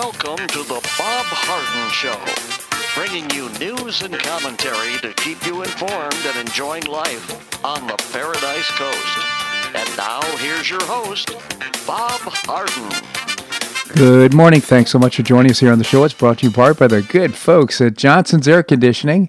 Welcome 0.00 0.46
to 0.46 0.62
the 0.62 0.80
Bob 0.96 1.26
Harden 1.28 1.90
Show, 1.92 2.16
bringing 2.98 3.28
you 3.36 3.50
news 3.58 4.00
and 4.00 4.14
commentary 4.18 4.96
to 5.02 5.12
keep 5.12 5.44
you 5.44 5.62
informed 5.62 6.16
and 6.24 6.48
enjoying 6.48 6.84
life 6.84 7.62
on 7.62 7.86
the 7.86 7.96
Paradise 8.10 8.70
Coast. 8.70 9.18
And 9.76 9.86
now, 9.98 10.22
here's 10.38 10.70
your 10.70 10.82
host, 10.84 11.36
Bob 11.86 12.18
Harden. 12.22 12.90
Good 13.94 14.32
morning. 14.32 14.62
Thanks 14.62 14.90
so 14.90 14.98
much 14.98 15.16
for 15.16 15.22
joining 15.22 15.50
us 15.50 15.60
here 15.60 15.70
on 15.70 15.76
the 15.76 15.84
show. 15.84 16.02
It's 16.04 16.14
brought 16.14 16.38
to 16.38 16.46
you 16.46 16.50
part 16.50 16.78
by 16.78 16.86
the 16.86 17.02
good 17.02 17.34
folks 17.34 17.78
at 17.82 17.94
Johnson's 17.94 18.48
Air 18.48 18.62
Conditioning. 18.62 19.28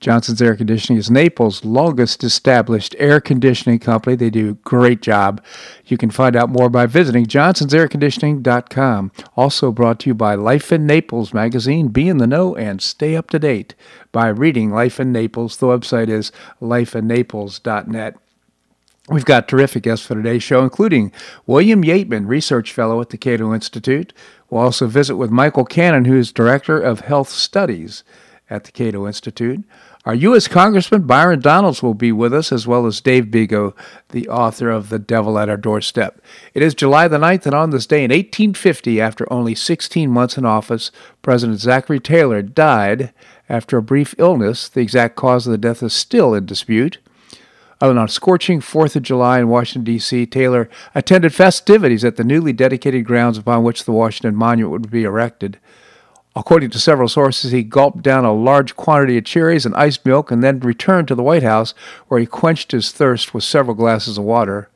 Johnson's 0.00 0.42
Air 0.42 0.56
Conditioning 0.56 0.98
is 0.98 1.10
Naples' 1.10 1.64
longest 1.64 2.22
established 2.22 2.94
air 2.98 3.20
conditioning 3.20 3.78
company. 3.78 4.14
They 4.16 4.30
do 4.30 4.50
a 4.50 4.54
great 4.54 5.00
job. 5.02 5.42
You 5.86 5.96
can 5.96 6.10
find 6.10 6.36
out 6.36 6.50
more 6.50 6.68
by 6.68 6.86
visiting 6.86 7.26
johnsonsairconditioning.com. 7.26 9.12
Also 9.36 9.72
brought 9.72 10.00
to 10.00 10.10
you 10.10 10.14
by 10.14 10.34
Life 10.34 10.72
in 10.72 10.86
Naples 10.86 11.32
magazine. 11.32 11.88
Be 11.88 12.08
in 12.08 12.18
the 12.18 12.26
know 12.26 12.54
and 12.56 12.82
stay 12.82 13.16
up 13.16 13.30
to 13.30 13.38
date 13.38 13.74
by 14.12 14.28
reading 14.28 14.70
Life 14.70 15.00
in 15.00 15.12
Naples. 15.12 15.56
The 15.56 15.66
website 15.66 16.08
is 16.08 16.32
lifeinnaples.net. 16.60 18.16
We've 19.08 19.24
got 19.24 19.46
terrific 19.46 19.84
guests 19.84 20.04
for 20.04 20.16
today's 20.16 20.42
show, 20.42 20.64
including 20.64 21.12
William 21.46 21.84
Yeatman, 21.84 22.26
Research 22.26 22.72
Fellow 22.72 23.00
at 23.00 23.10
the 23.10 23.16
Cato 23.16 23.54
Institute. 23.54 24.12
We'll 24.50 24.62
also 24.62 24.88
visit 24.88 25.14
with 25.14 25.30
Michael 25.30 25.64
Cannon, 25.64 26.06
who's 26.06 26.32
Director 26.32 26.80
of 26.80 27.00
Health 27.00 27.28
Studies 27.28 28.02
at 28.50 28.64
the 28.64 28.72
Cato 28.72 29.06
Institute. 29.06 29.64
Our 30.06 30.14
U.S. 30.14 30.46
Congressman 30.46 31.02
Byron 31.02 31.40
Donalds 31.40 31.82
will 31.82 31.92
be 31.92 32.12
with 32.12 32.32
us, 32.32 32.52
as 32.52 32.64
well 32.64 32.86
as 32.86 33.00
Dave 33.00 33.24
Bego, 33.24 33.74
the 34.10 34.28
author 34.28 34.70
of 34.70 34.88
The 34.88 35.00
Devil 35.00 35.36
at 35.36 35.48
Our 35.48 35.56
Doorstep. 35.56 36.20
It 36.54 36.62
is 36.62 36.76
July 36.76 37.08
the 37.08 37.18
9th, 37.18 37.44
and 37.44 37.56
on 37.56 37.70
this 37.70 37.88
day 37.88 38.04
in 38.04 38.12
1850, 38.12 39.00
after 39.00 39.30
only 39.32 39.56
16 39.56 40.08
months 40.08 40.38
in 40.38 40.44
office, 40.44 40.92
President 41.22 41.58
Zachary 41.58 41.98
Taylor 41.98 42.40
died 42.40 43.12
after 43.48 43.78
a 43.78 43.82
brief 43.82 44.14
illness. 44.16 44.68
The 44.68 44.80
exact 44.80 45.16
cause 45.16 45.48
of 45.48 45.50
the 45.50 45.58
death 45.58 45.82
is 45.82 45.92
still 45.92 46.34
in 46.34 46.46
dispute. 46.46 46.98
On 47.80 47.98
a 47.98 48.06
scorching 48.06 48.60
4th 48.60 48.94
of 48.94 49.02
July 49.02 49.40
in 49.40 49.48
Washington, 49.48 49.82
D.C., 49.82 50.24
Taylor 50.26 50.70
attended 50.94 51.34
festivities 51.34 52.04
at 52.04 52.14
the 52.14 52.22
newly 52.22 52.52
dedicated 52.52 53.04
grounds 53.04 53.38
upon 53.38 53.64
which 53.64 53.84
the 53.84 53.92
Washington 53.92 54.36
Monument 54.36 54.70
would 54.70 54.88
be 54.88 55.02
erected. 55.02 55.58
According 56.36 56.68
to 56.70 56.78
several 56.78 57.08
sources, 57.08 57.50
he 57.50 57.62
gulped 57.62 58.02
down 58.02 58.26
a 58.26 58.32
large 58.34 58.76
quantity 58.76 59.16
of 59.16 59.24
cherries 59.24 59.64
and 59.64 59.74
iced 59.74 60.04
milk 60.04 60.30
and 60.30 60.44
then 60.44 60.60
returned 60.60 61.08
to 61.08 61.14
the 61.14 61.22
White 61.22 61.42
House, 61.42 61.72
where 62.08 62.20
he 62.20 62.26
quenched 62.26 62.72
his 62.72 62.92
thirst 62.92 63.32
with 63.32 63.42
several 63.42 63.74
glasses 63.74 64.18
of 64.18 64.24
water. 64.24 64.68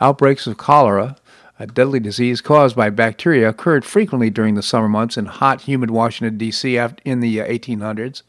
Outbreaks 0.00 0.48
of 0.48 0.56
cholera, 0.56 1.16
a 1.60 1.68
deadly 1.68 2.00
disease 2.00 2.40
caused 2.40 2.74
by 2.74 2.90
bacteria, 2.90 3.48
occurred 3.48 3.84
frequently 3.84 4.28
during 4.28 4.56
the 4.56 4.62
summer 4.62 4.88
months 4.88 5.16
in 5.16 5.26
hot, 5.26 5.62
humid 5.62 5.92
Washington, 5.92 6.36
D.C. 6.36 6.76
in 7.04 7.20
the 7.20 7.38
1800s. 7.38 8.22
Uh, 8.22 8.24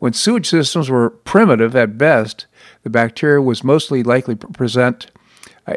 when 0.00 0.12
sewage 0.12 0.48
systems 0.48 0.90
were 0.90 1.10
primitive 1.10 1.76
at 1.76 1.96
best, 1.96 2.46
the 2.82 2.90
bacteria 2.90 3.40
was 3.40 3.62
mostly 3.62 4.02
likely 4.02 4.34
to 4.34 4.48
present 4.48 5.06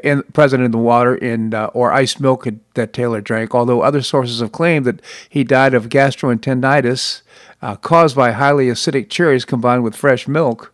in, 0.04 0.24
present 0.34 0.64
in 0.64 0.72
the 0.72 0.78
water 0.78 1.16
in 1.16 1.54
uh, 1.54 1.68
or 1.68 1.92
iced 1.92 2.20
milk 2.20 2.48
that 2.74 2.94
Taylor 2.94 3.22
drank. 3.22 3.56
Although 3.56 3.82
other 3.82 4.02
sources 4.02 4.40
have 4.40 4.52
claimed 4.52 4.86
that 4.86 5.02
he 5.30 5.44
died 5.44 5.74
of 5.74 5.90
gastroenteritis 5.90 7.22
uh, 7.62 7.76
caused 7.78 8.16
by 8.16 8.32
highly 8.32 8.68
acidic 8.68 9.10
cherries 9.10 9.46
combined 9.46 9.84
with 9.84 9.96
fresh 9.96 10.28
milk, 10.28 10.74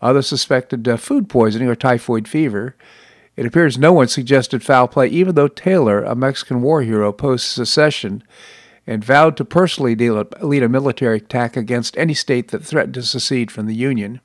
others 0.00 0.26
suspected 0.26 0.88
uh, 0.88 0.96
food 0.96 1.28
poisoning 1.28 1.68
or 1.68 1.74
typhoid 1.74 2.28
fever. 2.28 2.74
It 3.36 3.44
appears 3.44 3.76
no 3.76 3.92
one 3.92 4.08
suggested 4.08 4.62
foul 4.62 4.88
play, 4.88 5.08
even 5.08 5.34
though 5.34 5.48
Taylor, 5.48 6.02
a 6.02 6.14
Mexican 6.14 6.62
war 6.62 6.82
hero 6.82 7.12
post 7.12 7.52
secession, 7.52 8.22
and 8.86 9.04
vowed 9.04 9.36
to 9.36 9.44
personally 9.44 9.94
lead 9.94 10.62
a 10.62 10.68
military 10.68 11.18
attack 11.18 11.56
against 11.56 11.98
any 11.98 12.14
state 12.14 12.48
that 12.48 12.64
threatened 12.64 12.94
to 12.94 13.02
secede 13.02 13.50
from 13.50 13.66
the 13.66 13.74
Union. 13.74 14.20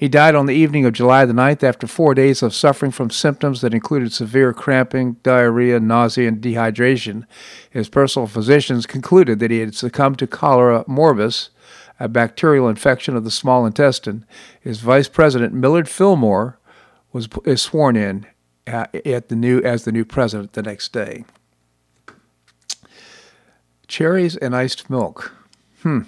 He 0.00 0.08
died 0.08 0.34
on 0.34 0.46
the 0.46 0.54
evening 0.54 0.86
of 0.86 0.94
July 0.94 1.26
the 1.26 1.34
9th 1.34 1.62
after 1.62 1.86
four 1.86 2.14
days 2.14 2.42
of 2.42 2.54
suffering 2.54 2.90
from 2.90 3.10
symptoms 3.10 3.60
that 3.60 3.74
included 3.74 4.14
severe 4.14 4.54
cramping, 4.54 5.16
diarrhea, 5.22 5.78
nausea, 5.78 6.26
and 6.26 6.40
dehydration. 6.40 7.26
His 7.68 7.90
personal 7.90 8.26
physicians 8.26 8.86
concluded 8.86 9.40
that 9.40 9.50
he 9.50 9.58
had 9.58 9.74
succumbed 9.74 10.18
to 10.20 10.26
cholera 10.26 10.84
morbus, 10.88 11.50
a 12.00 12.08
bacterial 12.08 12.66
infection 12.66 13.14
of 13.14 13.24
the 13.24 13.30
small 13.30 13.66
intestine. 13.66 14.24
His 14.58 14.80
vice 14.80 15.06
president, 15.06 15.52
Millard 15.52 15.86
Fillmore, 15.86 16.58
was 17.12 17.28
is 17.44 17.60
sworn 17.60 17.94
in 17.94 18.24
uh, 18.66 18.86
at 19.04 19.28
the 19.28 19.36
new 19.36 19.60
as 19.60 19.84
the 19.84 19.92
new 19.92 20.06
president 20.06 20.54
the 20.54 20.62
next 20.62 20.94
day. 20.94 21.26
Cherries 23.86 24.34
and 24.34 24.56
iced 24.56 24.88
milk. 24.88 25.34
Hmm 25.82 26.04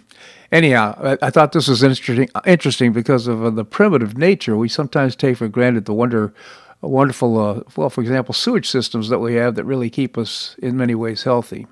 anyhow, 0.52 0.96
I, 1.02 1.26
I, 1.26 1.30
thought 1.30 1.52
this 1.52 1.66
was 1.66 1.82
interesting, 1.82 2.28
interesting 2.46 2.92
because 2.92 3.26
of 3.26 3.44
uh, 3.44 3.50
the 3.50 3.64
primitive 3.64 4.16
nature. 4.16 4.56
We 4.56 4.68
sometimes 4.68 5.16
take 5.16 5.38
for 5.38 5.48
granted 5.48 5.86
the 5.86 5.94
wonder, 5.94 6.32
wonderful, 6.80 7.38
uh, 7.38 7.62
well, 7.74 7.90
for 7.90 8.02
example, 8.02 8.34
sewage 8.34 8.68
systems 8.68 9.08
that 9.08 9.18
we 9.18 9.34
have 9.34 9.54
that 9.56 9.64
really 9.64 9.90
keep 9.90 10.16
us 10.16 10.54
in 10.58 10.76
many 10.76 10.94
ways 10.94 11.24
healthy. 11.24 11.66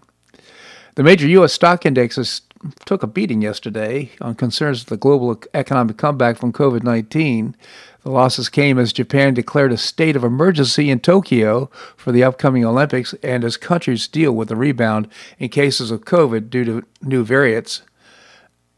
The 0.96 1.04
major 1.04 1.28
U.S. 1.28 1.52
stock 1.52 1.86
indexes 1.86 2.42
took 2.84 3.02
a 3.02 3.06
beating 3.06 3.42
yesterday 3.42 4.10
on 4.20 4.34
concerns 4.34 4.82
of 4.82 4.88
the 4.88 4.96
global 4.96 5.40
economic 5.54 5.96
comeback 5.96 6.36
from 6.36 6.52
COVID 6.52 6.82
19. 6.82 7.56
The 8.02 8.10
losses 8.10 8.48
came 8.48 8.78
as 8.78 8.92
Japan 8.92 9.34
declared 9.34 9.72
a 9.72 9.76
state 9.76 10.16
of 10.16 10.24
emergency 10.24 10.90
in 10.90 11.00
Tokyo 11.00 11.70
for 11.96 12.12
the 12.12 12.24
upcoming 12.24 12.64
Olympics 12.64 13.14
and 13.22 13.44
as 13.44 13.56
countries 13.56 14.08
deal 14.08 14.32
with 14.32 14.48
the 14.48 14.56
rebound 14.56 15.08
in 15.38 15.50
cases 15.50 15.90
of 15.90 16.04
COVID 16.04 16.50
due 16.50 16.64
to 16.64 16.82
new 17.02 17.24
variants. 17.24 17.82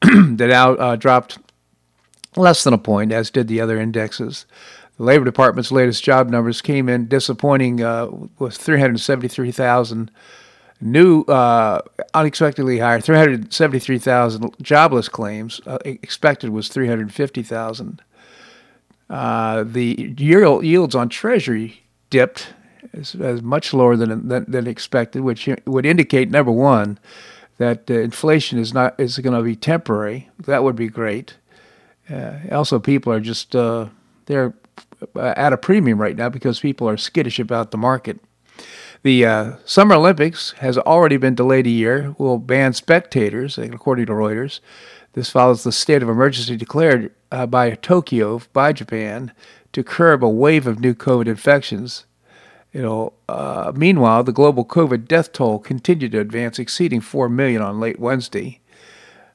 that 0.36 0.50
out 0.50 0.80
uh, 0.80 0.96
dropped 0.96 1.38
less 2.36 2.64
than 2.64 2.74
a 2.74 2.78
point, 2.78 3.12
as 3.12 3.30
did 3.30 3.48
the 3.48 3.60
other 3.60 3.80
indexes. 3.80 4.46
The 4.96 5.04
Labor 5.04 5.24
Department's 5.24 5.72
latest 5.72 6.02
job 6.02 6.28
numbers 6.28 6.60
came 6.60 6.88
in 6.88 7.08
disappointing 7.08 7.82
uh, 7.82 8.08
with 8.38 8.56
373,000 8.56 10.10
new, 10.80 11.22
uh, 11.22 11.80
unexpectedly 12.14 12.78
higher, 12.78 13.00
373,000 13.00 14.54
jobless 14.60 15.08
claims. 15.08 15.60
Uh, 15.66 15.78
expected 15.84 16.50
was 16.50 16.68
350,000. 16.68 18.02
Uh, 19.08 19.64
the 19.64 20.14
yields 20.18 20.94
on 20.94 21.08
Treasury 21.08 21.82
dipped 22.10 22.48
as, 22.92 23.14
as 23.14 23.42
much 23.42 23.72
lower 23.72 23.96
than, 23.96 24.28
than, 24.28 24.44
than 24.50 24.66
expected, 24.66 25.22
which 25.22 25.48
would 25.66 25.86
indicate 25.86 26.30
number 26.30 26.52
one 26.52 26.98
that 27.62 27.90
uh, 27.90 27.94
inflation 27.94 28.58
is 28.58 28.74
not 28.74 28.98
is 28.98 29.18
going 29.18 29.36
to 29.36 29.42
be 29.42 29.56
temporary. 29.56 30.28
That 30.46 30.64
would 30.64 30.76
be 30.76 30.88
great. 30.88 31.36
Uh, 32.10 32.38
also, 32.50 32.78
people 32.78 33.12
are 33.12 33.20
just 33.20 33.54
uh, 33.54 33.86
they're 34.26 34.54
uh, 35.16 35.34
at 35.36 35.52
a 35.52 35.56
premium 35.56 36.00
right 36.00 36.16
now 36.16 36.28
because 36.28 36.60
people 36.60 36.88
are 36.88 36.96
skittish 36.96 37.38
about 37.38 37.70
the 37.70 37.78
market. 37.78 38.20
The 39.02 39.26
uh, 39.26 39.52
Summer 39.64 39.96
Olympics 39.96 40.52
has 40.58 40.78
already 40.78 41.16
been 41.16 41.34
delayed 41.34 41.66
a 41.66 41.70
year. 41.70 42.14
Will 42.18 42.38
ban 42.38 42.72
spectators, 42.72 43.58
according 43.58 44.06
to 44.06 44.12
Reuters. 44.12 44.60
This 45.14 45.30
follows 45.30 45.62
the 45.62 45.72
state 45.72 46.02
of 46.02 46.08
emergency 46.08 46.56
declared 46.56 47.12
uh, 47.30 47.46
by 47.46 47.70
Tokyo 47.74 48.40
by 48.52 48.72
Japan 48.72 49.32
to 49.72 49.82
curb 49.82 50.24
a 50.24 50.28
wave 50.28 50.66
of 50.66 50.80
new 50.80 50.94
COVID 50.94 51.26
infections. 51.26 52.06
You 52.72 52.80
know, 52.82 53.12
uh, 53.28 53.72
meanwhile, 53.74 54.24
the 54.24 54.32
global 54.32 54.64
COVID 54.64 55.06
death 55.06 55.32
toll 55.32 55.58
continued 55.58 56.12
to 56.12 56.20
advance, 56.20 56.58
exceeding 56.58 57.00
4 57.02 57.28
million 57.28 57.60
on 57.60 57.80
late 57.80 58.00
Wednesday. 58.00 58.60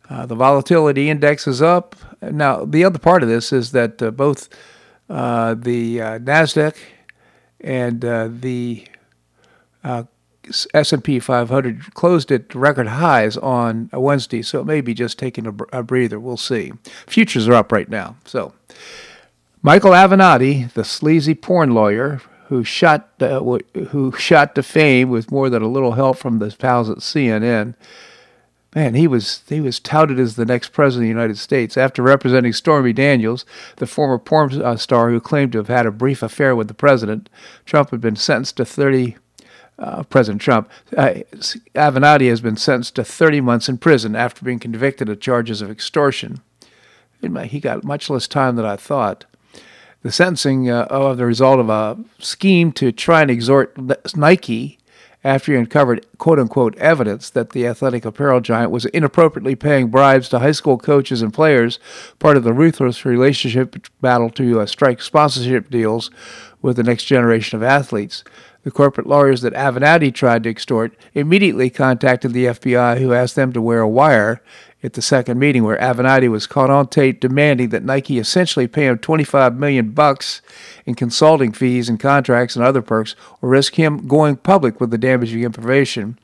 Uh, 0.10 0.26
the 0.26 0.36
volatility 0.36 1.10
index 1.10 1.48
is 1.48 1.62
up. 1.62 1.96
Now, 2.22 2.66
the 2.66 2.84
other 2.84 2.98
part 2.98 3.22
of 3.22 3.30
this 3.30 3.54
is 3.54 3.72
that 3.74 4.02
uh, 4.02 4.10
both 4.12 4.50
uh, 5.10 5.54
the 5.54 6.02
uh, 6.02 6.20
Nasdaq 6.20 6.76
and 7.62 8.04
uh, 8.04 8.30
the 8.32 8.88
S&P 10.74 11.20
500 11.20 11.94
closed 11.94 12.32
at 12.32 12.56
record 12.56 12.88
highs 12.88 13.38
on 13.38 13.90
Wednesday, 13.94 14.42
so 14.42 14.62
it 14.62 14.66
may 14.66 14.82
be 14.82 14.94
just 14.94 15.20
taking 15.20 15.46
a, 15.46 15.54
a 15.72 15.84
breather. 15.84 16.20
We'll 16.20 16.38
see. 16.38 16.72
Futures 17.06 17.48
are 17.48 17.54
up 17.54 17.72
right 17.72 17.90
now. 17.90 18.16
So, 18.26 18.54
Michael 19.62 19.92
Avenatti, 19.92 20.72
the 20.74 20.84
sleazy 20.86 21.36
porn 21.36 21.74
lawyer 21.74 22.22
who 22.48 22.64
shot 22.64 23.10
uh, 23.20 23.40
who 23.90 24.12
shot 24.14 24.56
to 24.56 24.64
fame 24.64 25.10
with 25.10 25.32
more 25.32 25.50
than 25.50 25.62
a 25.62 25.68
little 25.68 25.94
help 25.94 26.18
from 26.18 26.40
the 26.40 26.56
pals 26.58 26.90
at 26.90 26.98
CNN. 26.98 27.76
Man, 28.74 28.96
he 28.96 29.08
was 29.08 29.42
he 29.48 29.60
was 29.60 29.80
touted 29.80 30.20
as 30.20 30.36
the 30.36 30.46
next 30.46 30.70
president 30.70 31.04
of 31.04 31.16
the 31.16 31.20
United 31.20 31.38
States 31.38 31.78
after 31.78 32.02
representing 32.02 32.54
Stormy 32.54 32.94
Daniels, 32.94 33.46
the 33.78 33.88
former 33.88 34.18
porn 34.18 34.62
uh, 34.62 34.78
star 34.78 35.10
who 35.10 35.20
claimed 35.20 35.52
to 35.54 35.58
have 35.58 35.68
had 35.68 35.86
a 35.86 35.92
brief 35.92 36.24
affair 36.24 36.56
with 36.56 36.68
the 36.68 36.74
president. 36.74 37.30
Trump 37.66 37.92
had 37.92 38.02
been 38.02 38.16
sentenced 38.16 38.58
to 38.58 38.66
30. 38.66 39.18
Uh, 39.80 40.02
president 40.02 40.42
Trump, 40.42 40.68
uh, 40.98 41.14
Avenatti 41.76 42.30
has 42.30 42.42
been 42.42 42.58
sentenced 42.58 42.96
to 42.96 43.04
30 43.04 43.42
months 43.42 43.70
in 43.70 43.78
prison 43.78 44.16
after 44.16 44.44
being 44.44 44.58
convicted 44.58 45.08
of 45.08 45.20
charges 45.20 45.62
of 45.62 45.70
extortion. 45.70 46.42
He 47.22 47.60
got 47.60 47.84
much 47.84 48.10
less 48.10 48.28
time 48.28 48.56
than 48.56 48.66
I 48.66 48.76
thought 48.76 49.26
the 50.08 50.14
sentencing 50.14 50.70
uh, 50.70 50.88
of 50.90 51.18
the 51.18 51.26
result 51.26 51.60
of 51.60 51.70
a 51.70 51.98
scheme 52.18 52.72
to 52.72 52.94
try 52.94 53.24
and 53.24 53.30
extort 53.30 53.78
Nike 54.16 54.80
after 55.22 55.52
he 55.52 55.58
uncovered 55.58 56.06
quote 56.18 56.40
unquote 56.40 56.78
evidence 56.78 57.30
that 57.30 57.50
the 57.50 57.68
athletic 57.68 58.06
apparel 58.06 58.40
giant 58.40 58.72
was 58.72 58.86
inappropriately 58.86 59.54
paying 59.54 59.90
bribes 59.90 60.30
to 60.30 60.40
high 60.40 60.54
school 60.54 60.78
coaches 60.78 61.22
and 61.22 61.34
players, 61.34 61.78
part 62.20 62.38
of 62.38 62.46
the 62.46 62.54
ruthless 62.54 63.04
relationship 63.04 63.86
battle 64.00 64.30
to 64.30 64.62
uh, 64.62 64.66
strike 64.66 65.02
sponsorship 65.02 65.70
deals 65.70 66.10
with 66.62 66.78
the 66.78 66.84
next 66.84 67.04
generation 67.04 67.58
of 67.58 67.64
athletes. 67.64 68.24
The 68.64 68.72
corporate 68.72 69.08
lawyers 69.08 69.42
that 69.42 69.54
Avenatti 69.54 70.14
tried 70.14 70.44
to 70.44 70.50
extort 70.50 70.96
immediately 71.16 71.70
contacted 71.70 72.32
the 72.32 72.46
FBI, 72.46 73.00
who 73.00 73.12
asked 73.12 73.36
them 73.36 73.52
to 73.52 73.62
wear 73.62 73.82
a 73.82 73.90
wire 73.90 74.42
at 74.84 74.94
the 74.94 75.02
second 75.02 75.40
meeting, 75.40 75.64
where 75.64 75.78
Avenatti 75.78 76.30
was 76.30 76.46
caught 76.46 76.70
on 76.70 76.88
tape 76.88 77.20
demanding 77.20 77.70
that 77.70 77.84
Nike 77.84 78.20
essentially 78.20 78.68
pay 78.68 78.86
him 78.86 78.98
25 79.00 79.56
million 79.56 79.92
bucks 79.92 80.42
in 80.86 80.96
consulting 80.96 81.52
fees 81.52 81.90
and 81.90 82.00
contracts 82.00 82.56
and 82.56 82.64
other 82.64 82.82
perks, 82.82 83.16
or 83.42 83.50
risk 83.50 83.76
him 83.76 84.08
going 84.08 84.36
public 84.36 84.80
with 84.80 84.92
the 84.92 84.98
damaging 84.98 85.44
information. 85.44 86.20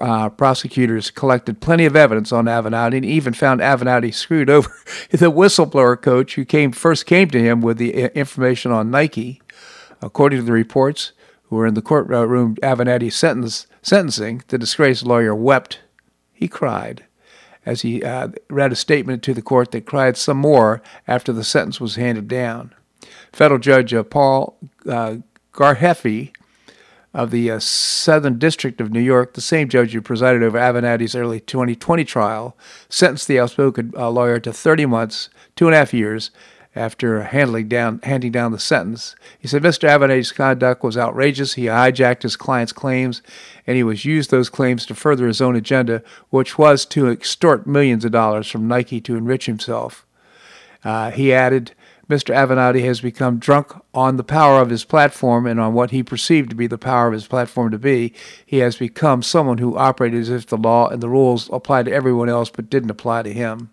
Uh, 0.00 0.28
prosecutors 0.28 1.10
collected 1.10 1.60
plenty 1.60 1.84
of 1.84 1.96
evidence 1.96 2.32
on 2.32 2.44
Avenatti 2.44 2.96
and 2.96 3.04
even 3.04 3.32
found 3.32 3.60
Avenatti 3.60 4.14
screwed 4.14 4.48
over 4.50 4.70
the 5.10 5.30
whistleblower 5.30 6.00
coach 6.00 6.36
who 6.36 6.44
came 6.44 6.70
first 6.70 7.06
came 7.06 7.28
to 7.30 7.40
him 7.40 7.60
with 7.60 7.76
the 7.76 8.04
uh, 8.04 8.08
information 8.14 8.70
on 8.70 8.90
Nike. 8.90 9.42
According 10.00 10.38
to 10.38 10.44
the 10.44 10.52
reports, 10.52 11.12
who 11.50 11.56
were 11.56 11.66
in 11.66 11.74
the 11.74 11.82
courtroom 11.82 12.54
Avenatti 12.62 13.12
sentence, 13.12 13.66
sentencing, 13.82 14.44
the 14.48 14.56
disgraced 14.56 15.04
lawyer 15.04 15.34
wept. 15.34 15.80
He 16.32 16.46
cried 16.48 17.04
as 17.66 17.82
he 17.82 18.02
uh, 18.02 18.28
read 18.48 18.72
a 18.72 18.76
statement 18.76 19.22
to 19.22 19.34
the 19.34 19.42
court 19.42 19.70
that 19.72 19.86
cried 19.86 20.16
some 20.16 20.38
more 20.38 20.82
after 21.06 21.32
the 21.32 21.44
sentence 21.44 21.80
was 21.80 21.96
handed 21.96 22.28
down. 22.28 22.74
Federal 23.32 23.60
Judge 23.60 23.94
uh, 23.94 24.02
Paul 24.02 24.56
uh, 24.88 25.16
Gardephe 25.52 26.32
of 27.12 27.30
the 27.30 27.50
uh, 27.50 27.58
Southern 27.58 28.38
District 28.38 28.80
of 28.80 28.92
New 28.92 29.00
York, 29.00 29.34
the 29.34 29.40
same 29.40 29.68
judge 29.68 29.92
who 29.92 30.00
presided 30.00 30.42
over 30.42 30.58
Avenatti's 30.58 31.16
early 31.16 31.40
2020 31.40 32.04
trial, 32.04 32.56
sentenced 32.88 33.26
the 33.26 33.40
outspoken 33.40 33.92
uh, 33.96 34.10
lawyer 34.10 34.38
to 34.40 34.52
30 34.52 34.86
months, 34.86 35.28
two 35.56 35.66
and 35.66 35.74
a 35.74 35.78
half 35.78 35.92
years, 35.92 36.30
after 36.76 37.22
handing 37.22 37.68
down, 37.68 38.00
handing 38.02 38.30
down 38.30 38.52
the 38.52 38.58
sentence. 38.58 39.16
He 39.38 39.48
said 39.48 39.62
Mr. 39.62 39.88
Avenatti's 39.88 40.32
conduct 40.32 40.84
was 40.84 40.96
outrageous. 40.96 41.54
He 41.54 41.64
hijacked 41.64 42.22
his 42.22 42.36
client's 42.36 42.72
claims, 42.72 43.22
and 43.66 43.76
he 43.76 43.82
was 43.82 44.04
used 44.04 44.30
those 44.30 44.48
claims 44.48 44.86
to 44.86 44.94
further 44.94 45.26
his 45.26 45.40
own 45.40 45.56
agenda, 45.56 46.02
which 46.30 46.58
was 46.58 46.84
to 46.86 47.08
extort 47.08 47.66
millions 47.66 48.04
of 48.04 48.12
dollars 48.12 48.48
from 48.48 48.68
Nike 48.68 49.00
to 49.00 49.16
enrich 49.16 49.46
himself. 49.46 50.06
Uh, 50.84 51.10
he 51.10 51.32
added, 51.32 51.72
Mr. 52.08 52.34
Avenatti 52.34 52.84
has 52.84 53.00
become 53.00 53.38
drunk 53.38 53.72
on 53.94 54.16
the 54.16 54.24
power 54.24 54.60
of 54.60 54.70
his 54.70 54.84
platform 54.84 55.46
and 55.46 55.60
on 55.60 55.74
what 55.74 55.92
he 55.92 56.02
perceived 56.02 56.50
to 56.50 56.56
be 56.56 56.66
the 56.66 56.78
power 56.78 57.06
of 57.06 57.12
his 57.12 57.28
platform 57.28 57.70
to 57.70 57.78
be. 57.78 58.12
He 58.44 58.58
has 58.58 58.76
become 58.76 59.22
someone 59.22 59.58
who 59.58 59.76
operated 59.76 60.20
as 60.20 60.30
if 60.30 60.46
the 60.46 60.56
law 60.56 60.88
and 60.88 61.00
the 61.00 61.08
rules 61.08 61.48
applied 61.52 61.84
to 61.84 61.92
everyone 61.92 62.28
else 62.28 62.50
but 62.50 62.70
didn't 62.70 62.90
apply 62.90 63.22
to 63.22 63.32
him. 63.32 63.70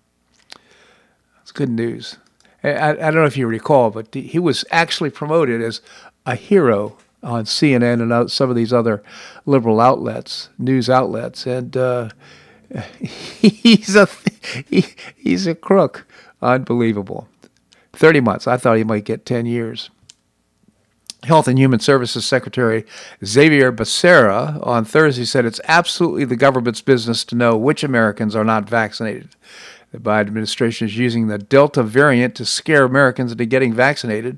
It's 1.41 1.51
good 1.51 1.69
news. 1.69 2.17
I, 2.63 2.91
I 2.91 2.93
don't 2.93 3.15
know 3.15 3.25
if 3.25 3.37
you 3.37 3.47
recall, 3.47 3.91
but 3.91 4.13
he 4.13 4.39
was 4.39 4.65
actually 4.71 5.09
promoted 5.09 5.61
as 5.61 5.81
a 6.25 6.35
hero 6.35 6.97
on 7.23 7.45
CNN 7.45 8.01
and 8.01 8.31
some 8.31 8.49
of 8.49 8.55
these 8.55 8.73
other 8.73 9.03
liberal 9.45 9.79
outlets, 9.79 10.49
news 10.57 10.89
outlets, 10.89 11.45
and 11.45 11.75
uh, 11.75 12.09
he's 12.99 13.95
a 13.95 14.07
he, 14.69 14.85
he's 15.15 15.47
a 15.47 15.55
crook, 15.55 16.05
unbelievable. 16.41 17.27
Thirty 17.93 18.19
months. 18.19 18.47
I 18.47 18.57
thought 18.57 18.77
he 18.77 18.83
might 18.83 19.05
get 19.05 19.25
ten 19.25 19.45
years. 19.45 19.89
Health 21.23 21.47
and 21.47 21.57
Human 21.57 21.79
Services 21.79 22.25
Secretary 22.25 22.85
Xavier 23.25 23.71
Becerra 23.71 24.65
on 24.65 24.85
Thursday 24.85 25.25
said 25.25 25.45
it's 25.45 25.59
absolutely 25.67 26.25
the 26.25 26.35
government's 26.35 26.81
business 26.81 27.25
to 27.25 27.35
know 27.35 27.57
which 27.57 27.83
Americans 27.83 28.35
are 28.35 28.43
not 28.43 28.69
vaccinated. 28.69 29.29
The 29.91 29.99
Biden 29.99 30.27
administration 30.27 30.87
is 30.87 30.97
using 30.97 31.27
the 31.27 31.37
Delta 31.37 31.81
variant 31.81 32.35
to 32.35 32.45
scare 32.45 32.83
Americans 32.83 33.31
into 33.31 33.45
getting 33.45 33.73
vaccinated. 33.73 34.37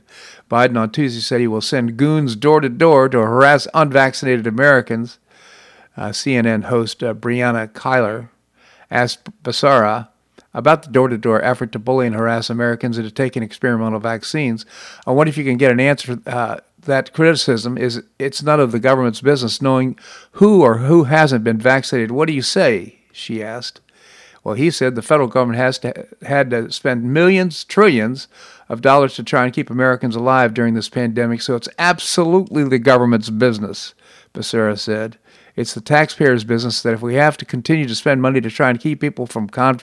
Biden 0.49 0.79
on 0.79 0.91
Tuesday 0.91 1.21
said 1.21 1.41
he 1.41 1.47
will 1.47 1.61
send 1.61 1.97
goons 1.97 2.35
door 2.35 2.61
to 2.61 2.69
door 2.69 3.09
to 3.09 3.17
harass 3.17 3.67
unvaccinated 3.73 4.45
Americans. 4.45 5.17
Uh, 5.97 6.09
CNN 6.09 6.65
host 6.65 7.03
uh, 7.03 7.13
Brianna 7.13 7.67
Keilar 7.67 8.29
asked 8.91 9.29
Becerra 9.43 10.09
about 10.53 10.83
the 10.83 10.91
door 10.91 11.07
to 11.07 11.17
door 11.17 11.41
effort 11.41 11.71
to 11.71 11.79
bully 11.79 12.07
and 12.07 12.15
harass 12.15 12.49
Americans 12.49 12.97
into 12.97 13.11
taking 13.11 13.43
experimental 13.43 13.99
vaccines. 13.99 14.65
I 15.05 15.11
wonder 15.11 15.29
if 15.29 15.37
you 15.37 15.43
can 15.43 15.57
get 15.57 15.71
an 15.71 15.79
answer. 15.79 16.19
Uh, 16.25 16.57
that 16.85 17.11
criticism 17.11 17.77
is 17.77 18.03
it's 18.17 18.41
none 18.41 18.59
of 18.59 18.71
the 18.71 18.79
government's 18.79 19.21
business 19.21 19.61
knowing 19.61 19.99
who 20.33 20.61
or 20.61 20.77
who 20.77 21.03
hasn't 21.03 21.43
been 21.43 21.57
vaccinated. 21.57 22.11
What 22.11 22.27
do 22.27 22.33
you 22.33 22.41
say? 22.41 22.99
She 23.11 23.43
asked. 23.43 23.81
Well, 24.43 24.55
he 24.55 24.71
said 24.71 24.95
the 24.95 25.01
federal 25.01 25.27
government 25.27 25.59
has 25.59 25.79
to, 25.79 26.07
had 26.21 26.49
to 26.51 26.71
spend 26.71 27.13
millions, 27.13 27.63
trillions 27.63 28.27
of 28.69 28.81
dollars 28.81 29.15
to 29.15 29.23
try 29.23 29.45
and 29.45 29.53
keep 29.53 29.69
Americans 29.69 30.15
alive 30.15 30.53
during 30.53 30.73
this 30.73 30.89
pandemic, 30.89 31.41
so 31.41 31.55
it's 31.55 31.69
absolutely 31.77 32.63
the 32.63 32.79
government's 32.79 33.29
business, 33.29 33.93
Becerra 34.33 34.77
said. 34.77 35.17
It's 35.55 35.73
the 35.73 35.81
taxpayers' 35.81 36.45
business 36.45 36.81
that 36.83 36.93
if 36.93 37.01
we 37.01 37.15
have 37.15 37.35
to 37.35 37.43
continue 37.43 37.85
to 37.85 37.95
spend 37.95 38.21
money 38.21 38.39
to 38.39 38.49
try 38.49 38.69
and 38.69 38.79
keep 38.79 39.01
people 39.01 39.27
from 39.27 39.49
con- 39.49 39.81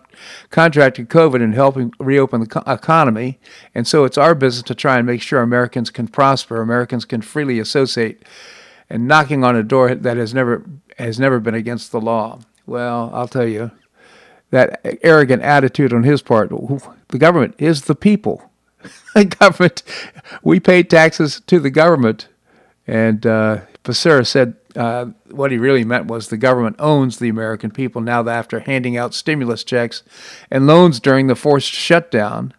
contracting 0.48 1.06
COVID 1.06 1.42
and 1.42 1.54
helping 1.54 1.92
reopen 1.98 2.40
the 2.40 2.46
co- 2.46 2.72
economy, 2.72 3.38
and 3.74 3.86
so 3.86 4.04
it's 4.04 4.16
our 4.16 4.34
business 4.34 4.62
to 4.62 4.74
try 4.74 4.96
and 4.96 5.06
make 5.06 5.20
sure 5.20 5.42
Americans 5.42 5.90
can 5.90 6.08
prosper, 6.08 6.62
Americans 6.62 7.04
can 7.04 7.20
freely 7.20 7.58
associate, 7.58 8.24
and 8.88 9.06
knocking 9.06 9.44
on 9.44 9.54
a 9.54 9.62
door 9.62 9.94
that 9.94 10.16
has 10.16 10.32
never 10.32 10.64
has 10.96 11.20
never 11.20 11.40
been 11.40 11.54
against 11.54 11.92
the 11.92 12.00
law. 12.00 12.38
Well, 12.64 13.10
I'll 13.12 13.28
tell 13.28 13.46
you, 13.46 13.70
that 14.50 14.80
arrogant 15.02 15.42
attitude 15.42 15.92
on 15.92 16.04
his 16.04 16.22
part. 16.22 16.50
The 17.08 17.18
government 17.18 17.54
is 17.58 17.82
the 17.82 17.94
people. 17.94 18.50
the 19.14 19.24
government, 19.24 19.82
we 20.42 20.60
pay 20.60 20.82
taxes 20.82 21.40
to 21.46 21.58
the 21.58 21.70
government. 21.70 22.28
And 22.86 23.26
uh, 23.26 23.62
said 23.92 24.54
uh, 24.76 25.06
what 25.30 25.50
he 25.50 25.58
really 25.58 25.84
meant 25.84 26.06
was 26.06 26.28
the 26.28 26.36
government 26.36 26.76
owns 26.78 27.18
the 27.18 27.28
American 27.28 27.70
people 27.70 28.00
now 28.00 28.26
after 28.28 28.60
handing 28.60 28.96
out 28.96 29.14
stimulus 29.14 29.64
checks 29.64 30.02
and 30.50 30.66
loans 30.66 31.00
during 31.00 31.26
the 31.26 31.34
forced 31.34 31.70
shutdown. 31.70 32.52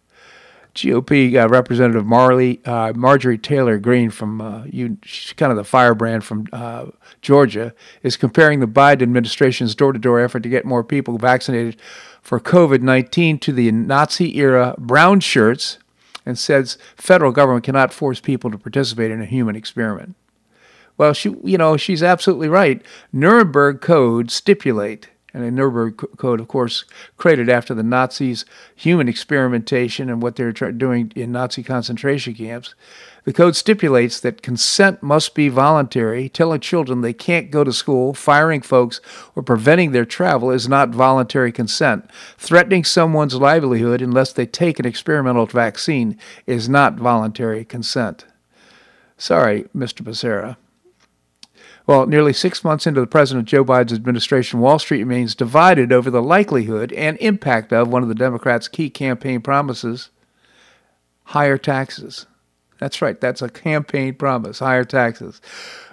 GOP 0.77 1.35
uh, 1.35 1.50
Representative 1.50 2.06
Marley, 2.06 2.62
uh, 2.63 2.94
Marjorie 2.95 3.39
Taylor 3.39 3.79
Greene 3.79 4.12
from 4.12 4.39
uh, 4.39 4.63
you, 4.65 4.97
she's 5.03 5.33
kind 5.33 5.51
of 5.51 5.57
the 5.57 5.63
firebrand 5.63 6.23
from 6.23 6.47
uh, 6.54 6.85
Georgia, 7.21 7.73
is 8.04 8.16
comparing 8.16 8.59
the 8.59 8.68
Biden 8.68 9.01
administration's 9.01 9.73
door-to-door 9.73 10.19
effort 10.19 10.44
to 10.44 10.49
get 10.49 10.66
more 10.66 10.83
people 10.83 11.18
vaccinated 11.18 11.78
for 12.21 12.40
COVID-19 12.40 13.42
to 13.42 13.51
the 13.51 13.71
Nazi-era 13.71 14.75
brown 14.78 15.19
shirts, 15.19 15.80
and 16.25 16.37
says 16.37 16.78
federal 16.95 17.31
government 17.31 17.66
cannot 17.66 17.92
force 17.92 18.19
people 18.19 18.51
to 18.51 18.57
participate 18.57 19.09
in 19.09 19.21
a 19.21 19.25
human 19.25 19.56
experiment. 19.56 20.16
Well, 20.97 21.13
she, 21.13 21.35
you 21.44 21.57
know, 21.57 21.78
she's 21.78 22.04
absolutely 22.04 22.49
right. 22.49 22.83
Nuremberg 23.11 23.81
Code 23.81 24.30
stipulate 24.30 25.09
and 25.33 25.43
the 25.43 25.51
Nuremberg 25.51 25.97
Code, 26.17 26.39
of 26.39 26.47
course, 26.47 26.85
created 27.17 27.49
after 27.49 27.73
the 27.73 27.83
Nazis' 27.83 28.45
human 28.75 29.07
experimentation 29.07 30.09
and 30.09 30.21
what 30.21 30.35
they 30.35 30.43
were 30.43 30.51
doing 30.51 31.11
in 31.15 31.31
Nazi 31.31 31.63
concentration 31.63 32.33
camps. 32.33 32.75
The 33.25 33.33
code 33.33 33.57
stipulates 33.57 34.21
that 34.21 34.41
consent 34.41 35.03
must 35.03 35.35
be 35.35 35.49
voluntary. 35.49 36.29
Telling 36.29 36.61
children 36.61 37.01
they 37.01 37.11
can't 37.11 37.51
go 37.51 37.65
to 37.65 37.73
school, 37.73 38.13
firing 38.13 38.61
folks, 38.61 39.01
or 39.35 39.43
preventing 39.43 39.91
their 39.91 40.05
travel 40.05 40.49
is 40.49 40.69
not 40.69 40.89
voluntary 40.89 41.51
consent. 41.51 42.09
Threatening 42.37 42.85
someone's 42.85 43.35
livelihood 43.35 44.01
unless 44.01 44.31
they 44.31 44.45
take 44.45 44.79
an 44.79 44.85
experimental 44.85 45.45
vaccine 45.45 46.17
is 46.45 46.69
not 46.69 46.95
voluntary 46.95 47.65
consent. 47.65 48.25
Sorry, 49.17 49.63
Mr. 49.75 50.03
Becerra. 50.03 50.55
Well, 51.87 52.06
nearly 52.06 52.33
six 52.33 52.65
months 52.65 52.85
into 52.85 52.99
the 52.99 53.07
President 53.07 53.47
Joe 53.47 53.63
Biden's 53.63 53.94
administration, 53.94 54.59
Wall 54.59 54.77
Street 54.77 54.99
remains 54.99 55.33
divided 55.33 55.94
over 55.94 56.11
the 56.11 56.21
likelihood 56.21 56.91
and 56.91 57.17
impact 57.19 57.71
of 57.71 57.87
one 57.87 58.03
of 58.03 58.09
the 58.09 58.15
Democrats' 58.15 58.67
key 58.67 58.89
campaign 58.89 59.39
promises 59.39 60.09
higher 61.23 61.57
taxes. 61.57 62.25
That's 62.77 63.01
right, 63.01 63.19
that's 63.19 63.41
a 63.41 63.49
campaign 63.49 64.15
promise 64.15 64.59
higher 64.59 64.83
taxes 64.83 65.41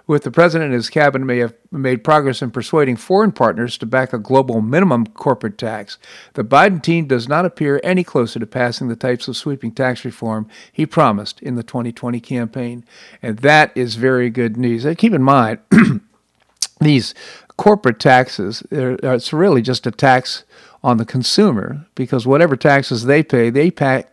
with 0.07 0.23
the 0.23 0.31
president 0.31 0.67
and 0.67 0.75
his 0.75 0.91
cabinet 0.91 1.25
may 1.25 1.39
have 1.39 1.55
made 1.71 2.05
progress 2.05 2.43
in 2.43 2.51
persuading 2.51 2.97
foreign 2.97 3.33
partners 3.33 3.79
to 3.79 3.87
back 3.87 4.13
a 4.13 4.19
global 4.19 4.61
minimum 4.61 5.07
corporate 5.07 5.57
tax. 5.57 5.97
The 6.35 6.45
Biden 6.45 6.83
team 6.83 7.07
does 7.07 7.27
not 7.27 7.47
appear 7.47 7.81
any 7.83 8.05
closer 8.05 8.39
to 8.39 8.47
passing 8.47 8.89
the 8.89 8.97
types 8.97 9.29
of 9.29 9.37
sweeping 9.37 9.73
tax 9.73 10.05
reform 10.05 10.47
he 10.71 10.85
promised 10.85 11.41
in 11.41 11.55
the 11.55 11.63
2020 11.63 12.21
campaign. 12.21 12.85
And 13.23 13.39
that 13.39 13.73
is 13.75 13.95
very 13.95 14.29
good 14.29 14.57
news. 14.57 14.85
And 14.85 14.99
keep 14.99 15.15
in 15.15 15.23
mind, 15.23 15.61
these 16.81 17.15
corporate 17.57 17.99
taxes, 17.99 18.63
it's 18.71 19.33
really 19.33 19.63
just 19.63 19.87
a 19.87 19.91
tax 19.91 20.45
on 20.83 20.99
the 20.99 21.07
consumer 21.07 21.87
because 21.95 22.27
whatever 22.27 22.57
taxes 22.57 23.05
they 23.05 23.23
pay, 23.23 23.49
they 23.49 23.71
pay 23.71 24.05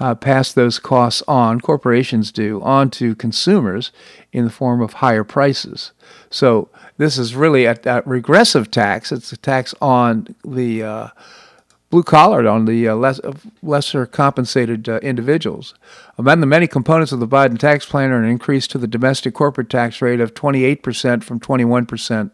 uh, 0.00 0.14
pass 0.14 0.52
those 0.52 0.78
costs 0.78 1.22
on, 1.28 1.60
corporations 1.60 2.32
do, 2.32 2.60
on 2.62 2.90
to 2.90 3.14
consumers 3.14 3.92
in 4.32 4.44
the 4.44 4.50
form 4.50 4.80
of 4.80 4.94
higher 4.94 5.24
prices. 5.24 5.92
So 6.30 6.68
this 6.96 7.18
is 7.18 7.34
really 7.34 7.64
a, 7.64 7.78
a 7.84 8.02
regressive 8.02 8.70
tax. 8.70 9.12
It's 9.12 9.32
a 9.32 9.36
tax 9.36 9.74
on 9.80 10.34
the 10.44 10.82
uh, 10.82 11.08
blue 11.92 12.02
collar, 12.02 12.48
on 12.48 12.64
the 12.64 12.88
uh, 12.88 12.94
less, 12.94 13.20
lesser 13.62 14.06
compensated 14.06 14.88
uh, 14.88 14.98
individuals. 15.00 15.74
Among 16.16 16.40
the 16.40 16.46
many 16.46 16.66
components 16.66 17.12
of 17.12 17.20
the 17.20 17.28
Biden 17.28 17.58
tax 17.58 17.84
plan 17.84 18.10
are 18.10 18.22
an 18.22 18.28
increase 18.28 18.66
to 18.68 18.78
the 18.78 18.86
domestic 18.86 19.34
corporate 19.34 19.68
tax 19.68 20.00
rate 20.00 20.20
of 20.20 20.32
28% 20.32 21.22
from 21.22 21.38
21%, 21.38 22.30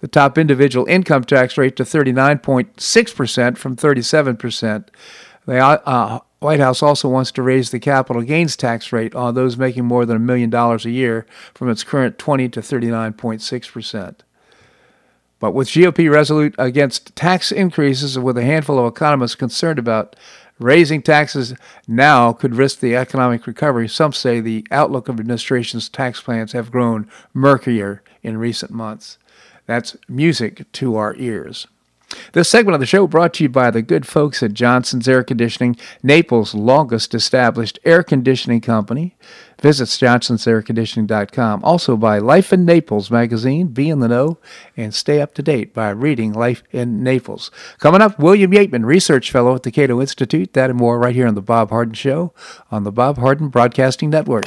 the 0.00 0.08
top 0.08 0.38
individual 0.38 0.86
income 0.86 1.24
tax 1.24 1.58
rate 1.58 1.76
to 1.76 1.82
39.6% 1.82 3.58
from 3.58 3.76
37%. 3.76 4.88
The 5.44 5.58
uh, 5.58 6.20
White 6.40 6.60
House 6.60 6.82
also 6.82 7.08
wants 7.08 7.32
to 7.32 7.42
raise 7.42 7.70
the 7.70 7.80
capital 7.80 8.22
gains 8.22 8.56
tax 8.56 8.92
rate 8.92 9.14
on 9.14 9.34
those 9.34 9.56
making 9.56 9.84
more 9.84 10.06
than 10.06 10.16
a 10.16 10.20
million 10.20 10.50
dollars 10.50 10.86
a 10.86 10.90
year 10.90 11.26
from 11.52 11.68
its 11.68 11.82
current 11.82 12.18
20 12.18 12.48
to 12.50 12.60
39.6 12.60 13.72
percent. 13.72 14.22
But 15.40 15.52
with 15.52 15.68
GOP 15.68 16.10
resolute 16.10 16.54
against 16.58 17.14
tax 17.14 17.52
increases 17.52 18.16
and 18.16 18.24
with 18.24 18.38
a 18.38 18.44
handful 18.44 18.78
of 18.78 18.92
economists 18.92 19.34
concerned 19.34 19.78
about 19.78 20.16
raising 20.58 21.02
taxes 21.02 21.54
now 21.86 22.32
could 22.32 22.56
risk 22.56 22.80
the 22.80 22.96
economic 22.96 23.46
recovery, 23.46 23.88
some 23.88 24.12
say 24.12 24.40
the 24.40 24.66
outlook 24.70 25.08
of 25.08 25.20
administration's 25.20 25.88
tax 25.88 26.20
plans 26.20 26.52
have 26.52 26.72
grown 26.72 27.08
murkier 27.32 28.02
in 28.22 28.36
recent 28.36 28.72
months. 28.72 29.18
That's 29.66 29.96
music 30.08 30.70
to 30.72 30.96
our 30.96 31.14
ears. 31.16 31.66
This 32.32 32.48
segment 32.48 32.74
of 32.74 32.80
the 32.80 32.86
show 32.86 33.06
brought 33.06 33.34
to 33.34 33.44
you 33.44 33.48
by 33.48 33.70
the 33.70 33.82
good 33.82 34.06
folks 34.06 34.42
at 34.42 34.54
Johnson's 34.54 35.08
Air 35.08 35.22
Conditioning, 35.22 35.76
Naples' 36.02 36.54
longest 36.54 37.14
established 37.14 37.78
air 37.84 38.02
conditioning 38.02 38.60
company. 38.60 39.16
Visit 39.60 39.88
johnsonsairconditioning.com. 39.88 41.64
Also 41.64 41.96
by 41.96 42.18
Life 42.18 42.52
in 42.52 42.64
Naples 42.64 43.10
magazine. 43.10 43.68
Be 43.68 43.90
in 43.90 43.98
the 43.98 44.08
know 44.08 44.38
and 44.76 44.94
stay 44.94 45.20
up 45.20 45.34
to 45.34 45.42
date 45.42 45.74
by 45.74 45.90
reading 45.90 46.32
Life 46.32 46.62
in 46.70 47.02
Naples. 47.02 47.50
Coming 47.78 48.00
up, 48.00 48.18
William 48.18 48.52
Yeatman, 48.52 48.84
research 48.84 49.30
fellow 49.30 49.54
at 49.54 49.64
the 49.64 49.72
Cato 49.72 50.00
Institute. 50.00 50.52
That 50.52 50.70
and 50.70 50.78
more 50.78 50.98
right 50.98 51.14
here 51.14 51.26
on 51.26 51.34
The 51.34 51.42
Bob 51.42 51.70
Harden 51.70 51.94
Show 51.94 52.32
on 52.70 52.84
the 52.84 52.92
Bob 52.92 53.18
Harden 53.18 53.48
Broadcasting 53.48 54.10
Network. 54.10 54.46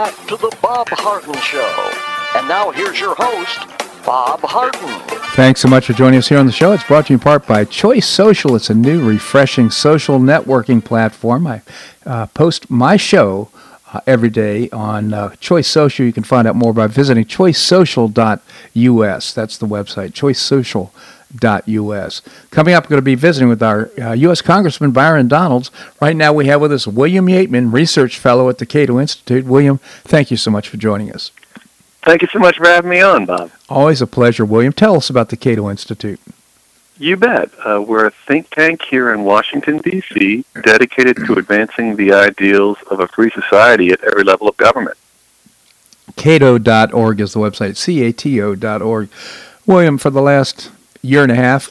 Back 0.00 0.16
to 0.26 0.36
the 0.38 0.56
Bob 0.62 0.88
Harden 0.88 1.34
Show. 1.40 1.92
And 2.34 2.48
now 2.48 2.70
here's 2.70 2.98
your 2.98 3.14
host, 3.18 3.58
Bob 4.06 4.40
Harden. 4.40 4.98
Thanks 5.34 5.60
so 5.60 5.68
much 5.68 5.88
for 5.88 5.92
joining 5.92 6.18
us 6.18 6.30
here 6.30 6.38
on 6.38 6.46
the 6.46 6.52
show. 6.52 6.72
It's 6.72 6.84
brought 6.84 7.08
to 7.08 7.12
you 7.12 7.16
in 7.16 7.20
part 7.20 7.46
by 7.46 7.66
Choice 7.66 8.06
Social. 8.06 8.56
It's 8.56 8.70
a 8.70 8.74
new, 8.74 9.06
refreshing 9.06 9.68
social 9.68 10.18
networking 10.18 10.82
platform. 10.82 11.46
I 11.46 11.60
uh, 12.06 12.28
post 12.28 12.70
my 12.70 12.96
show 12.96 13.50
uh, 13.92 14.00
every 14.06 14.30
day 14.30 14.70
on 14.70 15.12
uh, 15.12 15.36
Choice 15.36 15.68
Social. 15.68 16.06
You 16.06 16.14
can 16.14 16.24
find 16.24 16.48
out 16.48 16.56
more 16.56 16.72
by 16.72 16.86
visiting 16.86 17.26
choicesocial.us. 17.26 19.34
That's 19.34 19.58
the 19.58 19.66
website, 19.66 20.12
choicesocial.us. 20.12 21.19
U.S. 21.66 22.22
Coming 22.50 22.74
up, 22.74 22.84
we're 22.84 22.90
going 22.90 22.98
to 22.98 23.02
be 23.02 23.14
visiting 23.14 23.48
with 23.48 23.62
our 23.62 23.90
uh, 24.00 24.12
U.S. 24.12 24.42
Congressman 24.42 24.90
Byron 24.90 25.28
Donalds. 25.28 25.70
Right 26.00 26.16
now, 26.16 26.32
we 26.32 26.46
have 26.46 26.60
with 26.60 26.72
us 26.72 26.86
William 26.86 27.26
Yeatman, 27.26 27.72
Research 27.72 28.18
Fellow 28.18 28.48
at 28.48 28.58
the 28.58 28.66
Cato 28.66 28.98
Institute. 28.98 29.44
William, 29.44 29.78
thank 29.78 30.30
you 30.30 30.36
so 30.36 30.50
much 30.50 30.68
for 30.68 30.76
joining 30.76 31.12
us. 31.12 31.30
Thank 32.02 32.22
you 32.22 32.28
so 32.28 32.38
much 32.38 32.56
for 32.56 32.66
having 32.66 32.90
me 32.90 33.00
on, 33.00 33.26
Bob. 33.26 33.50
Always 33.68 34.00
a 34.00 34.06
pleasure, 34.06 34.44
William. 34.44 34.72
Tell 34.72 34.96
us 34.96 35.10
about 35.10 35.28
the 35.28 35.36
Cato 35.36 35.68
Institute. 35.68 36.20
You 36.98 37.16
bet. 37.16 37.50
Uh, 37.64 37.82
we're 37.86 38.06
a 38.06 38.10
think 38.10 38.50
tank 38.50 38.82
here 38.82 39.12
in 39.12 39.24
Washington, 39.24 39.78
D.C., 39.78 40.44
dedicated 40.62 41.16
to 41.26 41.34
advancing 41.34 41.96
the 41.96 42.12
ideals 42.12 42.78
of 42.90 43.00
a 43.00 43.08
free 43.08 43.30
society 43.30 43.90
at 43.90 44.02
every 44.04 44.22
level 44.22 44.48
of 44.48 44.56
government. 44.58 44.98
Cato.org 46.16 47.20
is 47.20 47.32
the 47.32 47.40
website, 47.40 47.76
C-A-T-O.org. 47.76 49.08
William, 49.66 49.96
for 49.96 50.10
the 50.10 50.20
last 50.20 50.70
year 51.02 51.22
and 51.22 51.32
a 51.32 51.36
half, 51.36 51.68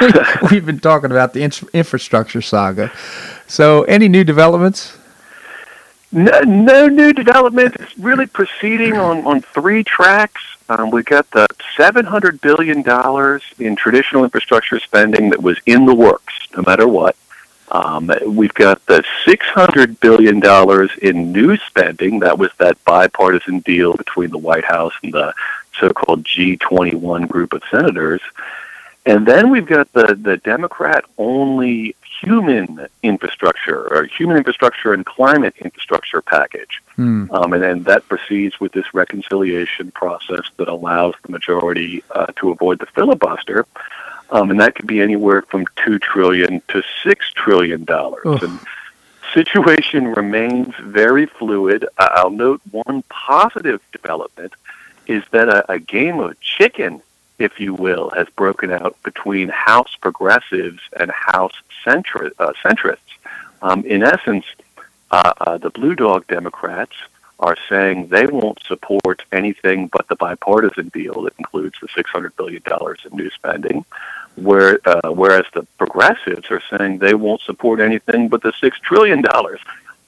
we've 0.50 0.66
been 0.66 0.80
talking 0.80 1.10
about 1.10 1.32
the 1.32 1.42
infrastructure 1.42 2.42
saga. 2.42 2.90
So, 3.46 3.82
any 3.84 4.08
new 4.08 4.24
developments? 4.24 4.96
No, 6.10 6.40
no 6.40 6.88
new 6.88 7.12
developments. 7.12 7.76
It's 7.80 7.98
really 7.98 8.26
proceeding 8.26 8.96
on, 8.96 9.26
on 9.26 9.40
three 9.40 9.82
tracks. 9.82 10.42
Um, 10.68 10.90
we 10.90 11.02
got 11.02 11.30
the 11.30 11.46
$700 11.76 12.40
billion 12.40 12.82
in 13.58 13.76
traditional 13.76 14.24
infrastructure 14.24 14.78
spending 14.78 15.30
that 15.30 15.42
was 15.42 15.58
in 15.66 15.86
the 15.86 15.94
works, 15.94 16.34
no 16.56 16.62
matter 16.66 16.86
what. 16.86 17.16
Um, 17.70 18.10
we've 18.26 18.52
got 18.52 18.84
the 18.84 19.02
$600 19.26 19.98
billion 20.00 20.42
in 21.00 21.32
new 21.32 21.56
spending. 21.56 22.20
That 22.20 22.38
was 22.38 22.50
that 22.58 22.82
bipartisan 22.84 23.60
deal 23.60 23.94
between 23.94 24.30
the 24.30 24.38
White 24.38 24.66
House 24.66 24.92
and 25.02 25.14
the 25.14 25.34
so-called 25.78 26.24
G21 26.24 27.28
group 27.28 27.52
of 27.52 27.62
senators. 27.70 28.20
And 29.04 29.26
then 29.26 29.50
we've 29.50 29.66
got 29.66 29.92
the, 29.92 30.16
the 30.20 30.36
Democrat 30.36 31.04
only 31.18 31.96
human 32.20 32.86
infrastructure 33.02 33.92
or 33.92 34.04
human 34.04 34.36
infrastructure 34.36 34.94
and 34.94 35.04
climate 35.04 35.54
infrastructure 35.58 36.22
package. 36.22 36.80
Hmm. 36.94 37.26
Um, 37.32 37.52
and 37.52 37.62
then 37.62 37.82
that 37.84 38.06
proceeds 38.08 38.60
with 38.60 38.72
this 38.72 38.94
reconciliation 38.94 39.90
process 39.90 40.44
that 40.56 40.68
allows 40.68 41.14
the 41.24 41.32
majority 41.32 42.04
uh, 42.12 42.26
to 42.36 42.50
avoid 42.50 42.78
the 42.78 42.86
filibuster. 42.86 43.66
Um, 44.30 44.50
and 44.50 44.60
that 44.60 44.76
could 44.76 44.86
be 44.86 45.00
anywhere 45.00 45.42
from 45.42 45.66
two 45.76 45.98
trillion 45.98 46.62
to 46.68 46.82
six 47.02 47.30
trillion 47.32 47.84
dollars. 47.84 48.42
And 48.42 48.60
situation 49.34 50.08
remains 50.08 50.74
very 50.80 51.26
fluid. 51.26 51.86
I'll 51.98 52.30
note 52.30 52.60
one 52.70 53.02
positive 53.08 53.80
development 53.90 54.52
is 55.06 55.22
that 55.30 55.48
a, 55.48 55.72
a 55.72 55.78
game 55.78 56.18
of 56.20 56.38
chicken 56.40 57.02
if 57.42 57.58
you 57.58 57.74
will, 57.74 58.10
has 58.10 58.28
broken 58.36 58.70
out 58.70 58.96
between 59.02 59.48
House 59.48 59.96
progressives 60.00 60.80
and 60.98 61.10
House 61.10 61.54
centri- 61.84 62.32
uh, 62.38 62.52
centrists. 62.64 62.98
Um, 63.60 63.84
in 63.84 64.02
essence, 64.02 64.44
uh, 65.10 65.32
uh, 65.40 65.58
the 65.58 65.70
Blue 65.70 65.94
Dog 65.94 66.26
Democrats 66.28 66.94
are 67.40 67.56
saying 67.68 68.08
they 68.08 68.26
won't 68.26 68.62
support 68.62 69.24
anything 69.32 69.88
but 69.88 70.06
the 70.08 70.14
bipartisan 70.14 70.88
deal 70.88 71.22
that 71.22 71.34
includes 71.38 71.76
the 71.80 71.88
$600 71.88 72.36
billion 72.36 72.62
in 73.04 73.16
new 73.16 73.30
spending, 73.30 73.84
where, 74.36 74.78
uh, 74.84 75.10
whereas 75.10 75.44
the 75.52 75.64
progressives 75.76 76.50
are 76.50 76.62
saying 76.70 76.98
they 76.98 77.14
won't 77.14 77.40
support 77.40 77.80
anything 77.80 78.28
but 78.28 78.42
the 78.42 78.52
$6 78.52 78.72
trillion 78.82 79.24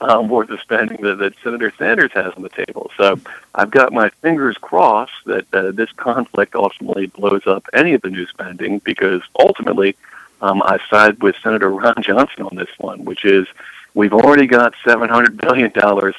um, 0.01 0.29
worth 0.29 0.49
of 0.49 0.59
spending 0.61 1.01
that, 1.01 1.17
that 1.19 1.33
Senator 1.43 1.71
Sanders 1.77 2.11
has 2.13 2.33
on 2.33 2.43
the 2.43 2.49
table. 2.49 2.91
So 2.97 3.19
I've 3.53 3.71
got 3.71 3.93
my 3.93 4.09
fingers 4.21 4.57
crossed 4.57 5.13
that 5.25 5.53
uh, 5.53 5.71
this 5.71 5.91
conflict 5.93 6.55
ultimately 6.55 7.07
blows 7.07 7.47
up 7.47 7.65
any 7.73 7.93
of 7.93 8.01
the 8.01 8.09
new 8.09 8.25
spending 8.27 8.79
because 8.79 9.21
ultimately 9.39 9.95
um, 10.41 10.61
I 10.63 10.79
side 10.89 11.21
with 11.21 11.35
Senator 11.41 11.69
Ron 11.69 12.01
Johnson 12.01 12.43
on 12.43 12.55
this 12.55 12.69
one, 12.77 13.05
which 13.05 13.25
is 13.25 13.47
we've 13.93 14.13
already 14.13 14.47
got 14.47 14.73
$700 14.85 15.37
billion 15.37 15.71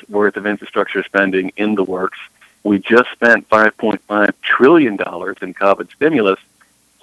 worth 0.09 0.37
of 0.37 0.47
infrastructure 0.47 1.02
spending 1.02 1.52
in 1.56 1.75
the 1.75 1.85
works. 1.85 2.18
We 2.64 2.78
just 2.78 3.11
spent 3.12 3.49
$5.5 3.49 4.33
trillion 4.42 4.95
in 4.95 4.99
COVID 4.99 5.92
stimulus. 5.92 6.40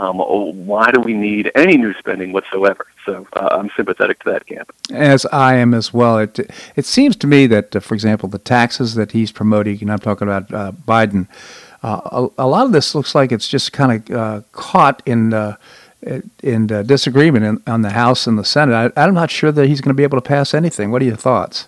Um, 0.03 0.19
oh, 0.19 0.51
why 0.51 0.91
do 0.91 0.99
we 0.99 1.13
need 1.13 1.49
any 1.55 1.77
new 1.77 1.93
spending 1.93 2.33
whatsoever? 2.33 2.85
So 3.05 3.25
uh, 3.33 3.47
I'm 3.51 3.69
sympathetic 3.75 4.21
to 4.23 4.31
that 4.31 4.45
camp. 4.45 4.73
As 4.91 5.25
I 5.27 5.55
am 5.55 5.73
as 5.73 5.93
well. 5.93 6.17
It 6.17 6.51
it 6.75 6.85
seems 6.85 7.15
to 7.17 7.27
me 7.27 7.47
that, 7.47 7.73
uh, 7.73 7.79
for 7.79 7.93
example, 7.93 8.27
the 8.27 8.39
taxes 8.39 8.95
that 8.95 9.13
he's 9.13 9.31
promoting, 9.31 9.79
and 9.81 9.89
I'm 9.91 9.99
talking 9.99 10.27
about 10.27 10.53
uh, 10.53 10.73
Biden, 10.85 11.27
uh, 11.83 12.01
a, 12.37 12.43
a, 12.43 12.47
lot 12.47 12.65
of 12.65 12.73
this 12.73 12.93
looks 12.93 13.15
like 13.15 13.31
it's 13.31 13.47
just 13.47 13.71
kind 13.71 14.09
of 14.09 14.15
uh, 14.15 14.41
caught 14.51 15.01
in 15.05 15.33
uh, 15.33 15.55
in 16.41 16.67
disagreement 16.67 17.45
in, 17.45 17.63
on 17.65 17.81
the 17.81 17.91
House 17.91 18.27
and 18.27 18.37
the 18.37 18.43
Senate. 18.43 18.91
I, 18.97 19.05
am 19.05 19.13
not 19.13 19.31
sure 19.31 19.53
that 19.53 19.67
he's 19.67 19.79
going 19.79 19.95
to 19.95 19.97
be 19.97 20.03
able 20.03 20.17
to 20.17 20.27
pass 20.27 20.53
anything. 20.53 20.91
What 20.91 21.01
are 21.01 21.05
your 21.05 21.15
thoughts? 21.15 21.65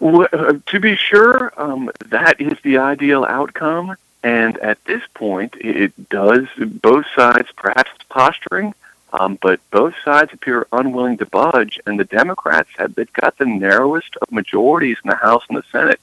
Well, 0.00 0.28
to 0.64 0.80
be 0.80 0.96
sure, 0.96 1.52
um, 1.58 1.90
that 2.06 2.40
is 2.40 2.56
the 2.62 2.78
ideal 2.78 3.24
outcome. 3.24 3.96
And 4.22 4.58
at 4.58 4.82
this 4.84 5.02
point, 5.14 5.54
it 5.60 6.08
does 6.08 6.46
both 6.58 7.06
sides 7.14 7.48
perhaps 7.56 7.90
posturing 8.08 8.74
um, 9.12 9.38
but 9.40 9.60
both 9.70 9.94
sides 10.04 10.32
appear 10.32 10.66
unwilling 10.72 11.16
to 11.18 11.26
budge, 11.26 11.80
and 11.86 11.98
the 11.98 12.04
Democrats 12.04 12.68
have 12.76 12.94
they've 12.94 13.12
got 13.14 13.38
the 13.38 13.46
narrowest 13.46 14.16
of 14.20 14.30
majorities 14.30 14.98
in 15.02 15.10
the 15.10 15.16
House 15.16 15.44
and 15.48 15.56
the 15.56 15.64
Senate, 15.72 16.00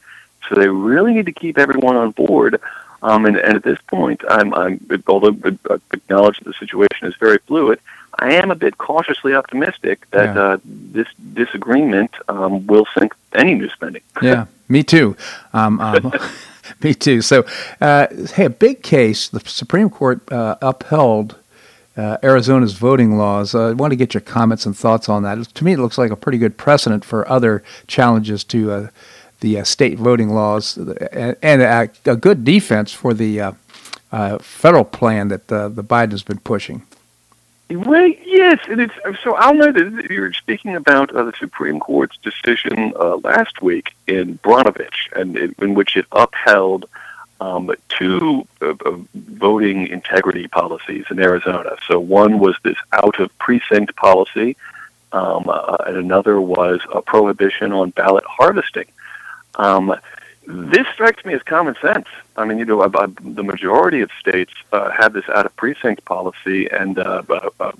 so 0.47 0.55
they 0.55 0.67
really 0.67 1.13
need 1.13 1.27
to 1.27 1.31
keep 1.31 1.57
everyone 1.57 1.95
on 1.95 2.11
board. 2.11 2.59
Um, 3.03 3.27
and, 3.27 3.37
and 3.37 3.55
at 3.55 3.63
this 3.63 3.77
point, 3.87 4.23
I'm, 4.27 4.53
I'm 4.55 4.79
although 5.07 5.37
I 5.69 5.77
acknowledge 5.93 6.39
that 6.39 6.45
the 6.45 6.53
situation 6.53 7.07
is 7.07 7.15
very 7.17 7.37
fluid, 7.37 7.79
I 8.17 8.33
am 8.33 8.49
a 8.49 8.55
bit 8.55 8.79
cautiously 8.79 9.35
optimistic 9.35 10.09
that 10.09 10.35
yeah. 10.35 10.41
uh, 10.41 10.57
this 10.63 11.07
disagreement 11.33 12.15
um, 12.27 12.65
will 12.65 12.87
sink 12.97 13.13
any 13.33 13.53
new 13.53 13.69
spending. 13.69 14.01
yeah, 14.23 14.45
me 14.67 14.81
too. 14.81 15.15
Um, 15.53 15.79
um, 15.81 16.11
me 16.83 16.93
too. 16.93 17.21
So, 17.21 17.45
uh, 17.81 18.07
hey, 18.33 18.45
a 18.45 18.49
big 18.49 18.83
case. 18.83 19.27
The 19.27 19.39
Supreme 19.41 19.89
Court 19.89 20.21
uh, 20.31 20.55
upheld 20.61 21.37
uh, 21.97 22.17
Arizona's 22.23 22.73
voting 22.73 23.17
laws. 23.17 23.55
Uh, 23.55 23.69
I 23.69 23.73
want 23.73 23.91
to 23.91 23.97
get 23.97 24.13
your 24.13 24.21
comments 24.21 24.65
and 24.65 24.77
thoughts 24.77 25.07
on 25.07 25.23
that. 25.23 25.41
To 25.55 25.63
me, 25.63 25.73
it 25.73 25.79
looks 25.79 25.97
like 25.97 26.11
a 26.11 26.15
pretty 26.15 26.37
good 26.37 26.57
precedent 26.57 27.05
for 27.05 27.29
other 27.29 27.63
challenges 27.87 28.43
to 28.45 28.71
uh, 28.71 28.87
the 29.39 29.59
uh, 29.59 29.63
state 29.63 29.97
voting 29.97 30.29
laws, 30.29 30.77
and, 30.77 31.35
and 31.41 31.61
a, 31.61 31.89
a, 32.05 32.15
good 32.15 32.43
defense 32.43 32.91
for 32.91 33.13
the 33.13 33.55
federal 34.41 34.85
plan 34.85 35.27
that 35.27 35.47
the 35.47 35.69
Biden 35.69 36.11
has 36.11 36.23
been 36.23 36.39
pushing. 36.39 36.83
Well, 37.69 38.11
yes, 38.35 38.59
and 38.67 38.79
it's 38.81 38.93
so. 39.23 39.35
I'll 39.35 39.53
note 39.53 39.75
that 39.75 40.09
you 40.09 40.21
were 40.21 40.33
speaking 40.33 40.75
about 40.75 41.11
the 41.11 41.33
Supreme 41.39 41.79
Court's 41.79 42.17
decision 42.17 42.93
last 43.23 43.61
week 43.61 43.95
in 44.07 44.37
Brnovich, 44.39 45.11
and 45.15 45.37
in, 45.37 45.55
in 45.59 45.73
which 45.73 45.95
it 45.97 46.05
upheld 46.11 46.87
um, 47.41 47.71
two 47.89 48.47
uh, 48.61 48.73
uh, 48.85 48.97
voting 49.13 49.87
integrity 49.87 50.47
policies 50.47 51.05
in 51.09 51.19
Arizona. 51.19 51.75
So 51.87 51.99
one 51.99 52.39
was 52.39 52.55
this 52.63 52.77
out 52.93 53.19
of 53.19 53.37
precinct 53.39 53.95
policy, 53.95 54.55
um, 55.11 55.45
uh, 55.47 55.77
and 55.85 55.97
another 55.97 56.39
was 56.39 56.79
a 56.93 57.01
prohibition 57.01 57.71
on 57.71 57.89
ballot 57.91 58.23
harvesting. 58.25 58.87
Um, 59.55 59.95
this 60.47 60.87
strikes 60.93 61.23
me 61.25 61.33
as 61.33 61.43
common 61.43 61.75
sense. 61.81 62.07
I 62.37 62.45
mean, 62.45 62.57
you 62.57 62.65
know, 62.65 62.87
the 62.87 63.43
majority 63.43 64.01
of 64.01 64.11
states 64.19 64.51
uh, 64.71 64.91
have 64.91 65.13
this 65.13 65.27
out 65.29 65.45
of 65.45 65.55
precinct 65.55 66.05
policy, 66.05 66.69
and 66.69 66.99
uh, 66.99 67.23
a, 67.29 67.51
a, 67.59 67.73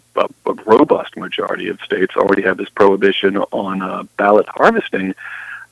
a, 0.45 0.53
robust 0.65 1.17
majority 1.17 1.67
of 1.67 1.79
states 1.81 2.15
already 2.15 2.41
have 2.43 2.57
this 2.57 2.69
prohibition 2.69 3.37
on 3.37 3.81
uh, 3.81 4.03
ballot 4.17 4.47
harvesting. 4.47 5.13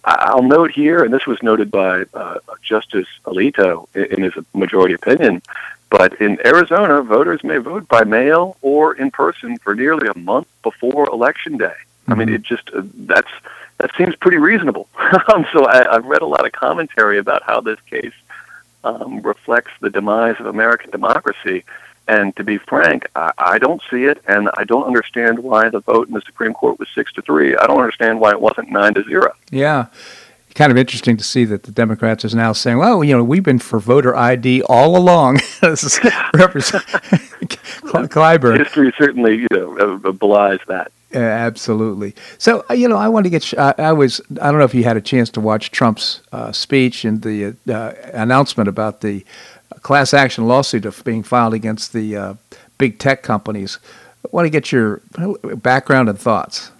I'll 0.06 0.44
note 0.44 0.72
here, 0.72 1.04
and 1.04 1.14
this 1.14 1.26
was 1.26 1.42
noted 1.42 1.72
by 1.72 2.04
uh, 2.14 2.40
Justice 2.62 3.08
Alito 3.26 3.88
in 3.96 4.24
his 4.24 4.34
majority 4.54 4.94
opinion, 4.94 5.42
but 5.90 6.20
in 6.20 6.46
Arizona, 6.46 7.02
voters 7.02 7.44
may 7.44 7.58
vote 7.58 7.88
by 7.88 8.04
mail 8.04 8.58
or 8.62 8.96
in 8.96 9.12
person 9.12 9.58
for 9.60 9.76
nearly 9.76 10.08
a 10.08 10.18
month 10.18 10.48
before 10.62 11.08
election 11.10 11.58
day. 11.58 11.76
I 12.08 12.16
mean, 12.16 12.28
mm-hmm. 12.28 12.36
it 12.36 12.42
just 12.44 12.70
uh, 12.74 12.82
that's 12.96 13.32
that 13.80 13.92
seems 13.98 14.16
pretty 14.16 14.38
reasonable. 14.38 14.88
Um, 15.34 15.46
so 15.54 15.66
I, 15.66 15.96
I've 15.96 16.06
read 16.06 16.22
a 16.22 16.26
lot 16.26 16.46
of 16.46 16.52
commentary 16.52 17.18
about 17.18 17.44
how 17.44 17.62
this 17.62 17.80
case 17.90 18.14
um, 18.84 19.22
reflects 19.22 19.72
the 19.80 19.90
demise 19.90 20.36
of 20.40 20.48
American 20.48 20.90
democracy. 20.90 21.64
And 22.08 22.36
to 22.36 22.44
be 22.44 22.58
frank, 22.58 23.08
I, 23.16 23.32
I 23.38 23.58
don't 23.60 23.82
see 23.90 24.06
it, 24.06 24.22
and 24.28 24.50
I 24.56 24.64
don't 24.64 24.86
understand 24.86 25.40
why 25.40 25.70
the 25.70 25.80
vote 25.80 26.08
in 26.08 26.14
the 26.14 26.22
Supreme 26.22 26.54
Court 26.54 26.80
was 26.80 26.90
six 26.94 27.14
to 27.14 27.22
three. 27.22 27.56
I 27.56 27.68
don't 27.68 27.80
understand 27.80 28.20
why 28.20 28.32
it 28.32 28.42
wasn't 28.42 28.72
nine 28.72 28.94
to 28.96 29.04
zero. 29.04 29.34
Yeah, 29.52 29.88
kind 30.54 30.72
of 30.72 30.78
interesting 30.78 31.18
to 31.18 31.24
see 31.24 31.46
that 31.46 31.64
the 31.64 31.72
Democrats 31.72 32.26
is 32.26 32.36
now 32.36 32.52
saying, 32.52 32.78
"Well, 32.78 33.04
you 33.04 33.16
know, 33.16 33.24
we've 33.24 33.44
been 33.44 33.60
for 33.60 33.80
voter 33.80 34.16
ID 34.16 34.64
all 34.64 34.98
along." 34.98 35.36
this 35.62 35.84
is 35.84 36.00
Representative 36.34 37.30
Clyburn. 37.84 38.60
History 38.60 38.94
certainly, 38.98 39.36
you 39.38 39.48
know, 39.52 39.98
belies 39.98 40.60
that. 40.68 40.92
Yeah, 41.14 41.20
absolutely. 41.20 42.16
So, 42.40 42.66
uh, 42.70 42.74
you 42.74 42.88
know, 42.88 42.98
I 42.98 43.08
want 43.08 43.26
to 43.26 43.30
get. 43.30 43.54
I, 43.58 43.76
I, 43.78 43.92
was. 43.94 44.20
I 44.42 44.50
don't 44.50 44.58
know 44.58 44.66
if 44.66 44.74
you 44.74 44.84
had 44.84 44.98
a 44.98 45.02
chance 45.02 45.30
to 45.32 45.42
watch 45.42 45.70
Trump's 45.70 46.22
uh, 46.32 46.52
speech 46.52 47.06
and 47.06 47.22
the 47.22 47.56
uh, 47.70 47.94
announcement 48.14 48.68
about 48.68 49.02
the 49.02 49.24
class 49.84 50.14
action 50.14 50.48
lawsuit 50.48 50.86
of 50.86 51.04
being 51.04 51.22
filed 51.22 51.54
against 51.54 51.94
the 51.94 52.18
uh, 52.18 52.34
big 52.80 52.98
tech 52.98 53.22
companies. 53.22 53.78
I 54.26 54.30
want 54.32 54.46
to 54.48 54.50
get 54.50 54.72
your 54.72 55.02
background 55.58 56.10
and 56.10 56.18
thoughts. 56.18 56.72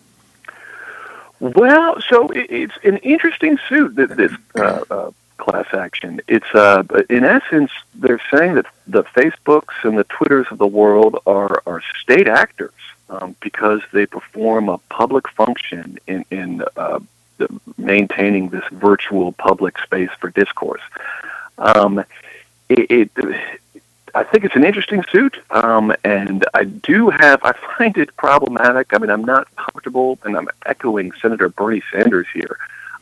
Well, 1.40 2.02
so 2.02 2.30
it's 2.34 2.74
an 2.84 2.98
interesting 2.98 3.60
suit 3.68 3.96
that 3.98 4.16
this 4.16 4.32
uh, 4.56 4.84
uh, 4.90 5.12
class 5.38 5.68
action. 5.74 6.22
It's 6.28 6.56
uh, 6.56 6.84
in 7.10 7.24
essence 7.24 7.70
they're 7.94 8.22
saying 8.32 8.56
that 8.56 8.66
the 8.88 9.04
Facebooks 9.04 9.74
and 9.84 9.98
the 9.98 10.06
Twitters 10.06 10.48
of 10.50 10.58
the 10.58 10.68
world 10.68 11.20
are 11.28 11.62
are 11.68 11.84
state 12.02 12.30
actors 12.30 12.72
um, 13.10 13.36
because 13.42 13.82
they 13.92 14.06
perform 14.06 14.70
a 14.70 14.78
public 14.90 15.28
function 15.30 15.98
in 16.08 16.26
in 16.32 16.64
uh, 16.78 17.00
maintaining 17.78 18.50
this 18.50 18.64
virtual 18.72 19.32
public 19.34 19.78
space 19.80 20.10
for 20.20 20.30
discourse. 20.30 20.82
Um, 21.58 22.04
it, 22.70 22.92
it 22.92 23.12
I 24.16 24.24
think 24.24 24.46
it's 24.46 24.56
an 24.56 24.64
interesting 24.64 25.04
suit, 25.12 25.38
um, 25.50 25.94
and 26.04 26.46
I 26.54 26.66
do 26.66 27.10
have. 27.10 27.44
I 27.44 27.54
find 27.78 27.98
it 27.98 28.16
problematic. 28.16 28.94
I 28.94 29.00
mean, 29.00 29.10
I'm 29.10 29.26
not 29.26 29.54
comfortable, 29.56 30.20
and 30.24 30.38
I'm 30.38 30.50
echoing 30.66 31.12
Senator 31.14 31.50
Bernie 31.50 31.82
Sanders 31.92 32.28
here 32.34 32.58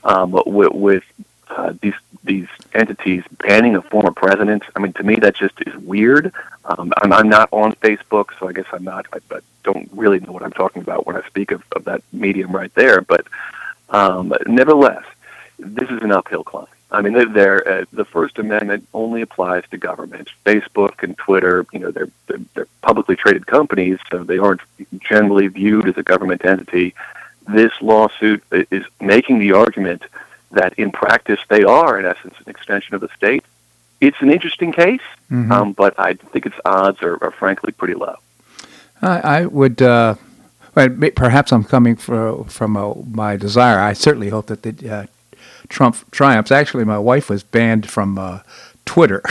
um, 0.06 0.32
with, 0.32 0.72
with 0.72 1.04
uh, 1.50 1.74
these 1.82 1.94
these 2.24 2.48
entities 2.74 3.24
banning 3.40 3.76
a 3.76 3.82
former 3.82 4.12
president. 4.12 4.64
I 4.76 4.80
mean, 4.80 4.94
to 4.94 5.04
me, 5.04 5.16
that 5.16 5.36
just 5.36 5.56
is 5.66 5.76
weird. 5.78 6.32
Um, 6.66 6.94
I'm, 6.98 7.12
I'm 7.12 7.30
not 7.30 7.50
on 7.52 7.74
Facebook, 7.76 8.28
so 8.40 8.48
I 8.48 8.54
guess 8.54 8.66
I'm 8.72 8.84
not. 8.84 9.08
I, 9.14 9.20
I 9.36 9.40
don't 9.64 9.90
really 9.94 10.20
know 10.20 10.32
what 10.32 10.44
I'm 10.44 10.52
talking 10.52 10.82
about 10.82 11.08
when 11.08 11.16
I 11.16 11.26
speak 11.28 11.52
of, 11.52 11.64
of 11.76 11.86
that 11.86 12.02
medium 12.14 12.52
right 12.52 12.74
there. 12.76 13.02
But 13.02 13.26
um, 13.90 14.34
nevertheless, 14.46 15.04
this 15.58 15.90
is 15.90 16.02
an 16.02 16.12
uphill 16.12 16.44
climb. 16.44 16.68
I 16.92 17.02
mean, 17.02 17.14
they're, 17.14 17.26
they're, 17.26 17.68
uh, 17.68 17.86
the 17.94 18.06
First 18.06 18.38
Amendment 18.38 18.86
only 18.94 19.22
applies 19.22 19.64
to 19.72 19.78
government. 19.78 20.30
Facebook 20.46 21.04
and 21.04 21.18
Twitter, 21.18 21.66
you 21.72 21.80
know, 21.80 21.92
they're, 21.92 22.10
they're, 22.28 22.42
they're 22.54 22.68
publicly 22.82 23.16
traded 23.16 23.48
companies, 23.48 23.98
so 24.10 24.24
they 24.24 24.38
aren't 24.38 24.62
generally 25.00 25.48
viewed 25.48 25.88
as 25.88 25.98
a 25.98 26.04
government 26.04 26.44
entity. 26.44 26.94
This 27.48 27.72
lawsuit 27.82 28.44
is 28.52 28.86
making 29.00 29.40
the 29.40 29.54
argument 29.54 30.04
that 30.52 30.74
in 30.78 30.92
practice 30.92 31.40
they 31.50 31.64
are, 31.64 32.00
in 32.00 32.06
essence, 32.06 32.36
an 32.44 32.50
extension 32.50 32.96
of 32.96 33.02
the 33.02 33.10
state. 33.16 33.44
It's 34.00 34.18
an 34.22 34.32
interesting 34.32 34.72
case, 34.72 35.02
mm-hmm. 35.30 35.52
um, 35.52 35.74
but 35.74 36.00
I 36.00 36.14
think 36.14 36.46
its 36.46 36.56
odds 36.66 37.02
are, 37.04 37.24
are 37.24 37.32
frankly 37.32 37.72
pretty 37.72 37.94
low. 37.94 38.16
I, 39.02 39.20
I 39.20 39.46
would. 39.46 39.82
Uh, 39.82 40.16
perhaps 40.74 41.52
I'm 41.52 41.64
coming 41.64 41.96
for, 41.96 42.46
from 42.46 42.76
a, 42.76 42.96
my 43.06 43.36
desire. 43.36 43.80
I 43.80 43.94
certainly 43.94 44.30
hope 44.30 44.48
that 44.48 44.64
the 44.64 44.90
uh, 44.90 45.06
Trump 45.70 45.98
triumphs. 46.12 46.52
Actually, 46.52 46.86
my 46.86 46.98
wife 46.98 47.30
was 47.30 47.44
banned 47.44 47.90
from 47.90 48.18
uh, 48.18 48.40
Twitter. 48.86 49.22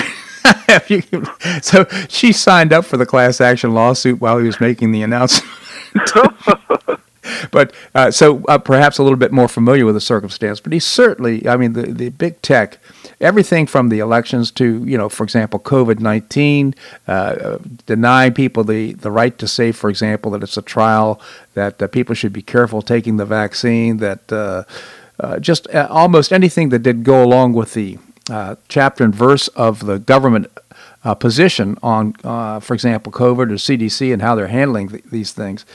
so 1.62 1.84
she 2.08 2.32
signed 2.32 2.72
up 2.72 2.84
for 2.84 2.96
the 2.96 3.06
class 3.06 3.40
action 3.40 3.74
lawsuit 3.74 4.20
while 4.20 4.38
he 4.38 4.46
was 4.46 4.60
making 4.60 4.92
the 4.92 5.02
announcement. 5.02 5.50
but 7.50 7.72
uh, 7.94 8.10
so 8.10 8.42
uh, 8.48 8.58
perhaps 8.58 8.98
a 8.98 9.02
little 9.02 9.18
bit 9.18 9.32
more 9.32 9.48
familiar 9.48 9.84
with 9.84 9.94
the 9.94 10.00
circumstance. 10.00 10.60
But 10.60 10.72
he 10.72 10.78
certainly, 10.78 11.46
I 11.46 11.56
mean, 11.56 11.74
the, 11.74 11.82
the 11.82 12.08
big 12.10 12.40
tech, 12.42 12.78
everything 13.20 13.66
from 13.66 13.88
the 13.88 13.98
elections 13.98 14.50
to, 14.52 14.84
you 14.84 14.96
know, 14.96 15.08
for 15.08 15.24
example, 15.24 15.60
COVID 15.60 16.00
19, 16.00 16.74
uh, 17.06 17.58
denying 17.86 18.32
people 18.32 18.64
the, 18.64 18.92
the 18.94 19.10
right 19.10 19.36
to 19.38 19.46
say, 19.46 19.72
for 19.72 19.90
example, 19.90 20.30
that 20.32 20.42
it's 20.42 20.56
a 20.56 20.62
trial, 20.62 21.20
that 21.54 21.80
uh, 21.82 21.86
people 21.88 22.14
should 22.14 22.32
be 22.32 22.42
careful 22.42 22.82
taking 22.82 23.16
the 23.16 23.26
vaccine, 23.26 23.98
that 23.98 24.32
uh, 24.32 24.64
uh, 25.18 25.38
just 25.38 25.68
almost 25.74 26.32
anything 26.32 26.70
that 26.70 26.80
did 26.80 27.04
go 27.04 27.22
along 27.22 27.52
with 27.52 27.74
the 27.74 27.98
chapter 28.68 29.02
and 29.04 29.14
verse 29.14 29.48
of 29.48 29.84
the 29.86 29.98
government 29.98 30.46
position 31.18 31.76
on, 31.82 32.12
for 32.12 32.72
example, 32.74 33.12
COVID 33.12 33.50
or 33.50 33.56
CDC 33.56 34.12
and 34.12 34.22
how 34.22 34.34
they're 34.34 34.46
handling 34.46 34.88
th- 34.88 35.04
these 35.10 35.32
things. 35.32 35.66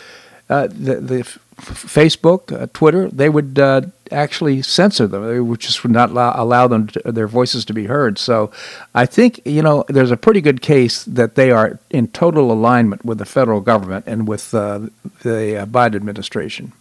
Uh, 0.48 0.68
the, 0.68 0.96
the 0.96 1.40
Facebook, 1.58 2.52
uh, 2.52 2.68
Twitter, 2.74 3.10
they 3.10 3.30
would 3.30 3.58
uh, 3.58 3.82
actually 4.12 4.62
censor 4.62 5.08
them. 5.08 5.26
They 5.26 5.40
would 5.40 5.60
just 5.60 5.84
would 5.84 5.92
not 5.92 6.12
allow, 6.12 6.34
allow 6.36 6.68
them 6.68 6.88
to, 6.88 7.12
their 7.12 7.28
voices 7.28 7.66
to 7.66 7.74
be 7.74 7.86
heard. 7.86 8.20
So, 8.20 8.52
I 8.94 9.06
think 9.06 9.40
you 9.46 9.62
know 9.62 9.86
there's 9.88 10.12
a 10.12 10.18
pretty 10.18 10.42
good 10.42 10.62
case 10.62 11.04
that 11.06 11.36
they 11.36 11.52
are 11.52 11.80
in 11.90 12.10
total 12.10 12.52
alignment 12.52 13.06
with 13.06 13.18
the 13.18 13.26
federal 13.26 13.62
government 13.62 14.06
and 14.08 14.28
with 14.28 14.54
uh, 14.54 14.88
the 15.24 15.62
uh, 15.62 15.66
Biden 15.66 15.96
administration. 15.96 16.74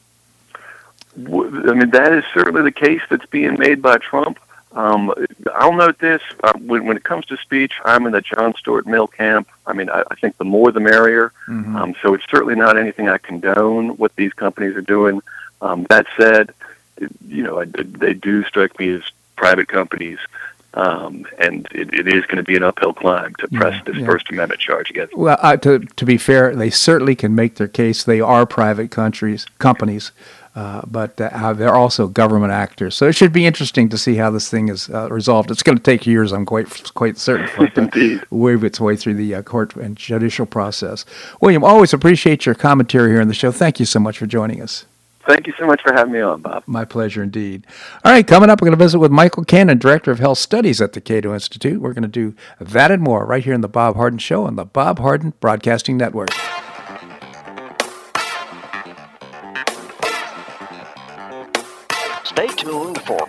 I 1.17 1.21
mean, 1.21 1.91
that 1.91 2.13
is 2.13 2.25
certainly 2.35 2.63
the 2.63 2.73
case 2.73 3.01
that's 3.09 3.27
being 3.27 3.57
made 3.59 3.81
by 3.81 3.99
Trump. 3.99 4.39
Um, 4.75 5.15
I'll 5.55 5.73
note 5.73 5.99
this: 5.99 6.21
uh, 6.43 6.53
when, 6.59 6.85
when 6.85 6.97
it 6.97 7.05
comes 7.05 7.25
to 7.27 7.37
speech, 7.37 7.75
I'm 7.85 8.07
in 8.07 8.13
the 8.13 8.21
John 8.21 8.55
Stuart 8.55 8.87
Mill 8.87 9.07
camp. 9.07 9.49
I 9.67 9.73
mean, 9.73 9.89
I, 9.89 10.03
I 10.11 10.15
think 10.17 10.37
the 10.37 10.45
more 10.45 10.73
the 10.73 10.81
merrier. 10.81 11.33
Mm-hmm. 11.49 11.77
Um, 11.77 11.95
so 12.03 12.15
it's 12.15 12.25
certainly 12.29 12.57
not 12.57 12.77
anything 12.77 13.09
I 13.09 13.19
condone 13.19 13.91
what 13.97 14.15
these 14.17 14.33
companies 14.33 14.77
are 14.77 14.83
doing. 14.83 15.23
Um, 15.63 15.87
that 15.91 16.07
said, 16.17 16.53
you 17.27 17.43
know, 17.43 17.61
I, 17.61 17.67
they 17.67 18.15
do 18.15 18.45
strike 18.45 18.79
me 18.79 18.91
as 18.91 19.03
private 19.37 19.69
companies. 19.69 20.19
Um, 20.75 21.25
and 21.39 21.69
it, 21.71 21.95
it 21.95 22.09
is 22.09 22.27
going 22.27 22.39
to 22.39 22.43
be 22.43 22.57
an 22.57 22.65
uphill 22.65 22.93
climb 22.93 23.33
to 23.37 23.47
press 23.47 23.75
yeah, 23.75 23.83
this 23.85 23.97
yeah. 23.97 24.07
First 24.07 24.29
Amendment 24.31 24.61
charge 24.61 24.91
against. 24.91 25.17
Well, 25.17 25.39
uh, 25.41 25.57
to 25.59 25.79
to 25.79 26.05
be 26.05 26.19
fair, 26.19 26.53
they 26.55 26.71
certainly 26.71 27.15
can 27.15 27.33
make 27.33 27.55
their 27.55 27.69
case. 27.69 28.03
They 28.03 28.21
are 28.21 28.45
private 28.45 28.91
countries, 28.91 29.47
companies, 29.61 30.11
uh, 30.55 30.83
but 30.87 31.21
uh, 31.21 31.53
they're 31.53 31.75
also 31.75 32.07
government 32.07 32.53
actors. 32.53 32.95
So 32.95 33.09
it 33.09 33.15
should 33.15 33.33
be 33.33 33.45
interesting 33.45 33.89
to 33.89 33.99
see 33.99 34.15
how 34.15 34.31
this 34.31 34.49
thing 34.49 34.69
is 34.69 34.89
uh, 34.89 35.09
resolved. 35.11 35.51
It's 35.51 35.63
going 35.63 35.77
to 35.77 35.83
take 35.83 36.07
years, 36.07 36.33
I'm 36.33 36.47
quite 36.47 36.95
quite 36.95 37.19
certain, 37.19 37.49
for 37.49 37.65
it 37.65 37.75
to 37.75 38.23
weave 38.31 38.63
its 38.63 38.81
way 38.81 38.97
through 38.97 39.15
the 39.15 39.35
uh, 39.35 39.43
court 39.43 39.75
and 39.77 39.97
judicial 39.97 40.47
process. 40.47 41.05
William, 41.41 41.65
always 41.65 41.93
appreciate 41.93 42.47
your 42.47 42.55
commentary 42.55 43.11
here 43.11 43.21
on 43.21 43.29
the 43.29 43.35
show. 43.35 43.51
Thank 43.51 43.81
you 43.81 43.87
so 43.87 43.99
much 43.99 44.19
for 44.19 44.27
joining 44.27 44.63
us. 44.63 44.87
Thank 45.27 45.47
you 45.47 45.55
so 45.59 45.67
much 45.67 45.81
for 45.81 45.93
having 45.95 46.13
me 46.13 46.21
on, 46.21 46.43
Bob. 46.43 46.65
My 46.67 46.85
pleasure 46.85 47.23
indeed. 47.23 47.67
All 48.05 48.13
right, 48.13 48.27
coming 48.27 48.51
up, 48.51 48.61
we're 48.61 48.67
going 48.67 48.79
to 48.79 48.85
visit 48.85 48.99
with 48.99 49.11
Michael 49.11 49.45
Cannon, 49.45 49.79
Director 49.79 50.11
of 50.11 50.19
Health 50.19 50.37
Studies 50.37 50.83
at 50.83 50.93
the 50.93 51.01
Cato 51.01 51.33
Institute. 51.33 51.81
We're 51.81 51.95
going 51.95 52.03
to 52.03 52.09
do 52.09 52.35
that 52.61 52.91
and 52.91 53.03
more 53.03 53.25
right 53.25 53.43
here 53.43 53.55
in 53.55 53.63
the 53.63 53.69
Bob 53.69 53.97
Harden 53.97 54.19
Show 54.19 54.45
on 54.45 54.57
the 54.57 54.67
Bob 54.67 54.99
Harden 54.99 55.33
Broadcasting 55.41 55.97
Network. 55.97 56.29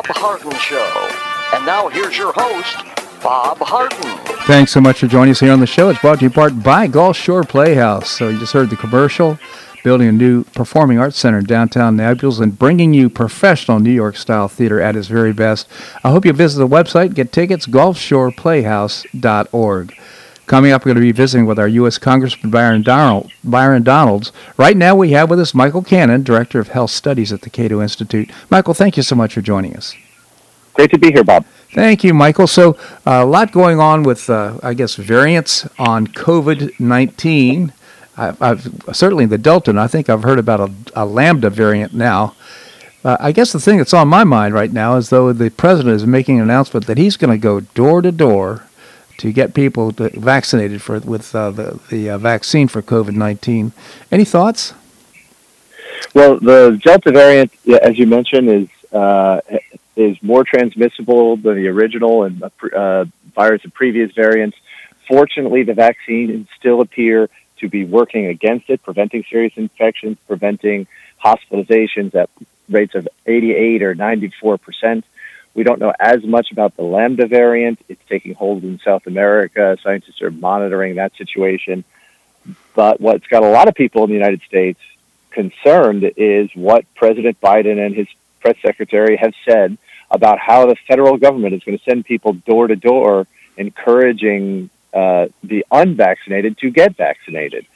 Bob 0.00 0.16
Harden 0.16 0.56
Show. 0.58 1.08
And 1.54 1.66
now 1.66 1.88
here's 1.88 2.16
your 2.16 2.32
host, 2.32 2.78
Bob 3.22 3.58
Harden. 3.58 4.00
Thanks 4.46 4.72
so 4.72 4.80
much 4.80 5.00
for 5.00 5.06
joining 5.06 5.32
us 5.32 5.40
here 5.40 5.52
on 5.52 5.60
the 5.60 5.66
show. 5.66 5.90
It's 5.90 6.00
brought 6.00 6.20
to 6.20 6.24
you 6.24 6.28
in 6.28 6.32
part 6.32 6.62
by 6.62 6.86
Gulf 6.86 7.18
Shore 7.18 7.44
Playhouse. 7.44 8.08
So 8.08 8.30
you 8.30 8.38
just 8.38 8.54
heard 8.54 8.70
the 8.70 8.76
commercial, 8.76 9.38
building 9.84 10.08
a 10.08 10.12
new 10.12 10.44
performing 10.44 10.98
arts 10.98 11.18
center 11.18 11.40
in 11.40 11.44
downtown 11.44 11.96
Naples 11.96 12.40
and 12.40 12.58
bringing 12.58 12.94
you 12.94 13.10
professional 13.10 13.78
New 13.78 13.92
York 13.92 14.16
style 14.16 14.48
theater 14.48 14.80
at 14.80 14.96
its 14.96 15.08
very 15.08 15.34
best. 15.34 15.68
I 16.02 16.10
hope 16.10 16.24
you 16.24 16.32
visit 16.32 16.60
the 16.60 16.66
website, 16.66 17.12
get 17.12 17.30
tickets, 17.30 17.66
gulfshoreplayhouse.org. 17.66 19.94
Coming 20.50 20.72
up, 20.72 20.84
we're 20.84 20.88
going 20.88 20.96
to 20.96 21.00
be 21.00 21.12
visiting 21.12 21.46
with 21.46 21.60
our 21.60 21.68
U.S. 21.68 21.96
Congressman 21.96 22.50
Byron, 22.50 22.82
Donald, 22.82 23.30
Byron 23.44 23.84
Donalds. 23.84 24.32
Right 24.56 24.76
now, 24.76 24.96
we 24.96 25.12
have 25.12 25.30
with 25.30 25.38
us 25.38 25.54
Michael 25.54 25.80
Cannon, 25.80 26.24
Director 26.24 26.58
of 26.58 26.70
Health 26.70 26.90
Studies 26.90 27.32
at 27.32 27.42
the 27.42 27.50
Cato 27.50 27.80
Institute. 27.80 28.28
Michael, 28.50 28.74
thank 28.74 28.96
you 28.96 29.04
so 29.04 29.14
much 29.14 29.34
for 29.34 29.42
joining 29.42 29.76
us. 29.76 29.94
Great 30.74 30.90
to 30.90 30.98
be 30.98 31.12
here, 31.12 31.22
Bob. 31.22 31.46
Thank 31.72 32.02
you, 32.02 32.12
Michael. 32.12 32.48
So, 32.48 32.72
uh, 33.06 33.22
a 33.22 33.24
lot 33.24 33.52
going 33.52 33.78
on 33.78 34.02
with, 34.02 34.28
uh, 34.28 34.58
I 34.60 34.74
guess, 34.74 34.96
variants 34.96 35.68
on 35.78 36.08
COVID 36.08 36.80
19. 36.80 37.72
I've, 38.16 38.74
certainly 38.92 39.26
the 39.26 39.38
Delta, 39.38 39.70
and 39.70 39.78
I 39.78 39.86
think 39.86 40.10
I've 40.10 40.24
heard 40.24 40.40
about 40.40 40.68
a, 40.68 40.72
a 40.96 41.06
Lambda 41.06 41.50
variant 41.50 41.94
now. 41.94 42.34
Uh, 43.04 43.16
I 43.20 43.30
guess 43.30 43.52
the 43.52 43.60
thing 43.60 43.78
that's 43.78 43.94
on 43.94 44.08
my 44.08 44.24
mind 44.24 44.52
right 44.52 44.72
now 44.72 44.96
is 44.96 45.10
though 45.10 45.32
the 45.32 45.50
president 45.50 45.94
is 45.94 46.06
making 46.06 46.38
an 46.38 46.42
announcement 46.42 46.86
that 46.86 46.98
he's 46.98 47.16
going 47.16 47.30
to 47.30 47.38
go 47.38 47.60
door 47.60 48.02
to 48.02 48.10
door 48.10 48.66
to 49.20 49.32
get 49.32 49.52
people 49.52 49.92
to, 49.92 50.08
vaccinated 50.18 50.80
for 50.80 50.98
with 51.00 51.34
uh, 51.34 51.50
the 51.50 51.78
the 51.90 52.10
uh, 52.10 52.18
vaccine 52.18 52.68
for 52.68 52.82
COVID 52.82 53.14
nineteen. 53.14 53.72
Any 54.10 54.24
thoughts? 54.24 54.74
Well, 56.14 56.40
the 56.40 56.80
Delta 56.82 57.12
variant, 57.12 57.52
as 57.82 57.98
you 57.98 58.06
mentioned, 58.06 58.48
is 58.48 58.68
uh, 58.92 59.40
is 59.94 60.20
more 60.22 60.44
transmissible 60.44 61.36
than 61.36 61.56
the 61.56 61.68
original 61.68 62.24
and 62.24 62.42
uh, 62.42 63.04
virus 63.34 63.64
of 63.64 63.74
previous 63.74 64.10
variants. 64.12 64.56
Fortunately, 65.06 65.62
the 65.64 65.74
vaccine 65.74 66.48
still 66.58 66.80
appear 66.80 67.28
to 67.58 67.68
be 67.68 67.84
working 67.84 68.26
against 68.26 68.70
it, 68.70 68.82
preventing 68.82 69.24
serious 69.28 69.52
infections, 69.56 70.16
preventing 70.26 70.86
hospitalizations 71.22 72.14
at 72.14 72.30
rates 72.70 72.94
of 72.94 73.06
88 73.26 73.82
or 73.82 73.94
94 73.94 74.56
percent. 74.56 75.04
We 75.54 75.64
don't 75.64 75.80
know 75.80 75.92
as 75.98 76.22
much 76.24 76.52
about 76.52 76.76
the 76.76 76.82
Lambda 76.82 77.26
variant. 77.26 77.80
It's 77.88 78.02
taking 78.08 78.34
hold 78.34 78.62
in 78.62 78.78
South 78.78 79.06
America. 79.06 79.76
Scientists 79.82 80.22
are 80.22 80.30
monitoring 80.30 80.96
that 80.96 81.16
situation. 81.16 81.84
But 82.74 83.00
what's 83.00 83.26
got 83.26 83.42
a 83.42 83.48
lot 83.48 83.68
of 83.68 83.74
people 83.74 84.04
in 84.04 84.10
the 84.10 84.16
United 84.16 84.42
States 84.42 84.80
concerned 85.30 86.12
is 86.16 86.50
what 86.54 86.84
President 86.94 87.40
Biden 87.40 87.84
and 87.84 87.94
his 87.94 88.08
press 88.40 88.56
secretary 88.62 89.16
have 89.16 89.34
said 89.44 89.76
about 90.10 90.38
how 90.38 90.66
the 90.66 90.76
federal 90.88 91.16
government 91.16 91.54
is 91.54 91.62
going 91.62 91.78
to 91.78 91.84
send 91.84 92.04
people 92.04 92.32
door 92.32 92.66
to 92.66 92.76
door, 92.76 93.26
encouraging 93.56 94.70
uh, 94.92 95.26
the 95.42 95.64
unvaccinated 95.70 96.58
to 96.58 96.70
get 96.70 96.96
vaccinated, 96.96 97.66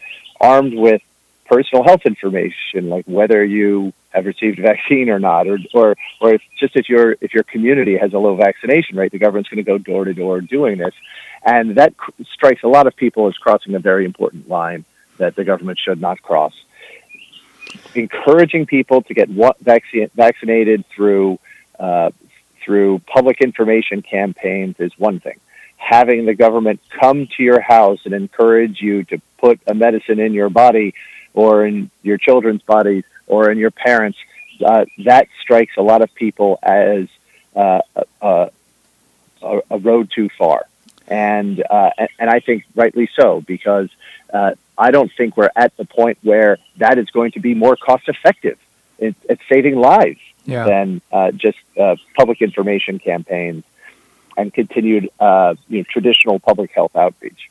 armed 0.40 0.74
with 0.74 1.02
personal 1.44 1.84
health 1.84 2.02
information 2.04 2.88
like 2.88 3.04
whether 3.06 3.44
you 3.44 3.92
have 4.14 4.26
received 4.26 4.58
a 4.58 4.62
vaccine 4.62 5.10
or 5.10 5.18
not, 5.18 5.46
or 5.46 5.58
or 5.72 5.96
or 6.20 6.34
if, 6.34 6.42
just 6.58 6.76
if 6.76 6.88
your 6.88 7.16
if 7.20 7.34
your 7.34 7.42
community 7.42 7.96
has 7.98 8.12
a 8.12 8.18
low 8.18 8.36
vaccination 8.36 8.96
rate, 8.96 9.12
the 9.12 9.18
government's 9.18 9.48
going 9.48 9.62
to 9.64 9.70
go 9.70 9.78
door 9.78 10.04
to 10.04 10.14
door 10.14 10.40
doing 10.40 10.78
this, 10.78 10.94
and 11.44 11.76
that 11.76 11.96
cr- 11.96 12.12
strikes 12.32 12.62
a 12.62 12.68
lot 12.68 12.86
of 12.86 12.94
people 12.96 13.26
as 13.26 13.36
crossing 13.36 13.74
a 13.74 13.80
very 13.80 14.04
important 14.04 14.48
line 14.48 14.84
that 15.18 15.34
the 15.36 15.44
government 15.44 15.78
should 15.78 16.00
not 16.00 16.22
cross. 16.22 16.54
Encouraging 17.94 18.66
people 18.66 19.02
to 19.02 19.14
get 19.14 19.28
vaccine 19.60 20.08
vaccinated 20.14 20.86
through 20.86 21.38
uh, 21.78 22.10
through 22.64 23.00
public 23.00 23.40
information 23.40 24.00
campaigns 24.00 24.76
is 24.78 24.96
one 24.96 25.20
thing. 25.20 25.38
Having 25.76 26.24
the 26.24 26.34
government 26.34 26.80
come 26.88 27.26
to 27.36 27.42
your 27.42 27.60
house 27.60 28.00
and 28.04 28.14
encourage 28.14 28.80
you 28.80 29.02
to 29.04 29.20
put 29.38 29.60
a 29.66 29.74
medicine 29.74 30.18
in 30.18 30.32
your 30.32 30.48
body 30.48 30.94
or 31.34 31.66
in 31.66 31.90
your 32.02 32.16
children's 32.16 32.62
bodies 32.62 33.04
or 33.26 33.50
in 33.50 33.58
your 33.58 33.70
parents, 33.70 34.18
uh, 34.64 34.84
that 35.04 35.28
strikes 35.40 35.76
a 35.76 35.82
lot 35.82 36.00
of 36.00 36.14
people 36.14 36.58
as 36.62 37.08
uh, 37.54 37.80
a, 38.22 38.50
a, 39.42 39.60
a, 39.70 39.78
road 39.78 40.10
too 40.14 40.28
far. 40.38 40.66
And, 41.08 41.62
uh, 41.68 41.90
and 42.18 42.30
I 42.30 42.40
think 42.40 42.64
rightly 42.74 43.08
so, 43.14 43.40
because 43.40 43.90
uh, 44.32 44.52
I 44.78 44.90
don't 44.90 45.12
think 45.12 45.36
we're 45.36 45.50
at 45.54 45.76
the 45.76 45.84
point 45.84 46.18
where 46.22 46.58
that 46.78 46.98
is 46.98 47.10
going 47.10 47.32
to 47.32 47.40
be 47.40 47.54
more 47.54 47.76
cost 47.76 48.08
effective 48.08 48.58
at, 49.00 49.14
at 49.28 49.38
saving 49.48 49.76
lives 49.76 50.20
yeah. 50.44 50.64
than 50.64 51.00
uh, 51.12 51.30
just 51.32 51.58
uh, 51.78 51.96
public 52.16 52.40
information 52.42 52.98
campaigns 52.98 53.64
and 54.36 54.52
continued 54.52 55.04
you 55.04 55.08
know, 55.20 55.82
traditional 55.88 56.40
public 56.40 56.70
health 56.72 56.96
outreach. 56.96 57.50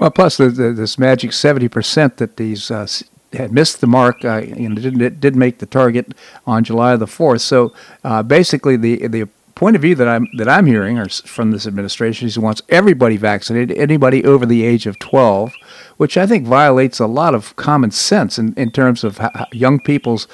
Well, 0.00 0.10
plus 0.10 0.38
the, 0.38 0.48
the, 0.48 0.72
this 0.72 0.98
magic 0.98 1.32
seventy 1.34 1.68
percent 1.68 2.16
that 2.16 2.38
these 2.38 2.70
uh, 2.70 2.86
had 3.34 3.52
missed 3.52 3.80
the 3.82 3.86
mark 3.86 4.24
uh, 4.24 4.38
and 4.38 4.78
it 4.78 5.20
did 5.20 5.36
make 5.36 5.58
the 5.58 5.66
target 5.66 6.14
on 6.46 6.64
July 6.64 6.96
the 6.96 7.06
fourth. 7.06 7.42
So 7.42 7.74
uh, 8.02 8.22
basically, 8.22 8.76
the 8.76 9.06
the 9.06 9.28
point 9.54 9.76
of 9.76 9.82
view 9.82 9.94
that 9.94 10.08
I'm 10.08 10.26
that 10.38 10.48
I'm 10.48 10.64
hearing 10.64 11.06
from 11.08 11.50
this 11.50 11.66
administration 11.66 12.26
is 12.26 12.34
he 12.34 12.40
wants 12.40 12.62
everybody 12.70 13.18
vaccinated, 13.18 13.76
anybody 13.76 14.24
over 14.24 14.46
the 14.46 14.64
age 14.64 14.86
of 14.86 14.98
12, 14.98 15.52
which 15.98 16.16
I 16.16 16.26
think 16.26 16.46
violates 16.46 16.98
a 16.98 17.06
lot 17.06 17.34
of 17.34 17.54
common 17.56 17.90
sense 17.90 18.38
in, 18.38 18.54
in 18.54 18.70
terms 18.70 19.04
of 19.04 19.20
young 19.52 19.78
people's 19.80 20.26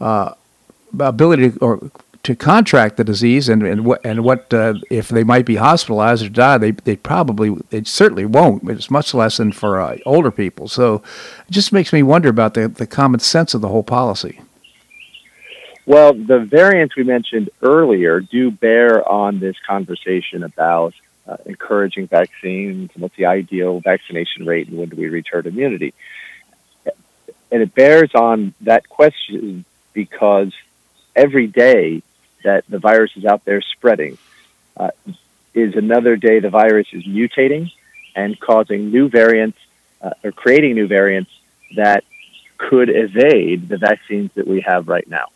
uh, 0.00 0.34
ability 1.00 1.50
to, 1.50 1.58
or 1.58 1.90
to 2.28 2.36
contract 2.36 2.98
the 2.98 3.04
disease 3.04 3.48
and 3.48 3.62
and 3.62 3.86
what 3.86 4.04
and 4.04 4.22
what 4.22 4.52
uh, 4.52 4.74
if 4.90 5.08
they 5.08 5.24
might 5.24 5.46
be 5.46 5.56
hospitalized 5.56 6.22
or 6.22 6.28
die 6.28 6.58
they 6.58 6.72
they 6.72 6.94
probably 6.94 7.56
they 7.70 7.82
certainly 7.84 8.26
won't 8.26 8.68
it's 8.68 8.90
much 8.90 9.14
less 9.14 9.38
than 9.38 9.50
for 9.50 9.80
uh, 9.80 9.96
older 10.04 10.30
people. 10.30 10.68
So 10.68 10.96
it 10.96 11.50
just 11.50 11.72
makes 11.72 11.90
me 11.90 12.02
wonder 12.02 12.28
about 12.28 12.52
the 12.52 12.68
the 12.68 12.86
common 12.86 13.20
sense 13.20 13.54
of 13.54 13.62
the 13.62 13.68
whole 13.68 13.82
policy. 13.82 14.42
Well 15.86 16.12
the 16.12 16.40
variants 16.40 16.96
we 16.96 17.04
mentioned 17.04 17.48
earlier 17.62 18.20
do 18.20 18.50
bear 18.50 19.08
on 19.08 19.40
this 19.40 19.56
conversation 19.66 20.42
about 20.42 20.92
uh, 21.26 21.38
encouraging 21.46 22.08
vaccines 22.08 22.90
and 22.92 23.02
what's 23.02 23.16
the 23.16 23.24
ideal 23.24 23.80
vaccination 23.80 24.44
rate 24.44 24.68
and 24.68 24.76
when 24.76 24.90
do 24.90 24.96
we 24.96 25.08
reach 25.08 25.28
herd 25.32 25.46
immunity. 25.46 25.94
And 27.50 27.62
it 27.62 27.74
bears 27.74 28.14
on 28.14 28.52
that 28.60 28.86
question 28.90 29.64
because 29.94 30.52
every 31.16 31.46
day 31.46 32.02
that 32.48 32.64
the 32.68 32.78
virus 32.78 33.12
is 33.14 33.26
out 33.26 33.44
there 33.44 33.60
spreading 33.60 34.16
uh, 34.78 34.90
is 35.52 35.76
another 35.76 36.16
day 36.16 36.40
the 36.40 36.48
virus 36.48 36.88
is 36.92 37.04
mutating 37.04 37.70
and 38.16 38.40
causing 38.40 38.90
new 38.90 39.08
variants 39.08 39.58
uh, 40.00 40.10
or 40.24 40.32
creating 40.32 40.74
new 40.74 40.86
variants 40.86 41.30
that 41.76 42.04
could 42.56 42.88
evade 42.88 43.68
the 43.68 43.76
vaccines 43.76 44.30
that 44.34 44.46
we 44.46 44.60
have 44.60 44.88
right 44.88 45.08
now. 45.08 45.26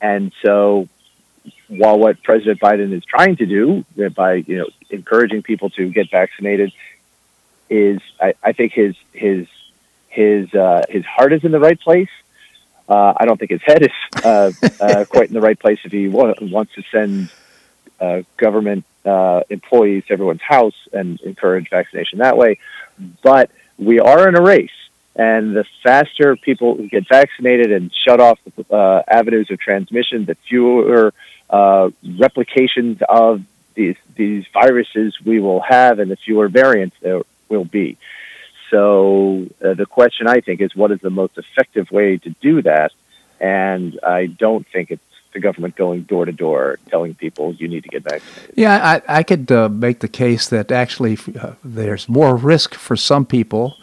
And 0.00 0.32
so, 0.44 0.88
while 1.68 1.98
what 1.98 2.22
President 2.22 2.60
Biden 2.60 2.92
is 2.92 3.04
trying 3.04 3.36
to 3.36 3.46
do 3.46 3.84
by 4.10 4.34
you 4.34 4.58
know 4.58 4.68
encouraging 4.90 5.42
people 5.42 5.70
to 5.70 5.88
get 5.90 6.10
vaccinated 6.10 6.70
is, 7.70 8.00
I, 8.20 8.34
I 8.42 8.52
think 8.52 8.72
his 8.72 8.94
his 9.12 9.46
his 10.08 10.52
uh, 10.54 10.82
his 10.88 11.04
heart 11.06 11.32
is 11.32 11.44
in 11.44 11.52
the 11.52 11.60
right 11.60 11.80
place, 11.80 12.12
uh, 12.92 13.14
I 13.16 13.24
don't 13.24 13.38
think 13.38 13.50
his 13.50 13.62
head 13.62 13.82
is 13.82 14.24
uh, 14.24 14.52
uh, 14.80 15.04
quite 15.08 15.28
in 15.28 15.34
the 15.34 15.40
right 15.40 15.58
place 15.58 15.78
if 15.84 15.92
he 15.92 16.08
wa- 16.08 16.34
wants 16.40 16.74
to 16.74 16.82
send 16.92 17.30
uh, 18.00 18.22
government 18.36 18.84
uh, 19.04 19.40
employees 19.48 20.04
to 20.06 20.12
everyone's 20.12 20.42
house 20.42 20.76
and 20.92 21.20
encourage 21.22 21.70
vaccination 21.70 22.18
that 22.18 22.36
way. 22.36 22.58
But 23.22 23.50
we 23.78 23.98
are 23.98 24.28
in 24.28 24.36
a 24.36 24.42
race, 24.42 24.78
and 25.16 25.56
the 25.56 25.64
faster 25.82 26.36
people 26.36 26.74
get 26.86 27.08
vaccinated 27.08 27.72
and 27.72 27.90
shut 27.94 28.20
off 28.20 28.38
the 28.44 28.74
uh, 28.74 29.02
avenues 29.08 29.50
of 29.50 29.58
transmission, 29.58 30.26
the 30.26 30.36
fewer 30.48 31.12
replications 32.18 33.00
of 33.08 33.42
these 33.74 33.96
these 34.16 34.44
viruses 34.52 35.18
we 35.24 35.40
will 35.40 35.60
have, 35.60 35.98
and 35.98 36.10
the 36.10 36.16
fewer 36.16 36.48
variants 36.48 36.96
there 37.00 37.22
will 37.48 37.64
be. 37.64 37.96
So 38.72 39.48
uh, 39.62 39.74
the 39.74 39.84
question 39.84 40.26
I 40.26 40.40
think 40.40 40.62
is 40.62 40.74
what 40.74 40.90
is 40.92 41.00
the 41.00 41.10
most 41.10 41.36
effective 41.36 41.90
way 41.90 42.16
to 42.16 42.30
do 42.40 42.62
that? 42.62 42.92
And 43.38 44.00
I 44.02 44.26
don't 44.26 44.66
think 44.66 44.90
it's 44.90 45.02
the 45.34 45.40
government 45.40 45.76
going 45.76 46.04
door 46.04 46.24
to 46.24 46.32
door 46.32 46.78
telling 46.88 47.14
people 47.14 47.54
you 47.54 47.68
need 47.68 47.82
to 47.82 47.90
get 47.90 48.02
vaccinated. 48.02 48.54
Yeah, 48.56 49.00
I, 49.08 49.18
I 49.18 49.22
could 49.22 49.52
uh, 49.52 49.68
make 49.68 50.00
the 50.00 50.08
case 50.08 50.48
that 50.48 50.72
actually 50.72 51.18
uh, 51.38 51.52
there's 51.62 52.08
more 52.08 52.34
risk 52.34 52.74
for 52.74 52.96
some 52.96 53.26
people 53.26 53.76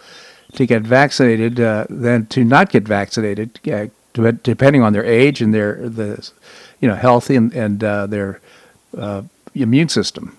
to 0.53 0.65
get 0.65 0.81
vaccinated 0.81 1.59
uh, 1.59 1.85
than 1.87 2.25
to 2.27 2.43
not 2.43 2.71
get 2.71 2.87
vaccinated, 2.87 3.59
depending 4.41 4.81
on 4.81 4.93
their 4.93 5.05
age 5.05 5.39
and 5.39 5.53
their 5.53 5.87
the 5.87 6.31
you 6.79 6.87
know 6.87 6.95
healthy 6.95 7.35
and, 7.35 7.53
and 7.53 7.83
uh, 7.83 8.07
their 8.07 8.41
uh, 8.97 9.21
immune 9.53 9.89
system. 9.89 10.35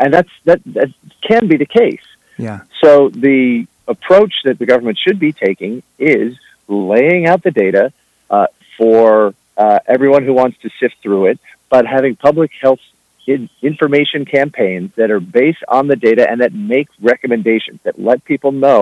And 0.00 0.12
that's 0.12 0.30
that 0.44 0.60
that 0.66 0.92
can 1.22 1.46
be 1.46 1.56
the 1.56 1.66
case. 1.66 2.02
Yeah. 2.46 2.60
So 2.82 3.08
the 3.08 3.66
approach 3.94 4.34
that 4.44 4.56
the 4.58 4.66
government 4.72 4.98
should 5.04 5.18
be 5.18 5.32
taking 5.46 5.82
is 5.98 6.30
laying 6.68 7.22
out 7.30 7.40
the 7.42 7.50
data 7.64 7.84
uh, 8.30 8.46
for 8.78 9.34
uh, 9.56 9.78
everyone 9.86 10.22
who 10.24 10.34
wants 10.42 10.56
to 10.64 10.68
sift 10.80 10.96
through 11.02 11.24
it, 11.30 11.38
but 11.68 11.82
having 11.86 12.16
public 12.16 12.50
health 12.60 12.80
in 13.26 13.48
information 13.60 14.24
campaigns 14.24 14.88
that 14.96 15.10
are 15.14 15.20
based 15.20 15.64
on 15.68 15.86
the 15.86 15.98
data 16.08 16.28
and 16.28 16.40
that 16.40 16.52
make 16.52 16.88
recommendations 17.00 17.78
that 17.86 17.96
let 17.98 18.18
people 18.24 18.50
know 18.64 18.80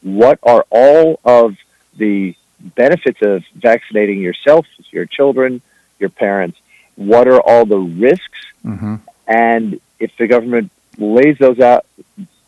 what 0.00 0.38
are 0.42 0.64
all 0.70 1.20
of 1.24 1.56
the 1.96 2.34
benefits 2.60 3.20
of 3.22 3.44
vaccinating 3.54 4.18
yourself, 4.28 4.64
your 4.90 5.06
children, 5.18 5.60
your 5.98 6.08
parents, 6.26 6.56
what 6.96 7.26
are 7.28 7.40
all 7.40 7.64
the 7.66 7.78
risks, 7.78 8.38
Mm-hmm. 8.64 8.94
and 9.26 9.80
if 9.98 10.16
the 10.18 10.28
government 10.28 10.70
lays 10.96 11.36
those 11.38 11.58
out, 11.58 11.84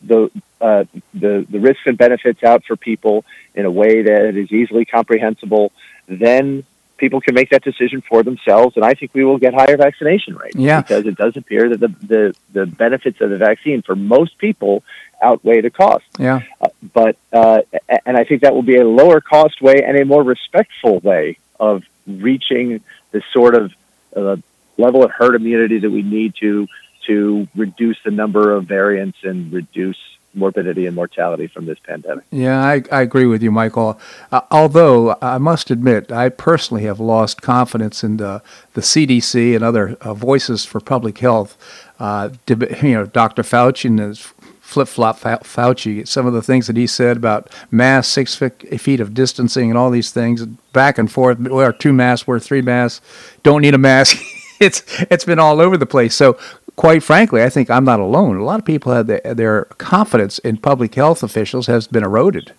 the 0.06 0.30
uh, 0.60 0.84
the 1.12 1.46
the 1.48 1.60
risks 1.60 1.82
and 1.86 1.98
benefits 1.98 2.42
out 2.42 2.64
for 2.64 2.76
people 2.76 3.24
in 3.54 3.64
a 3.64 3.70
way 3.70 4.02
that 4.02 4.36
is 4.36 4.52
easily 4.52 4.84
comprehensible, 4.84 5.72
then 6.06 6.64
people 6.96 7.20
can 7.20 7.34
make 7.34 7.50
that 7.50 7.62
decision 7.62 8.00
for 8.00 8.22
themselves, 8.22 8.76
and 8.76 8.84
I 8.84 8.94
think 8.94 9.12
we 9.14 9.24
will 9.24 9.38
get 9.38 9.52
higher 9.54 9.76
vaccination 9.76 10.36
rates. 10.36 10.56
Yeah. 10.56 10.80
because 10.80 11.06
it 11.06 11.16
does 11.16 11.36
appear 11.36 11.68
that 11.70 11.80
the 11.80 11.88
the, 11.88 12.36
the 12.52 12.66
benefits 12.66 13.20
of 13.20 13.30
the 13.30 13.38
vaccine 13.38 13.82
for 13.82 13.96
most 13.96 14.38
people 14.38 14.82
outweigh 15.22 15.60
the 15.60 15.70
cost. 15.70 16.04
Yeah. 16.18 16.40
Uh, 16.60 16.68
but 16.92 17.16
uh, 17.32 17.62
and 18.06 18.16
I 18.16 18.24
think 18.24 18.42
that 18.42 18.54
will 18.54 18.62
be 18.62 18.76
a 18.76 18.86
lower 18.86 19.20
cost 19.20 19.60
way 19.60 19.82
and 19.82 19.96
a 19.96 20.04
more 20.04 20.22
respectful 20.22 21.00
way 21.00 21.38
of 21.58 21.84
reaching 22.06 22.80
the 23.10 23.22
sort 23.32 23.54
of 23.54 23.72
uh, 24.14 24.36
level 24.76 25.04
of 25.04 25.10
herd 25.10 25.34
immunity 25.34 25.78
that 25.78 25.90
we 25.90 26.02
need 26.02 26.34
to 26.36 26.68
to 27.06 27.46
reduce 27.54 27.98
the 28.04 28.10
number 28.10 28.52
of 28.52 28.66
variants 28.66 29.18
and 29.22 29.52
reduce 29.52 29.98
morbidity 30.34 30.86
and 30.86 30.96
mortality 30.96 31.46
from 31.46 31.66
this 31.66 31.78
pandemic. 31.78 32.24
Yeah, 32.30 32.60
I, 32.60 32.82
I 32.90 33.02
agree 33.02 33.26
with 33.26 33.42
you, 33.42 33.50
Michael. 33.50 33.98
Uh, 34.32 34.40
although 34.50 35.16
I 35.22 35.38
must 35.38 35.70
admit, 35.70 36.10
I 36.10 36.28
personally 36.28 36.84
have 36.84 37.00
lost 37.00 37.42
confidence 37.42 38.02
in 38.02 38.16
the, 38.16 38.42
the 38.74 38.80
CDC 38.80 39.54
and 39.54 39.64
other 39.64 39.96
uh, 40.00 40.14
voices 40.14 40.64
for 40.64 40.80
public 40.80 41.18
health. 41.18 41.56
Uh, 41.98 42.30
you 42.48 42.94
know, 42.94 43.06
Dr. 43.06 43.42
Fauci 43.42 43.86
and 43.86 43.98
his 44.00 44.32
flip 44.60 44.88
flop 44.88 45.20
Fauci, 45.20 46.08
some 46.08 46.26
of 46.26 46.32
the 46.32 46.42
things 46.42 46.66
that 46.66 46.76
he 46.76 46.86
said 46.86 47.16
about 47.16 47.48
masks, 47.70 48.12
six 48.12 48.34
feet 48.34 48.98
of 48.98 49.14
distancing, 49.14 49.70
and 49.70 49.78
all 49.78 49.90
these 49.90 50.10
things, 50.10 50.44
back 50.72 50.98
and 50.98 51.12
forth. 51.12 51.38
Wear 51.38 51.72
two 51.72 51.92
masks, 51.92 52.26
wear 52.26 52.40
three 52.40 52.62
masks, 52.62 53.04
don't 53.42 53.62
need 53.62 53.74
a 53.74 53.78
mask. 53.78 54.16
it's 54.60 54.82
it's 55.10 55.24
been 55.24 55.38
all 55.38 55.60
over 55.60 55.76
the 55.76 55.86
place. 55.86 56.14
So 56.14 56.38
quite 56.76 57.02
frankly, 57.02 57.42
I 57.42 57.48
think 57.50 57.70
I'm 57.70 57.84
not 57.84 58.00
alone. 58.00 58.36
A 58.36 58.44
lot 58.44 58.58
of 58.58 58.64
people 58.64 58.92
have 58.92 59.06
their, 59.06 59.20
their 59.34 59.64
confidence 59.78 60.38
in 60.40 60.56
public 60.58 60.94
health 60.94 61.22
officials 61.22 61.66
has 61.66 61.86
been 61.86 62.02
eroded. 62.02 62.52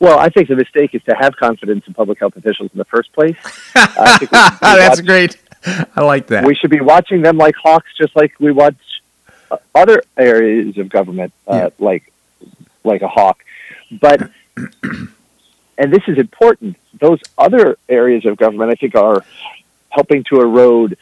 Well, 0.00 0.18
I 0.18 0.28
think 0.28 0.48
the 0.48 0.56
mistake 0.56 0.94
is 0.94 1.02
to 1.04 1.14
have 1.14 1.36
confidence 1.36 1.86
in 1.86 1.94
public 1.94 2.18
health 2.18 2.36
officials 2.36 2.70
in 2.72 2.78
the 2.78 2.84
first 2.84 3.12
place. 3.12 3.36
I 3.74 4.18
think 4.18 4.32
we 4.32 4.38
should 4.38 4.50
be 4.60 4.66
That's 4.66 5.00
great. 5.00 5.36
I 5.96 6.02
like 6.02 6.26
that. 6.26 6.44
We 6.44 6.54
should 6.54 6.70
be 6.70 6.80
watching 6.80 7.22
them 7.22 7.38
like 7.38 7.54
hawks, 7.54 7.90
just 7.96 8.14
like 8.14 8.34
we 8.38 8.52
watch 8.52 8.76
uh, 9.50 9.56
other 9.74 10.02
areas 10.18 10.76
of 10.76 10.88
government, 10.90 11.32
uh, 11.48 11.54
Yeah. 11.54 11.68
like 11.78 12.12
like 12.82 13.00
a 13.00 13.08
hawk. 13.08 13.42
But 13.90 14.30
and 15.78 15.92
this 15.92 16.02
is 16.06 16.18
important. 16.18 16.76
Those 17.00 17.20
other 17.38 17.78
areas 17.88 18.26
of 18.26 18.36
government, 18.36 18.70
I 18.70 18.74
think, 18.74 18.94
are 18.94 19.24
helping 19.88 20.24
to 20.24 20.40
erode 20.40 20.98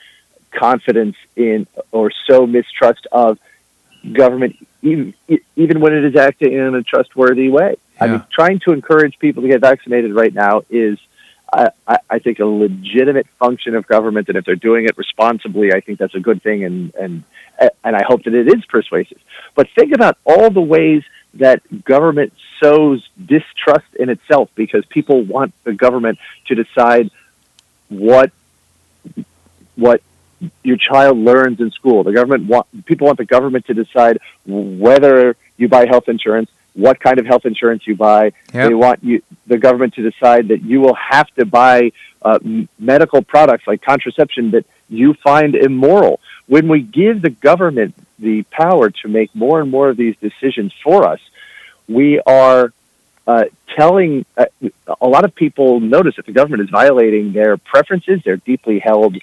confidence 0.53 1.17
in 1.37 1.67
or 1.91 2.11
sow 2.27 2.47
mistrust 2.47 3.07
of 3.11 3.39
government, 4.13 4.57
even 4.83 5.15
even 5.57 5.81
when 5.81 5.95
it 5.95 6.05
is 6.05 6.17
acting 6.17 6.53
in 6.53 6.75
a 6.75 6.83
trustworthy 6.83 7.49
way. 7.49 7.77
I 8.01 8.07
mean, 8.09 8.25
trying 8.33 8.59
to 8.61 8.73
encourage 8.73 9.19
people 9.19 9.43
to 9.43 9.49
get 9.49 9.61
vaccinated 9.61 10.13
right 10.13 10.35
now 10.35 10.63
is, 10.69 10.99
I, 11.53 11.71
I, 11.87 11.99
I 12.11 12.19
think, 12.19 12.41
a 12.41 12.47
legitimate 12.47 13.29
function 13.39 13.77
of 13.77 13.87
government. 13.87 14.29
And 14.29 14.37
if 14.37 14.45
they're 14.45 14.57
doing 14.57 14.87
it 14.87 14.99
responsibly, 14.99 15.73
I 15.73 15.81
think 15.81 15.99
that's 16.01 16.15
a 16.15 16.21
good 16.21 16.43
thing. 16.43 16.65
And 16.65 16.95
and 16.95 17.23
and 17.85 17.97
I 17.97 18.03
hope 18.03 18.25
that 18.25 18.35
it 18.35 18.49
is 18.49 18.65
persuasive. 18.67 19.19
But 19.55 19.69
think 19.71 19.95
about 19.95 20.19
all 20.25 20.51
the 20.51 20.61
ways 20.61 21.05
that 21.35 21.85
government 21.85 22.33
sows 22.61 23.09
distrust 23.25 23.95
in 23.99 24.09
itself 24.09 24.51
because 24.55 24.85
people 24.87 25.23
want 25.23 25.55
the 25.65 25.73
government 25.73 26.19
to 26.47 26.55
decide 26.55 27.11
what 27.89 28.31
what 29.77 30.03
your 30.63 30.77
child 30.77 31.19
learns 31.19 31.61
in 31.61 31.71
school. 31.71 32.03
The 32.03 32.13
government 32.13 32.47
want 32.47 32.67
people 32.85 33.07
want 33.07 33.19
the 33.19 33.25
government 33.25 33.67
to 33.67 33.75
decide 33.75 34.19
whether 34.47 35.37
you 35.57 35.69
buy 35.69 35.87
health 35.87 36.09
insurance, 36.09 36.51
what 36.75 37.01
kind 37.01 37.19
of 37.19 37.27
health 37.27 37.47
insurance 37.47 37.87
you 37.87 37.97
buy. 37.97 38.33
Yep. 38.53 38.69
They 38.69 38.75
want 38.75 39.05
you 39.05 39.23
the 39.47 39.59
government 39.59 39.95
to 39.95 40.11
decide 40.11 40.49
that 40.49 40.63
you 40.63 40.81
will 40.81 40.95
have 40.95 41.29
to 41.35 41.45
buy 41.45 41.93
uh, 42.23 42.39
medical 42.79 43.23
products 43.23 43.67
like 43.67 43.83
contraception 43.83 44.53
that 44.53 44.67
you 44.89 45.15
find 45.15 45.55
immoral. 45.55 46.21
When 46.47 46.69
we 46.69 46.83
give 46.83 47.23
the 47.23 47.31
government 47.31 47.95
the 48.19 48.43
power 48.45 48.91
to 48.91 49.09
make 49.09 49.35
more 49.35 49.61
and 49.61 49.71
more 49.71 49.89
of 49.89 49.97
these 49.97 50.17
decisions 50.19 50.73
for 50.83 51.07
us, 51.07 51.21
we 51.89 52.21
are 52.21 52.73
uh, 53.27 53.45
telling 53.77 54.25
uh, 54.37 54.47
a 55.01 55.07
lot 55.07 55.25
of 55.25 55.35
people 55.35 55.81
notice 55.81 56.17
that 56.17 56.27
the 56.27 56.33
government 56.33 56.63
is 56.63 56.71
violating 56.71 57.33
their 57.33 57.57
preferences, 57.57 58.23
their 58.25 58.37
deeply 58.37 58.79
held 58.79 59.17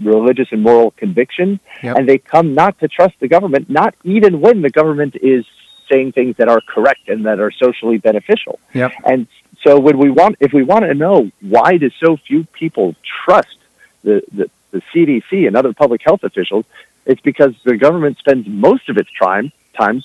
religious 0.00 0.48
and 0.50 0.62
moral 0.62 0.90
convictions, 0.92 1.60
Yep. 1.82 1.96
and 1.96 2.08
they 2.08 2.18
come 2.18 2.54
not 2.54 2.78
to 2.80 2.88
trust 2.88 3.14
the 3.20 3.28
government, 3.28 3.70
not 3.70 3.94
even 4.02 4.40
when 4.40 4.62
the 4.62 4.70
government 4.70 5.16
is 5.16 5.44
saying 5.90 6.12
things 6.12 6.36
that 6.38 6.48
are 6.48 6.60
correct 6.60 7.08
and 7.08 7.26
that 7.26 7.38
are 7.38 7.52
socially 7.52 7.98
beneficial. 7.98 8.58
Yep. 8.74 8.92
And 9.04 9.26
so, 9.62 9.78
when 9.78 9.98
we 9.98 10.10
want, 10.10 10.36
if 10.40 10.52
we 10.52 10.62
want 10.62 10.84
to 10.84 10.94
know 10.94 11.30
why 11.40 11.76
do 11.76 11.90
so 12.00 12.16
few 12.16 12.44
people 12.44 12.96
trust 13.24 13.56
the, 14.02 14.22
the, 14.32 14.50
the 14.72 14.82
CDC 14.92 15.46
and 15.46 15.56
other 15.56 15.72
public 15.72 16.02
health 16.02 16.24
officials, 16.24 16.64
it's 17.04 17.20
because 17.20 17.54
the 17.64 17.76
government 17.76 18.18
spends 18.18 18.46
most 18.48 18.88
of 18.88 18.96
its 18.96 19.10
time 19.18 19.52
time 19.74 20.02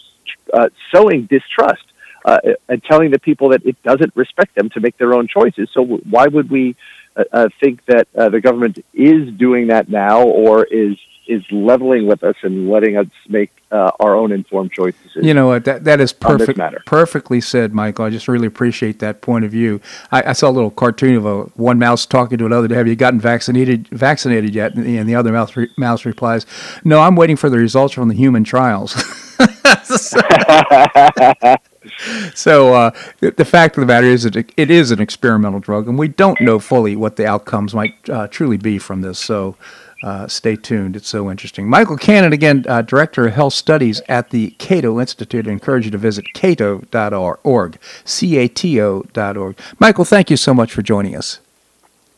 uh, 0.53 0.69
sowing 0.91 1.23
distrust 1.23 1.83
uh, 2.25 2.39
and 2.69 2.83
telling 2.83 3.11
the 3.11 3.19
people 3.19 3.49
that 3.49 3.65
it 3.65 3.81
doesn't 3.83 4.15
respect 4.15 4.55
them 4.55 4.69
to 4.71 4.79
make 4.79 4.97
their 4.97 5.13
own 5.13 5.27
choices. 5.27 5.69
So 5.73 5.83
why 5.83 6.27
would 6.27 6.49
we 6.49 6.75
uh, 7.15 7.23
uh, 7.31 7.49
think 7.59 7.85
that 7.85 8.07
uh, 8.15 8.29
the 8.29 8.41
government 8.41 8.83
is 8.93 9.31
doing 9.33 9.67
that 9.67 9.89
now 9.89 10.23
or 10.23 10.65
is 10.65 10.97
is 11.27 11.43
leveling 11.51 12.07
with 12.07 12.23
us 12.23 12.35
and 12.41 12.69
letting 12.69 12.97
us 12.97 13.07
make 13.29 13.51
uh, 13.71 13.91
our 13.99 14.15
own 14.15 14.31
informed 14.31 14.71
choices? 14.71 15.15
You 15.15 15.33
know 15.33 15.47
what? 15.47 15.65
That 15.65 15.83
that 15.85 16.01
is 16.01 16.13
perfect. 16.13 16.57
matter. 16.57 16.81
Perfectly 16.85 17.41
said, 17.41 17.73
Michael. 17.73 18.05
I 18.05 18.09
just 18.09 18.27
really 18.27 18.47
appreciate 18.47 18.99
that 18.99 19.21
point 19.21 19.45
of 19.45 19.51
view. 19.51 19.81
I, 20.11 20.29
I 20.29 20.33
saw 20.33 20.49
a 20.49 20.51
little 20.51 20.71
cartoon 20.71 21.15
of 21.15 21.25
a 21.25 21.43
one 21.55 21.79
mouse 21.79 22.05
talking 22.05 22.37
to 22.37 22.45
another. 22.45 22.73
Have 22.75 22.87
you 22.87 22.95
gotten 22.95 23.19
vaccinated 23.19 23.87
vaccinated 23.89 24.53
yet? 24.53 24.75
And 24.75 24.85
the, 24.85 24.97
and 24.97 25.07
the 25.07 25.15
other 25.15 25.31
mouse 25.31 25.55
re, 25.55 25.69
mouse 25.77 26.05
replies, 26.05 26.45
"No, 26.83 26.99
I'm 26.99 27.15
waiting 27.15 27.35
for 27.35 27.49
the 27.49 27.57
results 27.57 27.93
from 27.93 28.09
the 28.09 28.15
human 28.15 28.43
trials." 28.43 28.95
so 32.33 32.73
uh, 32.73 32.91
the, 33.19 33.45
fact 33.45 33.77
of 33.77 33.81
the 33.81 33.87
matter 33.87 34.07
is 34.07 34.23
that 34.23 34.35
it, 34.35 34.51
it 34.57 34.71
is 34.71 34.91
an 34.91 35.01
experimental 35.01 35.59
drug, 35.59 35.87
and 35.87 35.97
we 35.97 36.07
don't 36.07 36.39
know 36.41 36.59
fully 36.59 36.95
what 36.95 37.15
the 37.15 37.25
outcomes 37.25 37.73
might 37.73 38.09
uh, 38.09 38.27
truly 38.27 38.57
be 38.57 38.77
from 38.77 39.01
this. 39.01 39.19
So. 39.19 39.55
Uh, 40.03 40.27
stay 40.27 40.55
tuned. 40.55 40.95
It's 40.95 41.07
so 41.07 41.29
interesting. 41.29 41.69
Michael 41.69 41.95
Cannon, 41.95 42.33
again, 42.33 42.65
uh, 42.67 42.81
Director 42.81 43.27
of 43.27 43.35
Health 43.35 43.53
Studies 43.53 44.01
at 44.09 44.31
the 44.31 44.49
Cato 44.57 44.99
Institute. 44.99 45.47
I 45.47 45.51
encourage 45.51 45.85
you 45.85 45.91
to 45.91 45.97
visit 45.99 46.25
cato.org, 46.33 47.77
C-A-T-O.org. 48.03 49.59
Michael, 49.77 50.05
thank 50.05 50.31
you 50.31 50.37
so 50.37 50.55
much 50.55 50.73
for 50.73 50.81
joining 50.81 51.15
us. 51.15 51.39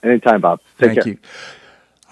Anytime, 0.02 0.40
Bob. 0.40 0.62
Take 0.80 0.92
thank 0.92 1.04
care. 1.04 1.08
you. 1.08 1.18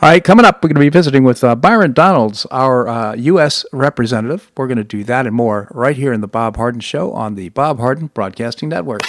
All 0.04 0.10
right, 0.10 0.24
coming 0.24 0.46
up, 0.46 0.64
we're 0.64 0.70
going 0.70 0.78
to 0.78 0.80
be 0.80 0.90
visiting 0.90 1.24
with 1.24 1.44
uh, 1.44 1.56
Byron 1.56 1.94
Donalds, 1.94 2.48
our 2.48 2.88
uh, 2.88 3.14
U.S. 3.14 3.68
representative. 3.72 4.52
We're 4.58 4.66
going 4.66 4.80
to 4.80 4.84
do 4.84 5.04
that 5.04 5.28
and 5.28 5.36
more 5.36 5.68
right 5.70 5.96
here 5.96 6.12
in 6.12 6.22
the 6.22 6.28
Bob 6.28 6.58
Harden 6.58 6.82
Show 6.82 7.12
on 7.12 7.36
the 7.36 7.50
Bob 7.50 7.78
Harden 7.80 8.08
Broadcasting 8.08 8.68
Network. 8.70 9.04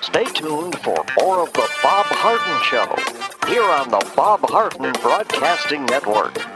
Stay 0.00 0.24
tuned 0.34 0.76
for 0.80 1.04
more 1.20 1.42
of 1.42 1.52
the 1.52 1.70
Bob 1.84 2.06
Harden 2.06 2.62
Show 2.64 3.48
here 3.48 3.62
on 3.62 3.88
the 3.90 4.12
Bob 4.16 4.40
Harden 4.50 4.92
Broadcasting 5.00 5.86
Network. 5.86 6.55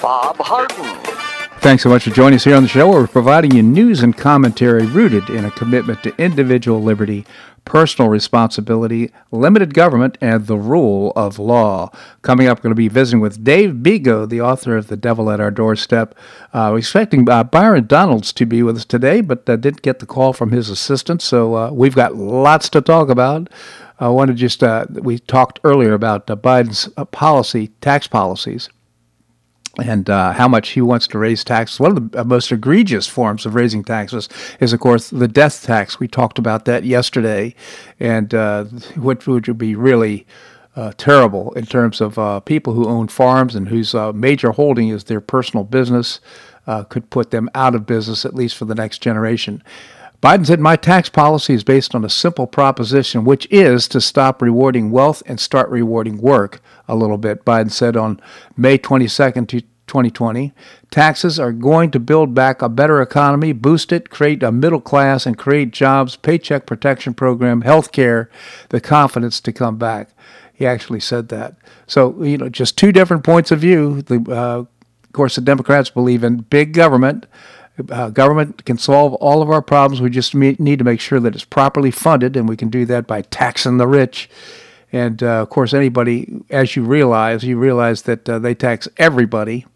Bob 0.00 0.36
Harden. 0.38 1.16
Thanks 1.60 1.82
so 1.82 1.88
much 1.88 2.04
for 2.04 2.10
joining 2.10 2.36
us 2.36 2.44
here 2.44 2.54
on 2.54 2.62
the 2.62 2.68
show. 2.68 2.88
We're 2.88 3.08
providing 3.08 3.52
you 3.52 3.62
news 3.62 4.02
and 4.02 4.16
commentary 4.16 4.86
rooted 4.86 5.28
in 5.28 5.44
a 5.44 5.50
commitment 5.50 6.02
to 6.04 6.14
individual 6.16 6.80
liberty, 6.80 7.26
personal 7.64 8.08
responsibility, 8.08 9.10
limited 9.32 9.74
government, 9.74 10.16
and 10.20 10.46
the 10.46 10.58
rule 10.58 11.12
of 11.16 11.40
law. 11.40 11.90
Coming 12.22 12.46
up, 12.46 12.58
we're 12.58 12.62
going 12.62 12.70
to 12.70 12.76
be 12.76 12.86
visiting 12.86 13.20
with 13.20 13.42
Dave 13.42 13.70
Bego, 13.76 14.28
the 14.28 14.40
author 14.40 14.76
of 14.76 14.86
The 14.86 14.96
Devil 14.96 15.28
at 15.30 15.40
Our 15.40 15.50
Doorstep. 15.50 16.14
Uh, 16.52 16.68
we're 16.70 16.78
expecting 16.78 17.28
uh, 17.28 17.42
Byron 17.42 17.86
Donalds 17.86 18.32
to 18.34 18.46
be 18.46 18.62
with 18.62 18.76
us 18.76 18.84
today, 18.84 19.20
but 19.20 19.48
uh, 19.50 19.56
didn't 19.56 19.82
get 19.82 19.98
the 19.98 20.06
call 20.06 20.32
from 20.32 20.52
his 20.52 20.70
assistant, 20.70 21.20
so 21.20 21.56
uh, 21.56 21.70
we've 21.72 21.96
got 21.96 22.14
lots 22.14 22.68
to 22.68 22.80
talk 22.80 23.08
about. 23.08 23.48
I 23.98 24.10
want 24.10 24.28
to 24.28 24.34
just, 24.34 24.62
uh, 24.62 24.86
we 24.90 25.18
talked 25.18 25.58
earlier 25.64 25.94
about 25.94 26.30
uh, 26.30 26.36
Biden's 26.36 26.88
policy, 27.10 27.68
tax 27.80 28.06
policies 28.06 28.68
and 29.82 30.08
uh, 30.08 30.32
how 30.32 30.48
much 30.48 30.70
he 30.70 30.80
wants 30.80 31.06
to 31.08 31.18
raise 31.18 31.44
taxes. 31.44 31.80
One 31.80 31.96
of 31.96 32.10
the 32.10 32.24
most 32.24 32.50
egregious 32.50 33.06
forms 33.06 33.46
of 33.46 33.54
raising 33.54 33.84
taxes 33.84 34.28
is, 34.60 34.72
of 34.72 34.80
course, 34.80 35.10
the 35.10 35.28
death 35.28 35.64
tax. 35.64 36.00
We 36.00 36.08
talked 36.08 36.38
about 36.38 36.64
that 36.64 36.84
yesterday, 36.84 37.54
and 38.00 38.32
uh, 38.34 38.64
which 38.96 39.26
would 39.26 39.58
be 39.58 39.74
really 39.74 40.26
uh, 40.76 40.92
terrible 40.96 41.52
in 41.54 41.66
terms 41.66 42.00
of 42.00 42.18
uh, 42.18 42.40
people 42.40 42.74
who 42.74 42.86
own 42.86 43.08
farms 43.08 43.54
and 43.54 43.68
whose 43.68 43.94
uh, 43.94 44.12
major 44.12 44.52
holding 44.52 44.88
is 44.88 45.04
their 45.04 45.20
personal 45.20 45.64
business, 45.64 46.20
uh, 46.66 46.84
could 46.84 47.08
put 47.10 47.30
them 47.30 47.48
out 47.54 47.74
of 47.74 47.86
business 47.86 48.24
at 48.24 48.34
least 48.34 48.56
for 48.56 48.64
the 48.64 48.74
next 48.74 48.98
generation. 48.98 49.62
Biden 50.22 50.46
said, 50.46 50.60
My 50.60 50.76
tax 50.76 51.08
policy 51.08 51.54
is 51.54 51.64
based 51.64 51.94
on 51.94 52.04
a 52.04 52.10
simple 52.10 52.46
proposition, 52.46 53.24
which 53.24 53.46
is 53.50 53.86
to 53.88 54.00
stop 54.00 54.40
rewarding 54.40 54.90
wealth 54.90 55.22
and 55.26 55.38
start 55.38 55.68
rewarding 55.68 56.18
work 56.18 56.60
a 56.88 56.96
little 56.96 57.18
bit. 57.18 57.44
Biden 57.44 57.70
said 57.70 57.96
on 57.96 58.20
May 58.56 58.78
22nd, 58.78 59.48
2020, 59.86 60.52
taxes 60.90 61.38
are 61.38 61.52
going 61.52 61.90
to 61.92 62.00
build 62.00 62.34
back 62.34 62.60
a 62.60 62.68
better 62.68 63.00
economy, 63.00 63.52
boost 63.52 63.92
it, 63.92 64.10
create 64.10 64.42
a 64.42 64.50
middle 64.50 64.80
class, 64.80 65.26
and 65.26 65.38
create 65.38 65.70
jobs, 65.70 66.16
paycheck 66.16 66.66
protection 66.66 67.14
program, 67.14 67.60
health 67.60 67.92
care, 67.92 68.28
the 68.70 68.80
confidence 68.80 69.40
to 69.40 69.52
come 69.52 69.76
back. 69.76 70.10
He 70.52 70.66
actually 70.66 71.00
said 71.00 71.28
that. 71.28 71.56
So, 71.86 72.22
you 72.22 72.38
know, 72.38 72.48
just 72.48 72.76
two 72.76 72.90
different 72.90 73.22
points 73.22 73.50
of 73.50 73.60
view. 73.60 74.02
The, 74.02 74.16
uh, 74.28 74.64
of 74.64 75.12
course, 75.12 75.36
the 75.36 75.42
Democrats 75.42 75.90
believe 75.90 76.24
in 76.24 76.38
big 76.38 76.72
government. 76.72 77.26
Uh, 77.90 78.10
government 78.10 78.64
can 78.64 78.78
solve 78.78 79.14
all 79.14 79.42
of 79.42 79.50
our 79.50 79.62
problems. 79.62 80.00
We 80.00 80.10
just 80.10 80.34
need 80.34 80.78
to 80.78 80.84
make 80.84 81.00
sure 81.00 81.20
that 81.20 81.34
it's 81.34 81.44
properly 81.44 81.90
funded, 81.90 82.36
and 82.36 82.48
we 82.48 82.56
can 82.56 82.70
do 82.70 82.86
that 82.86 83.06
by 83.06 83.22
taxing 83.22 83.76
the 83.76 83.86
rich. 83.86 84.30
And 84.92 85.22
uh, 85.22 85.42
of 85.42 85.50
course, 85.50 85.74
anybody, 85.74 86.42
as 86.48 86.76
you 86.76 86.84
realize, 86.84 87.44
you 87.44 87.58
realize 87.58 88.02
that 88.02 88.28
uh, 88.28 88.38
they 88.38 88.54
tax 88.54 88.88
everybody, 88.96 89.66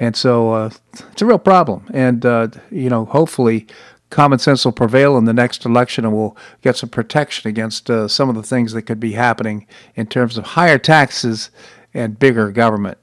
and 0.00 0.16
so 0.16 0.52
uh, 0.52 0.70
it's 1.12 1.22
a 1.22 1.26
real 1.26 1.38
problem. 1.38 1.86
And 1.92 2.24
uh, 2.26 2.48
you 2.70 2.90
know, 2.90 3.04
hopefully, 3.04 3.66
common 4.10 4.38
sense 4.38 4.64
will 4.64 4.72
prevail 4.72 5.16
in 5.16 5.26
the 5.26 5.32
next 5.32 5.64
election, 5.64 6.04
and 6.04 6.14
we'll 6.14 6.36
get 6.62 6.76
some 6.76 6.88
protection 6.88 7.48
against 7.48 7.90
uh, 7.90 8.08
some 8.08 8.28
of 8.28 8.34
the 8.34 8.42
things 8.42 8.72
that 8.72 8.82
could 8.82 9.00
be 9.00 9.12
happening 9.12 9.66
in 9.94 10.06
terms 10.06 10.38
of 10.38 10.44
higher 10.44 10.78
taxes 10.78 11.50
and 11.94 12.18
bigger 12.18 12.50
government. 12.50 12.98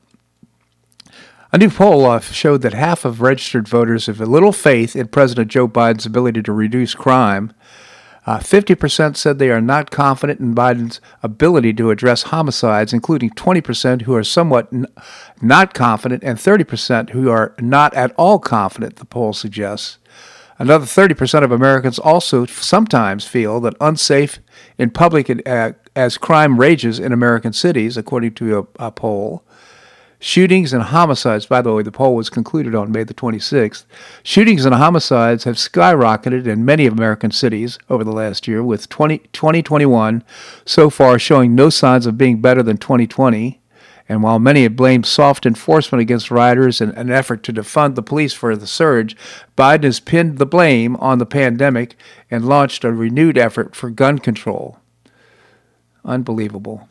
A 1.56 1.58
new 1.58 1.70
poll 1.70 2.06
uh, 2.06 2.20
showed 2.20 2.64
that 2.64 2.74
half 2.74 3.06
of 3.06 3.22
registered 3.22 3.66
voters 3.66 4.08
have 4.08 4.20
little 4.20 4.52
faith 4.52 4.94
in 4.94 5.08
President 5.08 5.50
Joe 5.50 5.70
Biden's 5.70 6.06
ability 6.06 6.44
to 6.44 6.52
reduce 6.52 6.94
crime. 6.94 7.54
Uh, 8.26 8.40
50% 8.40 9.16
said 9.16 9.40
they 9.40 9.50
are 9.50 9.62
not 9.62 9.90
confident 9.90 10.42
in 10.42 10.54
Biden's 10.54 11.00
ability 11.24 11.72
to 11.76 11.92
address 11.92 12.24
homicides, 12.24 12.92
including 12.92 13.30
20% 13.30 14.02
who 14.02 14.14
are 14.16 14.24
somewhat 14.26 14.68
n- 14.74 14.86
not 15.42 15.74
confident 15.74 16.26
and 16.26 16.38
30% 16.38 17.12
who 17.12 17.30
are 17.30 17.56
not 17.62 17.94
at 17.94 18.14
all 18.18 18.38
confident, 18.38 18.98
the 18.98 19.06
poll 19.06 19.32
suggests. 19.32 19.98
Another 20.60 20.84
30% 20.86 21.42
of 21.42 21.54
Americans 21.54 21.98
also 21.98 22.46
sometimes 22.46 23.26
feel 23.26 23.62
that 23.62 23.78
unsafe 23.80 24.40
in 24.78 24.90
public 24.90 25.32
uh, 25.48 25.72
as 25.96 26.18
crime 26.18 26.60
rages 26.60 27.00
in 27.00 27.14
American 27.14 27.54
cities, 27.54 27.96
according 27.96 28.34
to 28.34 28.60
a, 28.60 28.88
a 28.88 28.92
poll. 28.92 29.46
Shootings 30.28 30.74
and 30.74 30.82
homicides, 30.82 31.46
by 31.46 31.62
the 31.62 31.72
way, 31.72 31.84
the 31.84 31.92
poll 31.92 32.16
was 32.16 32.32
concluded 32.32 32.74
on 32.74 32.92
May 32.92 33.04
the 33.04 33.14
26th. 33.14 33.86
Shootings 34.24 34.66
and 34.66 34.74
homicides 34.74 35.44
have 35.44 35.58
skyrocketed 35.58 36.48
in 36.48 36.66
many 36.66 36.88
American 36.88 37.30
cities 37.30 37.78
over 37.92 38.04
the 38.04 38.12
last 38.12 38.48
year, 38.48 38.64
with 38.64 38.90
20, 38.90 39.20
2021 39.34 40.24
so 40.66 40.90
far 40.90 41.20
showing 41.20 41.54
no 41.54 41.70
signs 41.70 42.08
of 42.08 42.18
being 42.18 42.42
better 42.42 42.64
than 42.64 42.78
2020. 42.78 43.62
And 44.10 44.24
while 44.24 44.40
many 44.40 44.64
have 44.64 44.76
blamed 44.76 45.06
soft 45.06 45.46
enforcement 45.46 46.02
against 46.02 46.32
rioters 46.32 46.82
and 46.82 46.92
an 46.98 47.12
effort 47.12 47.44
to 47.44 47.54
defund 47.54 47.94
the 47.94 48.02
police 48.02 48.34
for 48.34 48.56
the 48.56 48.66
surge, 48.66 49.16
Biden 49.56 49.84
has 49.84 50.00
pinned 50.00 50.40
the 50.40 50.48
blame 50.48 50.96
on 50.96 51.20
the 51.20 51.28
pandemic 51.28 51.96
and 52.32 52.48
launched 52.48 52.84
a 52.84 52.92
renewed 52.92 53.38
effort 53.38 53.76
for 53.76 53.92
gun 53.92 54.18
control. 54.18 54.80
Unbelievable. 56.04 56.90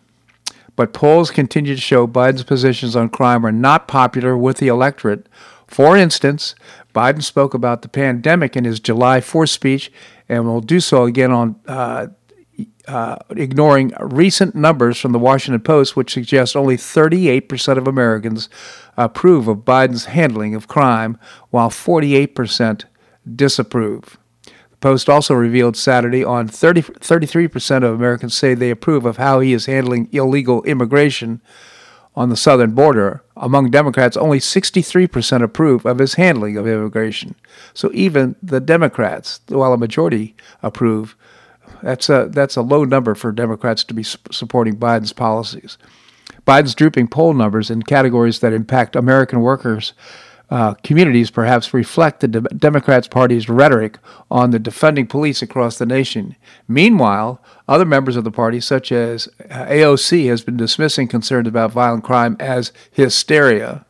But 0.76 0.92
polls 0.92 1.30
continue 1.30 1.74
to 1.74 1.80
show 1.80 2.06
Biden's 2.06 2.42
positions 2.42 2.96
on 2.96 3.08
crime 3.08 3.46
are 3.46 3.52
not 3.52 3.86
popular 3.86 4.36
with 4.36 4.58
the 4.58 4.68
electorate. 4.68 5.28
For 5.66 5.96
instance, 5.96 6.54
Biden 6.94 7.22
spoke 7.22 7.54
about 7.54 7.82
the 7.82 7.88
pandemic 7.88 8.56
in 8.56 8.64
his 8.64 8.80
July 8.80 9.20
4th 9.20 9.50
speech 9.50 9.92
and 10.28 10.46
will 10.46 10.60
do 10.60 10.80
so 10.80 11.04
again 11.04 11.32
on 11.32 11.56
uh, 11.66 12.08
uh, 12.86 13.16
ignoring 13.30 13.92
recent 14.00 14.54
numbers 14.54 14.98
from 15.00 15.12
the 15.12 15.18
Washington 15.18 15.60
Post, 15.60 15.96
which 15.96 16.12
suggest 16.12 16.56
only 16.56 16.76
38% 16.76 17.78
of 17.78 17.88
Americans 17.88 18.48
approve 18.96 19.48
of 19.48 19.58
Biden's 19.58 20.06
handling 20.06 20.54
of 20.54 20.68
crime, 20.68 21.18
while 21.50 21.70
48% 21.70 22.84
disapprove. 23.34 24.18
Post 24.84 25.08
also 25.08 25.32
revealed 25.32 25.78
Saturday 25.78 26.22
on 26.22 26.46
30, 26.46 26.82
33% 26.82 27.76
of 27.76 27.94
Americans 27.94 28.34
say 28.34 28.52
they 28.52 28.68
approve 28.68 29.06
of 29.06 29.16
how 29.16 29.40
he 29.40 29.54
is 29.54 29.64
handling 29.64 30.10
illegal 30.12 30.62
immigration 30.64 31.40
on 32.14 32.28
the 32.28 32.36
southern 32.36 32.72
border. 32.72 33.22
Among 33.34 33.70
Democrats, 33.70 34.14
only 34.14 34.40
63% 34.40 35.42
approve 35.42 35.86
of 35.86 36.00
his 36.00 36.16
handling 36.16 36.58
of 36.58 36.66
immigration. 36.66 37.34
So 37.72 37.90
even 37.94 38.36
the 38.42 38.60
Democrats, 38.60 39.40
while 39.48 39.72
a 39.72 39.78
majority 39.78 40.36
approve, 40.62 41.16
that's 41.82 42.10
a, 42.10 42.28
that's 42.30 42.56
a 42.56 42.60
low 42.60 42.84
number 42.84 43.14
for 43.14 43.32
Democrats 43.32 43.84
to 43.84 43.94
be 43.94 44.02
supporting 44.02 44.76
Biden's 44.76 45.14
policies. 45.14 45.78
Biden's 46.46 46.74
drooping 46.74 47.08
poll 47.08 47.32
numbers 47.32 47.70
in 47.70 47.84
categories 47.84 48.40
that 48.40 48.52
impact 48.52 48.96
American 48.96 49.40
workers 49.40 49.94
uh, 50.50 50.74
communities 50.82 51.30
perhaps 51.30 51.72
reflect 51.72 52.20
the 52.20 52.28
De- 52.28 52.40
Democrats' 52.40 53.08
party's 53.08 53.48
rhetoric 53.48 53.98
on 54.30 54.50
the 54.50 54.60
defunding 54.60 55.08
police 55.08 55.42
across 55.42 55.78
the 55.78 55.86
nation. 55.86 56.36
Meanwhile, 56.68 57.40
other 57.66 57.84
members 57.84 58.16
of 58.16 58.24
the 58.24 58.30
party, 58.30 58.60
such 58.60 58.92
as 58.92 59.28
uh, 59.50 59.66
AOC, 59.66 60.28
has 60.28 60.42
been 60.42 60.56
dismissing 60.56 61.08
concerns 61.08 61.48
about 61.48 61.72
violent 61.72 62.04
crime 62.04 62.36
as 62.38 62.72
hysteria. 62.90 63.86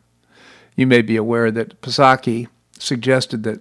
You 0.77 0.87
may 0.87 1.03
be 1.03 1.17
aware 1.17 1.51
that 1.51 1.81
Psaki 1.83 2.49
suggested 2.79 3.43
that 3.43 3.61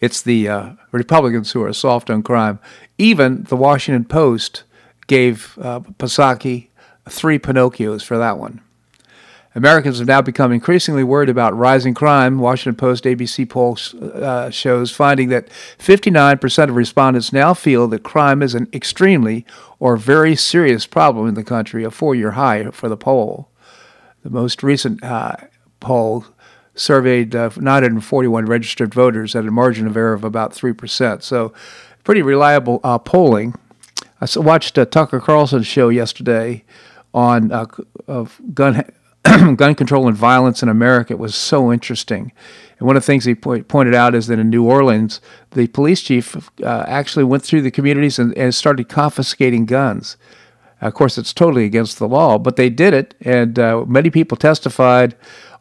it's 0.00 0.22
the 0.22 0.48
uh, 0.48 0.70
Republicans 0.92 1.52
who 1.52 1.62
are 1.62 1.72
soft 1.72 2.10
on 2.10 2.22
crime. 2.22 2.58
Even 2.98 3.44
the 3.44 3.56
Washington 3.56 4.04
Post 4.04 4.62
gave 5.06 5.58
uh, 5.60 5.80
Psaki 5.80 6.68
three 7.08 7.38
Pinocchios 7.38 8.02
for 8.02 8.18
that 8.18 8.38
one. 8.38 8.60
Americans 9.56 9.98
have 9.98 10.06
now 10.06 10.20
become 10.20 10.52
increasingly 10.52 11.02
worried 11.02 11.30
about 11.30 11.56
rising 11.56 11.94
crime. 11.94 12.38
Washington 12.38 12.76
Post 12.76 13.04
ABC 13.04 13.48
poll 13.48 13.78
uh, 14.22 14.50
shows 14.50 14.90
finding 14.90 15.30
that 15.30 15.48
59% 15.78 16.68
of 16.68 16.76
respondents 16.76 17.32
now 17.32 17.54
feel 17.54 17.88
that 17.88 18.02
crime 18.02 18.42
is 18.42 18.54
an 18.54 18.68
extremely 18.74 19.46
or 19.78 19.96
very 19.96 20.36
serious 20.36 20.86
problem 20.86 21.26
in 21.26 21.32
the 21.32 21.42
country, 21.42 21.84
a 21.84 21.90
four 21.90 22.14
year 22.14 22.32
high 22.32 22.70
for 22.70 22.90
the 22.90 22.98
poll. 22.98 23.48
The 24.22 24.28
most 24.28 24.62
recent 24.62 25.02
uh, 25.02 25.36
poll 25.80 26.26
surveyed 26.74 27.34
uh, 27.34 27.48
941 27.56 28.44
registered 28.44 28.92
voters 28.92 29.34
at 29.34 29.46
a 29.46 29.50
margin 29.50 29.86
of 29.86 29.96
error 29.96 30.12
of 30.12 30.22
about 30.22 30.52
3%. 30.52 31.22
So, 31.22 31.54
pretty 32.04 32.20
reliable 32.20 32.80
uh, 32.84 32.98
polling. 32.98 33.54
I 34.20 34.26
watched 34.36 34.76
uh, 34.76 34.84
Tucker 34.84 35.18
Carlson's 35.18 35.66
show 35.66 35.88
yesterday 35.88 36.62
on 37.14 37.50
uh, 37.50 37.64
of 38.06 38.38
gun 38.52 38.84
gun 39.56 39.74
control 39.74 40.08
and 40.08 40.16
violence 40.16 40.62
in 40.62 40.68
America 40.68 41.16
was 41.16 41.34
so 41.34 41.72
interesting. 41.72 42.32
And 42.78 42.86
one 42.86 42.96
of 42.96 43.02
the 43.02 43.06
things 43.06 43.24
he 43.24 43.34
po- 43.34 43.62
pointed 43.62 43.94
out 43.94 44.14
is 44.14 44.26
that 44.26 44.38
in 44.38 44.50
New 44.50 44.64
Orleans, 44.64 45.20
the 45.52 45.66
police 45.68 46.02
chief 46.02 46.36
uh, 46.62 46.84
actually 46.86 47.24
went 47.24 47.42
through 47.42 47.62
the 47.62 47.70
communities 47.70 48.18
and, 48.18 48.36
and 48.36 48.54
started 48.54 48.88
confiscating 48.88 49.66
guns. 49.66 50.16
Of 50.80 50.94
course, 50.94 51.16
it's 51.16 51.32
totally 51.32 51.64
against 51.64 51.98
the 51.98 52.06
law, 52.08 52.38
but 52.38 52.56
they 52.56 52.68
did 52.68 52.92
it, 52.92 53.14
and 53.22 53.58
uh, 53.58 53.84
many 53.86 54.10
people 54.10 54.36
testified 54.36 55.16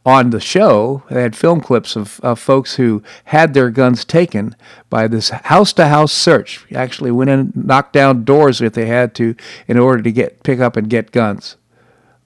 on 0.05 0.32
the 0.32 0.41
show. 0.41 1.03
They 1.09 1.22
had 1.22 1.38
film 1.38 1.61
clips 1.61 1.95
of, 1.95 2.20
of 2.20 2.38
folks 2.38 2.76
who 2.76 3.01
had 3.26 3.53
their 3.53 3.70
guns 3.70 4.03
taken 4.03 4.55
by 4.89 5.07
this 5.07 5.30
house 5.30 5.72
to 5.74 5.88
house 5.88 6.11
search. 6.11 6.66
Actually, 6.76 7.11
went 7.11 7.30
in, 7.30 7.53
knocked 7.55 7.93
down 7.93 8.26
doors 8.26 8.61
if 8.61 8.74
they 8.74 8.88
had 8.88 9.16
to, 9.16 9.36
in 9.68 9.80
order 9.80 10.03
to 10.03 10.11
get 10.11 10.43
pick 10.43 10.59
up 10.59 10.76
and 10.76 10.89
get 10.89 11.11
guns 11.11 11.55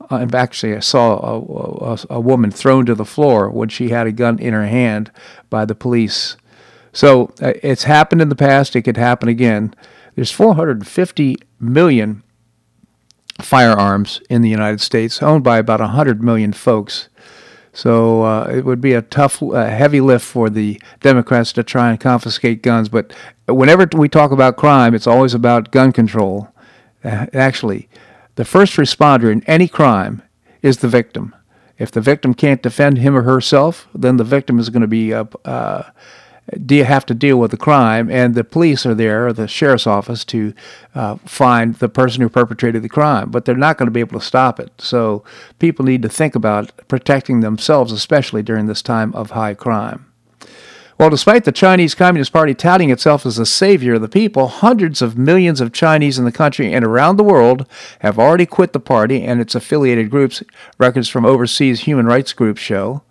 uh, 0.09 0.25
actually, 0.33 0.75
I 0.75 0.79
saw 0.79 1.19
a, 1.19 1.93
a, 1.93 1.99
a, 2.09 2.19
woman 2.19 2.51
thrown 2.51 2.85
to 2.87 2.95
the 2.95 3.05
floor 3.05 3.49
when 3.49 3.69
she 3.69 3.89
had 3.89 4.07
a 4.07 4.11
gun 4.11 4.39
in 4.39 4.53
her 4.53 4.65
hand 4.65 5.11
by 5.49 5.65
the 5.65 5.75
police. 5.75 6.35
So 6.91 7.33
uh, 7.41 7.53
it's 7.61 7.83
happened 7.83 8.21
in 8.21 8.29
the 8.29 8.35
past. 8.35 8.75
It 8.75 8.81
could 8.83 8.97
happen 8.97 9.29
again. 9.29 9.75
There's 10.15 10.31
450 10.31 11.37
million 11.59 12.23
firearms 13.39 14.21
in 14.29 14.41
the 14.41 14.49
United 14.49 14.81
States, 14.81 15.21
owned 15.21 15.43
by 15.43 15.59
about 15.59 15.79
100 15.79 16.23
million 16.23 16.53
folks. 16.53 17.09
So 17.71 18.23
uh, 18.23 18.45
it 18.51 18.65
would 18.65 18.81
be 18.81 18.93
a 18.93 19.01
tough, 19.01 19.41
uh, 19.41 19.65
heavy 19.67 20.01
lift 20.01 20.25
for 20.25 20.49
the 20.49 20.81
Democrats 21.01 21.53
to 21.53 21.63
try 21.63 21.91
and 21.91 21.99
confiscate 21.99 22.63
guns. 22.63 22.89
But 22.89 23.13
whenever 23.47 23.87
we 23.93 24.09
talk 24.09 24.31
about 24.31 24.57
crime, 24.57 24.93
it's 24.95 25.07
always 25.07 25.33
about 25.33 25.71
gun 25.71 25.91
control. 25.91 26.49
Uh, 27.03 27.27
actually, 27.31 27.87
the 28.39 28.45
first 28.45 28.77
responder 28.77 29.29
in 29.29 29.43
any 29.47 29.67
crime 29.67 30.21
is 30.61 30.77
the 30.77 30.87
victim. 30.87 31.35
If 31.77 31.91
the 31.91 31.99
victim 31.99 32.33
can't 32.33 32.61
defend 32.61 32.97
him 32.97 33.13
or 33.13 33.23
herself, 33.23 33.89
then 33.93 34.15
the 34.15 34.23
victim 34.23 34.59
is 34.59 34.69
going 34.69 34.81
to 34.81 34.87
be 34.87 35.13
uh, 35.13 35.25
uh, 35.43 35.89
have 36.69 37.05
to 37.07 37.13
deal 37.13 37.37
with 37.37 37.51
the 37.51 37.57
crime, 37.57 38.09
and 38.09 38.35
the 38.35 38.45
police 38.45 38.85
are 38.85 38.95
there, 38.95 39.27
or 39.27 39.33
the 39.33 39.49
sheriff's 39.49 39.85
office, 39.85 40.23
to 40.23 40.53
uh, 40.95 41.17
find 41.25 41.75
the 41.75 41.89
person 41.89 42.21
who 42.21 42.29
perpetrated 42.29 42.81
the 42.81 42.87
crime. 42.87 43.29
But 43.29 43.43
they're 43.43 43.57
not 43.57 43.77
going 43.77 43.87
to 43.87 43.91
be 43.91 43.99
able 43.99 44.17
to 44.17 44.25
stop 44.25 44.57
it. 44.57 44.71
So 44.77 45.25
people 45.59 45.83
need 45.83 46.01
to 46.03 46.09
think 46.09 46.33
about 46.33 46.71
protecting 46.87 47.41
themselves, 47.41 47.91
especially 47.91 48.41
during 48.41 48.67
this 48.67 48.81
time 48.81 49.13
of 49.15 49.31
high 49.31 49.53
crime. 49.53 50.08
Well, 50.99 51.09
despite 51.09 51.45
the 51.45 51.53
Chinese 51.53 51.95
Communist 51.95 52.33
Party 52.33 52.53
touting 52.53 52.89
itself 52.89 53.25
as 53.25 53.37
the 53.37 53.45
savior 53.45 53.93
of 53.93 54.01
the 54.01 54.09
people, 54.09 54.49
hundreds 54.49 55.01
of 55.01 55.17
millions 55.17 55.61
of 55.61 55.71
Chinese 55.71 56.19
in 56.19 56.25
the 56.25 56.31
country 56.31 56.73
and 56.73 56.83
around 56.83 57.15
the 57.15 57.23
world 57.23 57.65
have 58.01 58.19
already 58.19 58.45
quit 58.45 58.73
the 58.73 58.81
party 58.81 59.23
and 59.23 59.39
its 59.39 59.55
affiliated 59.55 60.09
groups, 60.09 60.43
records 60.77 61.07
from 61.07 61.25
overseas 61.25 61.81
human 61.81 62.05
rights 62.05 62.33
groups 62.33 62.59
show. 62.59 63.01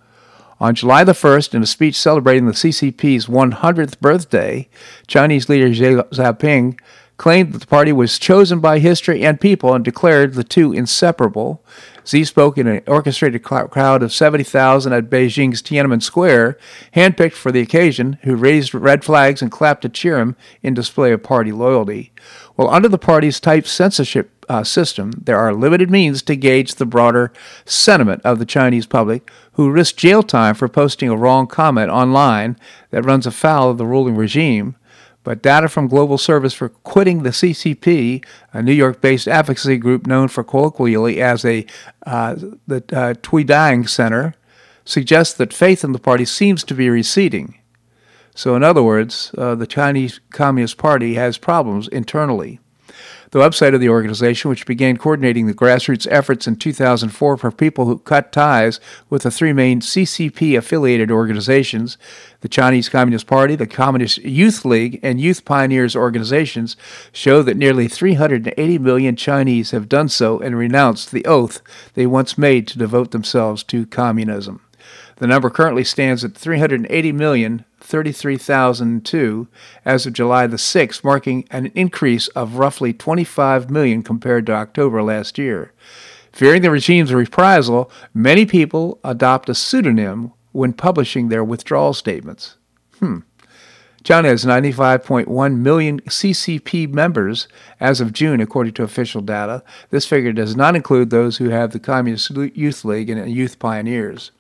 On 0.61 0.75
July 0.75 1.03
the 1.03 1.13
1st, 1.13 1.55
in 1.55 1.63
a 1.63 1.67
speech 1.67 1.99
celebrating 1.99 2.45
the 2.45 2.53
CCP's 2.53 3.25
100th 3.25 3.99
birthday, 4.01 4.69
Chinese 5.07 5.49
leader 5.49 5.73
Xi 5.73 5.95
Jinping 6.13 6.79
claimed 7.19 7.53
that 7.53 7.59
the 7.59 7.67
party 7.67 7.93
was 7.93 8.19
chosen 8.19 8.61
by 8.61 8.79
history 8.79 9.25
and 9.25 9.41
people 9.41 9.75
and 9.75 9.85
declared 9.85 10.35
the 10.35 10.45
two 10.45 10.73
inseparable. 10.73 11.63
Xi 12.05 12.25
spoke 12.25 12.57
in 12.57 12.67
an 12.67 12.81
orchestrated 12.87 13.43
crowd 13.43 14.03
of 14.03 14.15
70,000 14.15 14.93
at 14.95 15.11
Beijing's 15.11 15.61
Tiananmen 15.61 16.03
Square, 16.03 16.57
handpicked 16.95 17.35
for 17.35 17.53
the 17.53 17.61
occasion, 17.61 18.19
who 18.23 18.35
raised 18.35 18.73
red 18.73 19.05
flags 19.05 19.43
and 19.43 19.51
clapped 19.51 19.83
to 19.83 19.91
cheer 19.91 20.19
him 20.19 20.37
in 20.63 20.73
display 20.73 21.13
of 21.13 21.23
party 21.23 21.53
loyalty. 21.53 22.13
Well, 22.57 22.71
under 22.71 22.89
the 22.89 22.99
party's 22.99 23.41
tight 23.41 23.67
censorship 23.67 24.47
uh, 24.49 24.65
system, 24.65 25.13
there 25.23 25.39
are 25.39 25.53
limited 25.53 25.91
means 25.91 26.23
to 26.23 26.37
gauge 26.37 26.77
the 26.77 26.87
broader 26.87 27.33
sentiment 27.67 28.23
of 28.25 28.39
the 28.39 28.47
Chinese 28.47 28.87
public, 28.87 29.31
who 29.53 29.71
risk 29.71 29.97
jail 29.97 30.23
time 30.23 30.55
for 30.55 30.69
posting 30.69 31.11
a 31.11 31.17
wrong 31.17 31.47
comment 31.47 31.91
online 31.91 32.57
that 32.91 33.05
runs 33.05 33.27
afoul 33.27 33.71
of 33.71 33.77
the 33.77 33.87
ruling 33.87 34.17
regime. 34.17 34.77
But 35.29 35.43
data 35.43 35.69
from 35.69 35.89
Global 35.89 36.17
Service 36.17 36.55
for 36.55 36.71
Quitting 36.71 37.23
the 37.23 37.29
CCP, 37.29 38.25
a 38.55 38.63
New 38.63 38.73
York 38.73 39.03
based 39.03 39.29
advocacy 39.29 39.77
group 39.77 40.07
known 40.07 40.29
for 40.29 40.43
colloquially 40.43 41.21
as 41.21 41.45
a, 41.45 41.67
uh, 42.07 42.35
the 42.67 42.77
uh, 42.77 43.13
Tuidang 43.13 43.87
Center, 43.87 44.35
suggests 44.87 45.35
that 45.35 45.53
faith 45.53 45.85
in 45.85 45.93
the 45.93 45.99
party 45.99 46.25
seems 46.25 46.65
to 46.65 46.73
be 46.73 46.89
receding. 46.89 47.59
So, 48.35 48.57
in 48.57 48.65
other 48.65 48.83
words, 48.83 49.31
uh, 49.37 49.55
the 49.55 49.67
Chinese 49.67 50.19
Communist 50.31 50.79
Party 50.79 51.13
has 51.17 51.37
problems 51.37 51.89
internally. 51.89 52.59
The 53.31 53.41
website 53.41 53.75
of 53.75 53.81
the 53.81 53.91
organization, 53.91 54.49
which 54.49 54.65
began 54.65 54.97
coordinating 54.97 55.47
the 55.47 55.55
grassroots 55.55 56.07
efforts 56.11 56.47
in 56.47 56.57
2004 56.57 57.37
for 57.37 57.51
people 57.53 57.85
who 57.85 57.99
cut 57.99 58.33
ties 58.33 58.81
with 59.11 59.25
the 59.25 59.31
three 59.31 59.53
main 59.53 59.81
CCP 59.81 60.57
affiliated 60.57 61.11
organizations, 61.11 61.99
the 62.41 62.49
Chinese 62.49 62.89
Communist 62.89 63.27
Party, 63.27 63.55
the 63.55 63.67
Communist 63.67 64.17
Youth 64.19 64.65
League, 64.65 64.99
and 65.03 65.21
Youth 65.21 65.45
Pioneers 65.45 65.95
organizations, 65.95 66.75
show 67.13 67.43
that 67.43 67.59
nearly 67.59 67.87
380 67.87 68.79
million 68.79 69.15
Chinese 69.15 69.73
have 69.73 69.91
done 69.91 70.09
so 70.09 70.41
and 70.41 70.57
renounced 70.57 71.13
the 71.13 71.27
oath 71.27 71.61
they 71.93 72.07
once 72.07 72.39
made 72.39 72.67
to 72.69 72.79
devote 72.79 73.11
themselves 73.11 73.63
to 73.65 73.85
communism. 73.85 74.63
The 75.17 75.27
number 75.27 75.51
currently 75.51 75.85
stands 75.85 76.25
at 76.25 76.35
380 76.35 77.13
million 77.13 77.65
33,002 77.89 79.49
as 79.85 80.07
of 80.07 80.13
July 80.13 80.47
the 80.47 80.59
6th, 80.59 81.03
marking 81.03 81.47
an 81.51 81.73
increase 81.75 82.29
of 82.29 82.57
roughly 82.57 82.93
25 82.93 83.71
million 83.71 84.03
compared 84.03 84.45
to 84.47 84.53
October 84.53 85.03
last 85.03 85.39
year. 85.39 85.73
Fearing 86.31 86.63
the 86.63 86.71
regime's 86.71 87.15
reprisal, 87.15 87.91
many 88.13 88.45
people 88.45 89.01
adopt 89.03 89.49
a 89.49 89.55
pseudonym 89.55 90.33
when 90.53 90.73
publishing 90.75 91.29
their 91.29 91.43
withdrawal 91.43 91.95
statements. 91.95 92.57
Hmm. 92.99 93.21
China 94.05 94.29
has 94.29 94.45
95.1 94.45 95.59
million 95.59 96.01
CCP 96.03 96.93
members 96.93 97.49
as 97.81 98.01
of 98.01 98.13
June, 98.13 98.41
according 98.41 98.75
to 98.75 98.83
official 98.83 99.21
data. 99.21 99.63
This 99.91 100.07
figure 100.07 100.33
does 100.33 100.55
not 100.55 100.77
include 100.77 101.11
those 101.11 101.39
who 101.39 101.49
have 101.49 101.73
the 101.73 101.81
Communist 101.81 102.31
Youth 102.31 102.85
League 102.85 103.11
and 103.11 103.31
Youth 103.31 103.59
Pioneers. 103.59 104.31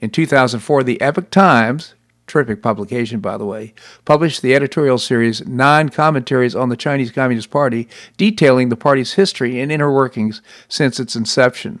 In 0.00 0.10
2004, 0.10 0.82
the 0.82 1.00
Epoch 1.00 1.30
Times 1.30 1.94
terrific 2.34 2.60
publication, 2.60 3.20
by 3.20 3.36
the 3.36 3.46
way, 3.46 3.72
published 4.04 4.42
the 4.42 4.56
editorial 4.56 4.98
series 4.98 5.46
Nine 5.46 5.88
Commentaries 5.88 6.56
on 6.56 6.68
the 6.68 6.76
Chinese 6.76 7.12
Communist 7.12 7.48
Party, 7.48 7.86
detailing 8.16 8.70
the 8.70 8.76
party's 8.76 9.12
history 9.12 9.60
and 9.60 9.70
inner 9.70 9.92
workings 9.92 10.42
since 10.66 10.98
its 10.98 11.14
inception. 11.14 11.80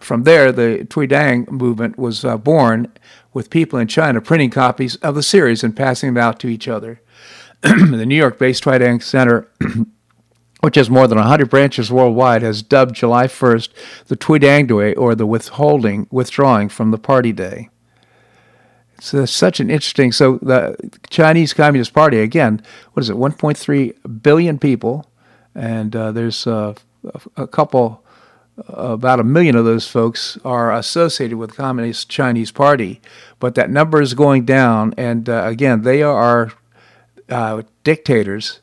From 0.00 0.22
there, 0.22 0.50
the 0.50 0.86
Tuidang 0.88 1.50
movement 1.50 1.98
was 1.98 2.24
uh, 2.24 2.38
born, 2.38 2.90
with 3.34 3.50
people 3.50 3.78
in 3.78 3.86
China 3.86 4.22
printing 4.22 4.48
copies 4.48 4.96
of 4.96 5.14
the 5.14 5.22
series 5.22 5.62
and 5.62 5.76
passing 5.76 6.14
them 6.14 6.22
out 6.22 6.40
to 6.40 6.48
each 6.48 6.68
other. 6.68 7.02
the 7.60 8.06
New 8.06 8.16
York 8.16 8.38
based 8.38 8.64
Tuidang 8.64 9.02
Center. 9.02 9.46
which 10.60 10.76
has 10.76 10.88
more 10.88 11.08
than 11.08 11.18
100 11.18 11.50
branches 11.50 11.90
worldwide, 11.90 12.40
has 12.40 12.62
dubbed 12.62 12.94
July 12.94 13.26
1st 13.26 13.68
the 14.06 14.16
Tuidang 14.16 14.68
Day, 14.68 14.94
or 14.94 15.16
the 15.16 15.26
withholding, 15.26 16.06
withdrawing 16.12 16.68
from 16.68 16.92
the 16.92 16.98
party 16.98 17.32
day. 17.32 17.68
So 19.02 19.24
such 19.24 19.58
an 19.58 19.68
interesting. 19.68 20.12
So 20.12 20.38
the 20.40 20.76
Chinese 21.10 21.52
Communist 21.52 21.92
Party 21.92 22.20
again, 22.20 22.62
what 22.92 23.02
is 23.02 23.10
it? 23.10 23.16
1.3 23.16 24.22
billion 24.22 24.60
people, 24.60 25.10
and 25.56 25.94
uh, 25.96 26.12
there's 26.12 26.46
uh, 26.46 26.74
a 27.36 27.48
couple 27.48 28.04
about 28.68 29.18
a 29.18 29.24
million 29.24 29.56
of 29.56 29.64
those 29.64 29.88
folks 29.88 30.38
are 30.44 30.72
associated 30.72 31.36
with 31.36 31.50
the 31.50 31.56
Communist 31.56 32.08
Chinese 32.08 32.52
Party, 32.52 33.00
but 33.40 33.56
that 33.56 33.70
number 33.70 34.00
is 34.00 34.14
going 34.14 34.44
down. 34.44 34.94
And 34.96 35.28
uh, 35.28 35.46
again, 35.46 35.82
they 35.82 36.02
are 36.02 36.52
uh, 37.28 37.62
dictators 37.82 38.60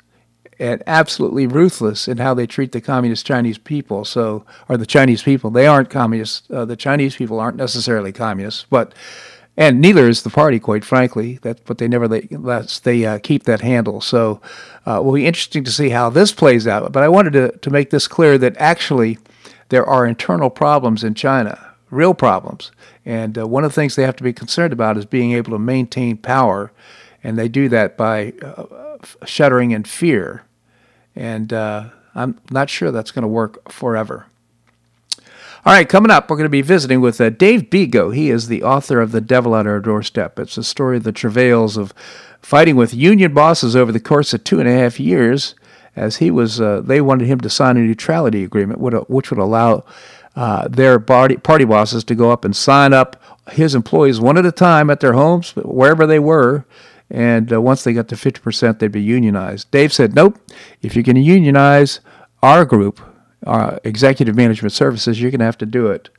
and 0.57 0.81
absolutely 0.87 1.47
ruthless 1.47 2.07
in 2.07 2.17
how 2.17 2.33
they 2.33 2.47
treat 2.47 2.71
the 2.71 2.81
communist 2.81 3.25
Chinese 3.25 3.57
people. 3.57 4.05
So, 4.05 4.45
or 4.69 4.77
the 4.77 4.85
Chinese 4.85 5.23
people, 5.23 5.49
they 5.49 5.67
aren't 5.67 5.89
communists. 5.89 6.49
Uh, 6.49 6.63
the 6.63 6.77
Chinese 6.77 7.15
people 7.15 7.39
aren't 7.39 7.57
necessarily 7.57 8.13
communists, 8.13 8.65
but 8.69 8.93
and 9.59 9.79
neither 9.79 10.09
is 10.09 10.23
the 10.23 10.31
party, 10.31 10.59
quite 10.59 10.83
frankly. 10.83 11.37
That, 11.43 11.63
but 11.65 11.77
they 11.77 11.87
never 11.87 12.07
they 12.07 12.27
they 12.83 13.05
uh, 13.05 13.19
keep 13.19 13.43
that 13.43 13.61
handle. 13.61 14.01
So, 14.01 14.41
uh, 14.87 15.01
will 15.03 15.13
be 15.13 15.27
interesting 15.27 15.63
to 15.65 15.71
see 15.71 15.89
how 15.89 16.09
this 16.09 16.31
plays 16.31 16.65
out. 16.65 16.91
But 16.91 17.03
I 17.03 17.09
wanted 17.09 17.33
to 17.33 17.51
to 17.57 17.69
make 17.69 17.91
this 17.91 18.07
clear 18.07 18.39
that 18.39 18.57
actually 18.57 19.19
there 19.69 19.85
are 19.85 20.07
internal 20.07 20.49
problems 20.49 21.03
in 21.03 21.13
China, 21.13 21.75
real 21.91 22.15
problems, 22.15 22.71
and 23.05 23.37
uh, 23.37 23.45
one 23.45 23.63
of 23.63 23.71
the 23.71 23.75
things 23.75 23.95
they 23.95 24.03
have 24.03 24.15
to 24.15 24.23
be 24.23 24.33
concerned 24.33 24.73
about 24.73 24.97
is 24.97 25.05
being 25.05 25.33
able 25.33 25.51
to 25.51 25.59
maintain 25.59 26.17
power, 26.17 26.71
and 27.23 27.37
they 27.37 27.47
do 27.47 27.69
that 27.69 27.95
by 27.95 28.33
uh, 28.41 28.97
shuddering 29.25 29.69
in 29.69 29.83
fear 29.83 30.43
and 31.19 31.51
uh, 31.51 31.89
I'm 32.15 32.39
not 32.49 32.69
sure 32.69 32.91
that's 32.91 33.11
going 33.11 33.23
to 33.23 33.27
work 33.27 33.71
forever. 33.71 34.25
All 35.65 35.73
right, 35.73 35.89
coming 35.89 36.09
up, 36.09 36.29
we're 36.29 36.37
going 36.37 36.45
to 36.45 36.49
be 36.49 36.61
visiting 36.61 37.01
with 37.01 37.19
uh, 37.19 37.29
Dave 37.29 37.63
Bego. 37.63 38.15
He 38.15 38.29
is 38.29 38.47
the 38.47 38.63
author 38.63 39.01
of 39.01 39.11
The 39.11 39.19
Devil 39.19 39.57
at 39.57 39.67
Our 39.67 39.81
Doorstep. 39.81 40.39
It's 40.39 40.57
a 40.57 40.63
story 40.63 40.95
of 40.95 41.03
the 41.03 41.11
travails 41.11 41.75
of 41.75 41.93
fighting 42.41 42.77
with 42.77 42.93
union 42.93 43.33
bosses 43.33 43.75
over 43.75 43.91
the 43.91 43.99
course 43.99 44.33
of 44.33 44.45
two 44.45 44.61
and 44.61 44.69
a 44.69 44.71
half 44.71 45.01
years, 45.01 45.55
as 45.97 46.17
he 46.17 46.31
was. 46.31 46.61
Uh, 46.61 46.79
they 46.79 47.01
wanted 47.01 47.27
him 47.27 47.41
to 47.41 47.49
sign 47.49 47.75
a 47.75 47.81
neutrality 47.81 48.41
agreement, 48.45 48.79
which 48.79 49.29
would 49.29 49.37
allow 49.37 49.83
uh, 50.37 50.69
their 50.69 50.97
party, 50.97 51.35
party 51.35 51.65
bosses 51.65 52.05
to 52.05 52.15
go 52.15 52.31
up 52.31 52.45
and 52.45 52.55
sign 52.55 52.93
up 52.93 53.21
his 53.51 53.75
employees 53.75 54.17
one 54.17 54.37
at 54.37 54.45
a 54.45 54.53
time 54.53 54.89
at 54.89 55.01
their 55.01 55.13
homes, 55.13 55.51
wherever 55.57 56.07
they 56.07 56.19
were, 56.19 56.63
and 57.09 57.51
uh, 57.51 57.59
once 57.59 57.83
they 57.83 57.91
got 57.91 58.07
to 58.07 58.15
50%, 58.15 58.79
they'd 58.79 58.93
be 58.93 59.01
unionized. 59.01 59.69
Dave 59.71 59.91
said, 59.91 60.15
nope, 60.15 60.39
if 60.81 60.95
you're 60.95 61.03
going 61.03 61.17
to 61.17 61.21
unionize 61.21 61.99
our 62.41 62.63
group, 62.63 63.01
our 63.45 63.79
executive 63.83 64.35
management 64.35 64.73
services, 64.73 65.21
you're 65.21 65.31
going 65.31 65.39
to 65.39 65.45
have 65.45 65.57
to 65.59 65.65
do 65.65 65.87
it 65.87 66.09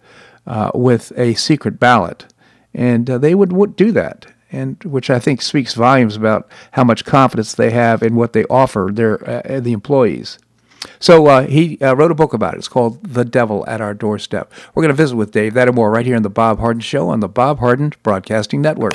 uh, 0.47 0.71
with 0.75 1.13
a 1.17 1.35
secret 1.35 1.79
ballot. 1.79 2.27
And 2.73 3.11
uh, 3.11 3.19
they 3.19 3.35
would, 3.35 3.53
would 3.53 3.77
do 3.77 3.93
that, 3.93 4.27
and 4.53 4.83
which 4.85 5.11
I 5.11 5.19
think 5.19 5.43
speaks 5.43 5.75
volumes 5.75 6.17
about 6.17 6.49
how 6.73 6.85
much 6.85 7.05
confidence 7.05 7.55
they 7.55 7.71
have 7.71 8.03
in 8.03 8.15
what 8.15 8.33
they 8.33 8.45
offer 8.45 8.91
their 8.93 9.29
uh, 9.29 9.61
the 9.61 9.73
employees. 9.73 10.39
So 10.99 11.27
uh, 11.27 11.47
he 11.47 11.79
uh, 11.81 11.95
wrote 11.95 12.11
a 12.11 12.15
book 12.15 12.33
about 12.33 12.55
it. 12.55 12.59
It's 12.59 12.69
called 12.69 13.03
The 13.03 13.25
Devil 13.25 13.65
at 13.67 13.81
Our 13.81 13.93
Doorstep. 13.93 14.51
We're 14.75 14.83
going 14.83 14.97
to 14.97 15.03
visit 15.03 15.17
with 15.17 15.33
Dave. 15.33 15.55
That 15.55 15.69
and 15.69 15.77
more 15.77 15.91
right 15.91 16.07
here 16.07 16.17
on 16.17 16.23
The 16.23 16.31
Bob 16.31 16.59
Harden 16.59 16.81
Show 16.81 17.09
on 17.09 17.21
the 17.21 17.29
Bob 17.29 17.59
Harden 17.59 17.93
Broadcasting 18.03 18.63
Network. 18.63 18.95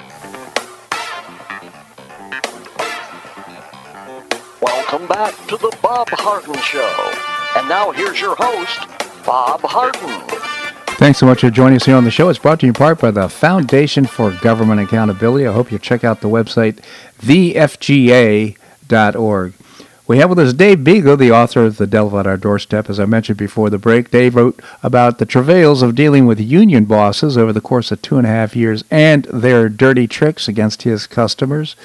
Welcome 4.91 5.07
back 5.07 5.33
to 5.47 5.55
the 5.55 5.73
Bob 5.81 6.09
Harden 6.09 6.53
Show. 6.55 7.13
And 7.55 7.69
now 7.69 7.91
here's 7.91 8.19
your 8.19 8.35
host, 8.37 8.77
Bob 9.25 9.61
Harden. 9.61 10.19
Thanks 10.97 11.17
so 11.17 11.25
much 11.25 11.39
for 11.39 11.49
joining 11.49 11.77
us 11.77 11.85
here 11.85 11.95
on 11.95 12.03
the 12.03 12.11
show. 12.11 12.27
It's 12.27 12.37
brought 12.37 12.59
to 12.59 12.65
you 12.65 12.71
in 12.71 12.73
part 12.73 12.99
by 12.99 13.11
the 13.11 13.29
Foundation 13.29 14.05
for 14.05 14.31
Government 14.41 14.81
Accountability. 14.81 15.47
I 15.47 15.53
hope 15.53 15.71
you 15.71 15.79
check 15.79 16.03
out 16.03 16.19
the 16.19 16.27
website, 16.27 16.81
thefga.org. 17.21 18.57
We 20.07 20.17
have 20.17 20.29
with 20.29 20.39
us 20.39 20.51
Dave 20.51 20.79
Bego, 20.79 21.17
the 21.17 21.31
author 21.31 21.63
of 21.63 21.77
The 21.77 21.87
Devil 21.87 22.19
at 22.19 22.27
Our 22.27 22.35
Doorstep. 22.35 22.89
As 22.89 22.99
I 22.99 23.05
mentioned 23.05 23.37
before 23.37 23.69
the 23.69 23.77
break, 23.77 24.11
Dave 24.11 24.35
wrote 24.35 24.61
about 24.83 25.19
the 25.19 25.25
travails 25.25 25.81
of 25.81 25.95
dealing 25.95 26.25
with 26.25 26.41
union 26.41 26.83
bosses 26.83 27.37
over 27.37 27.53
the 27.53 27.61
course 27.61 27.93
of 27.93 28.01
two 28.01 28.17
and 28.17 28.27
a 28.27 28.29
half 28.29 28.57
years 28.57 28.83
and 28.91 29.23
their 29.31 29.69
dirty 29.69 30.05
tricks 30.05 30.49
against 30.49 30.81
his 30.81 31.07
customers 31.07 31.77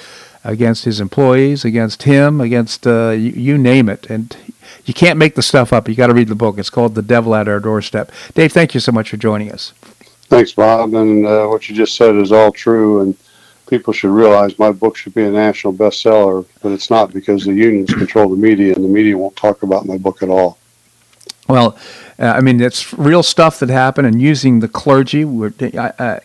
against 0.47 0.85
his 0.85 1.01
employees, 1.01 1.65
against 1.65 2.05
him, 2.05 2.41
against 2.41 2.87
uh, 2.87 3.11
you, 3.11 3.31
you, 3.31 3.59
name 3.59 3.89
it. 3.89 4.09
And 4.09 4.37
you 4.85 4.95
can't 4.95 5.19
make 5.19 5.35
the 5.35 5.43
stuff 5.43 5.73
up. 5.73 5.89
You 5.89 5.95
got 5.95 6.07
to 6.07 6.15
read 6.15 6.29
the 6.29 6.35
book. 6.35 6.59
It's 6.59 6.71
called 6.71 6.95
The 6.95 7.03
Devil 7.03 7.35
at 7.35 7.49
Our 7.49 7.61
Doorstep. 7.61 8.13
Dave, 8.35 8.53
thank 8.53 8.73
you 8.73 8.81
so 8.81 8.93
much 8.93 9.11
for 9.11 9.17
joining 9.17 9.53
us. 9.53 9.73
Thanks, 10.29 10.53
Bob. 10.53 10.95
And 10.95 11.27
uh, 11.27 11.47
what 11.47 11.69
you 11.69 11.75
just 11.75 11.97
said 11.97 12.15
is 12.15 12.33
all 12.33 12.53
true. 12.53 13.01
And 13.01 13.17
people 13.67 13.93
should 13.93 14.11
realize 14.11 14.59
my 14.59 14.73
book 14.73 14.97
should 14.97 15.15
be 15.15 15.25
a 15.25 15.31
national 15.31 15.73
bestseller, 15.73 16.47
but 16.63 16.73
it's 16.73 16.91
not 16.91 17.13
because 17.13 17.45
the 17.45 17.53
unions 17.53 17.93
control 17.93 18.29
the 18.29 18.37
media, 18.37 18.75
and 18.75 18.85
the 18.85 18.89
media 18.89 19.17
won't 19.19 19.37
talk 19.37 19.63
about 19.63 19.87
my 19.87 19.99
book 19.99 20.23
at 20.23 20.29
all. 20.29 20.59
Well, 21.49 21.77
uh, 22.19 22.27
I 22.27 22.41
mean, 22.41 22.61
it's 22.61 22.93
real 22.95 23.23
stuff 23.23 23.59
that 23.61 23.69
happened, 23.69 24.07
and 24.07 24.21
using 24.21 24.61
the 24.61 24.69
clergy. 24.69 25.25
I, 25.77 25.93
I, 25.99 26.21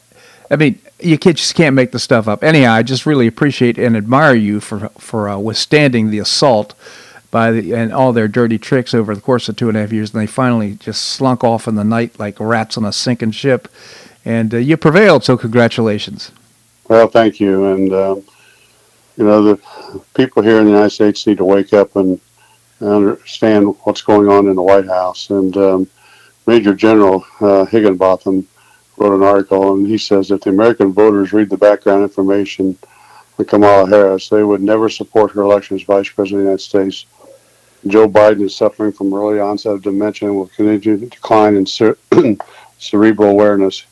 I 0.52 0.58
mean, 0.58 0.80
you 0.99 1.18
can't, 1.18 1.38
just 1.38 1.56
can't 1.56 1.76
make 1.76 1.93
the 1.93 1.99
stuff 1.99 2.28
up. 2.28 2.43
Anyhow, 2.43 2.74
I 2.74 2.84
just 2.84 3.06
really 3.06 3.26
appreciate 3.26 3.78
and 3.78 3.95
admire 3.95 4.36
you 4.36 4.60
for 4.60 4.89
for 4.97 5.30
uh, 5.30 5.38
withstanding 5.38 6.12
the 6.12 6.20
assault 6.20 6.76
by 7.32 7.52
the, 7.52 7.74
and 7.74 7.93
all 7.93 8.12
their 8.12 8.28
dirty 8.28 8.60
tricks 8.60 8.93
over 8.93 9.16
the 9.16 9.22
course 9.22 9.47
of 9.47 9.56
two 9.56 9.70
and 9.70 9.78
a 9.78 9.82
half 9.82 9.93
years, 9.93 10.14
and 10.14 10.22
they 10.22 10.28
finally 10.28 10.76
just 10.76 11.04
slunk 11.04 11.43
off 11.45 11.68
in 11.68 11.76
the 11.76 11.86
night 11.86 12.20
like 12.20 12.38
rats 12.39 12.78
on 12.78 12.84
a 12.84 12.91
sinking 12.91 13.32
ship, 13.32 13.70
and 14.26 14.54
uh, 14.54 14.58
you 14.58 14.76
prevailed. 14.76 15.24
So 15.24 15.38
congratulations. 15.38 16.34
Well, 16.89 17.08
thank 17.08 17.39
you, 17.39 17.66
and 17.68 17.93
um, 17.93 18.24
you 19.16 19.24
know 19.24 19.41
the 19.41 19.62
people 20.16 20.43
here 20.43 20.60
in 20.60 20.66
the 20.66 20.72
United 20.72 20.89
States 20.89 21.26
need 21.26 21.38
to 21.38 21.45
wake 21.45 21.72
up 21.72 21.95
and 21.95 22.20
understand 22.82 23.74
what's 23.84 24.02
going 24.02 24.28
on 24.28 24.47
in 24.47 24.56
the 24.58 24.62
White 24.62 24.88
House. 24.88 25.30
And 25.30 25.56
um, 25.56 25.88
Major 26.45 26.76
General 26.76 27.26
uh, 27.39 27.64
Higginbotham 27.66 28.45
wrote 29.02 29.16
an 29.16 29.24
article, 29.24 29.74
and 29.74 29.88
he 29.88 29.97
says 29.97 30.30
if 30.30 30.41
the 30.41 30.52
American 30.52 30.93
voters 30.93 31.34
read 31.34 31.49
the 31.49 31.58
background 31.58 32.04
information 32.04 32.78
on 33.39 33.45
Kamala 33.45 33.89
Harris, 33.89 34.30
they 34.30 34.43
would 34.43 34.62
never 34.62 34.89
support 34.89 35.32
her 35.32 35.41
election 35.41 35.76
as 35.76 35.84
Vice 35.84 36.10
President 36.10 36.41
of 36.41 36.43
the 36.43 36.49
United 36.49 36.62
States. 36.62 37.06
Joe 37.88 38.08
Biden 38.08 38.43
is 38.43 38.56
suffering 38.56 38.91
from 38.91 39.12
early 39.12 39.39
onset 39.39 39.74
of 39.74 39.82
dementia 39.82 40.28
and 40.28 40.38
will 40.38 40.47
continue 40.47 40.97
to 40.99 41.06
decline 41.08 41.56
in 41.56 41.66
cer- 41.66 41.97
cerebral 42.78 43.32
awareness. 43.32 43.86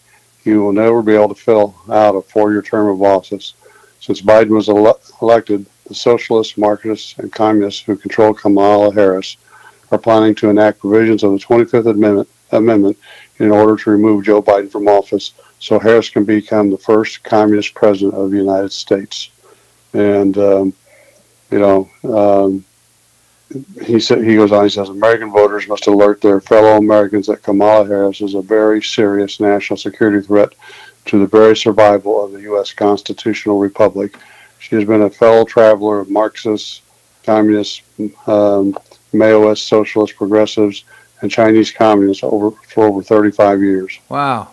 He 0.44 0.54
will 0.54 0.74
never 0.74 1.02
be 1.02 1.16
able 1.16 1.30
to 1.30 1.36
fill 1.36 1.76
out 1.90 2.16
a 2.16 2.22
four-year 2.22 2.62
term 2.62 2.88
of 2.88 3.02
office. 3.02 3.56
Since 4.00 4.22
Biden 4.22 4.50
was 4.50 4.70
ele- 4.70 5.00
elected, 5.24 5.66
the 5.88 5.96
socialists, 5.96 6.56
Marxists, 6.56 7.18
and 7.18 7.34
communists 7.34 7.82
who 7.82 7.96
control 7.96 8.36
Kamala 8.36 8.94
Harris 8.94 9.38
are 9.92 9.98
planning 9.98 10.36
to 10.36 10.52
enact 10.52 10.80
provisions 10.80 11.24
of 11.24 11.32
the 11.32 11.40
25th 11.40 11.88
Amendment, 11.88 12.30
Amendment 12.52 12.98
in 13.40 13.52
order 13.52 13.76
to 13.76 13.90
remove 13.90 14.26
Joe 14.26 14.42
Biden 14.42 14.72
from 14.72 14.88
office 14.88 15.34
so 15.60 15.80
Harris 15.80 16.10
can 16.10 16.24
become 16.24 16.70
the 16.70 16.78
first 16.78 17.24
communist 17.24 17.74
president 17.74 18.14
of 18.14 18.32
the 18.32 18.38
United 18.38 18.72
States. 18.72 19.30
And, 19.94 20.38
um, 20.38 20.74
you 21.52 21.60
know, 21.60 21.90
um, 22.04 22.66
he 23.84 24.00
said 24.00 24.24
he 24.24 24.36
goes 24.36 24.52
on. 24.52 24.64
He 24.64 24.70
says 24.70 24.90
American 24.90 25.32
voters 25.32 25.68
must 25.68 25.88
alert 25.88 26.22
their 26.22 26.40
fellow 26.40 26.78
Americans 26.78 27.28
that 27.28 27.42
Kamala 27.42 27.86
Harris 27.86 28.22
is 28.22 28.36
a 28.36 28.42
very 28.42 28.82
serious 28.82 29.40
national 29.40 29.78
security 29.78 30.26
threat 30.26 30.54
to 31.06 31.20
the 31.20 31.26
very 31.26 31.58
survival 31.58 32.24
of 32.24 32.32
the 32.32 32.42
U.S. 32.42 32.72
constitutional 32.74 33.60
republic. 33.60 34.16
She 34.60 34.76
has 34.76 34.86
been 34.86 35.02
a 35.02 35.10
fellow 35.10 35.46
traveler 35.46 36.00
of 36.00 36.12
Marxists, 36.12 36.82
communists, 37.24 37.82
um, 38.28 38.78
Maoists, 39.14 39.68
socialists, 39.68 40.16
progressives, 40.16 40.84
and 41.22 41.30
Chinese 41.30 41.72
communists 41.72 42.24
over 42.24 42.52
for 42.52 42.86
over 42.86 43.02
35 43.02 43.62
years. 43.62 44.00
Wow. 44.10 44.50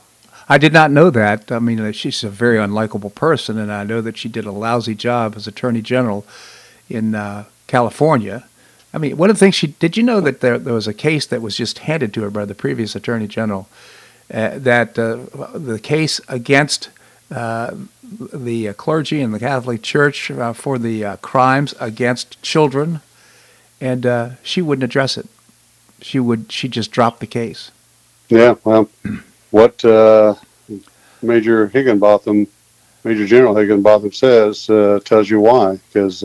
I 0.48 0.58
did 0.58 0.72
not 0.72 0.92
know 0.92 1.10
that. 1.10 1.50
I 1.50 1.58
mean, 1.58 1.92
she's 1.92 2.22
a 2.22 2.30
very 2.30 2.56
unlikable 2.56 3.14
person, 3.14 3.58
and 3.58 3.72
I 3.72 3.82
know 3.82 4.00
that 4.00 4.16
she 4.16 4.28
did 4.28 4.44
a 4.44 4.52
lousy 4.52 4.94
job 4.94 5.34
as 5.36 5.48
Attorney 5.48 5.82
General 5.82 6.24
in 6.88 7.16
uh, 7.16 7.44
California. 7.66 8.46
I 8.94 8.98
mean, 8.98 9.16
one 9.16 9.28
of 9.28 9.36
the 9.36 9.40
things 9.40 9.56
she 9.56 9.68
did 9.68 9.96
you 9.96 10.04
know 10.04 10.20
that 10.20 10.40
there, 10.40 10.58
there 10.58 10.74
was 10.74 10.86
a 10.86 10.94
case 10.94 11.26
that 11.26 11.42
was 11.42 11.56
just 11.56 11.80
handed 11.80 12.14
to 12.14 12.22
her 12.22 12.30
by 12.30 12.44
the 12.44 12.54
previous 12.54 12.94
Attorney 12.94 13.26
General 13.26 13.68
uh, 14.32 14.58
that 14.58 14.98
uh, 14.98 15.16
the 15.58 15.80
case 15.80 16.20
against 16.28 16.90
uh, 17.30 17.74
the 18.02 18.72
clergy 18.74 19.20
and 19.20 19.34
the 19.34 19.40
Catholic 19.40 19.82
Church 19.82 20.30
uh, 20.30 20.52
for 20.52 20.78
the 20.78 21.04
uh, 21.04 21.16
crimes 21.16 21.74
against 21.80 22.40
children, 22.40 23.00
and 23.80 24.06
uh, 24.06 24.30
she 24.42 24.62
wouldn't 24.62 24.84
address 24.84 25.18
it. 25.18 25.26
She 26.06 26.20
would. 26.20 26.52
She 26.52 26.68
just 26.68 26.92
dropped 26.92 27.20
the 27.20 27.26
case. 27.26 27.72
Yeah. 28.28 28.54
Well, 28.64 28.88
what 29.50 29.84
Major 31.22 31.66
Higginbotham, 31.68 32.46
Major 33.04 33.26
General 33.26 33.56
Higginbotham 33.56 34.12
says 34.12 34.66
tells 35.04 35.28
you 35.28 35.40
why, 35.40 35.80
because 35.88 36.22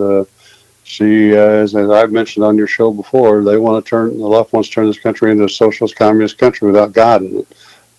she, 0.91 1.35
uh, 1.35 1.39
as, 1.39 1.73
as, 1.73 1.89
I've 1.89 2.11
mentioned 2.11 2.43
on 2.43 2.57
your 2.57 2.67
show 2.67 2.91
before, 2.91 3.43
they 3.43 3.57
want 3.57 3.83
to 3.83 3.89
turn 3.89 4.17
the 4.17 4.27
left 4.27 4.51
wants 4.51 4.67
to 4.69 4.75
turn 4.75 4.87
this 4.87 4.99
country 4.99 5.31
into 5.31 5.45
a 5.45 5.49
socialist 5.49 5.95
communist 5.95 6.37
country 6.37 6.67
without 6.67 6.91
God 6.91 7.21
in 7.21 7.37
it, 7.39 7.47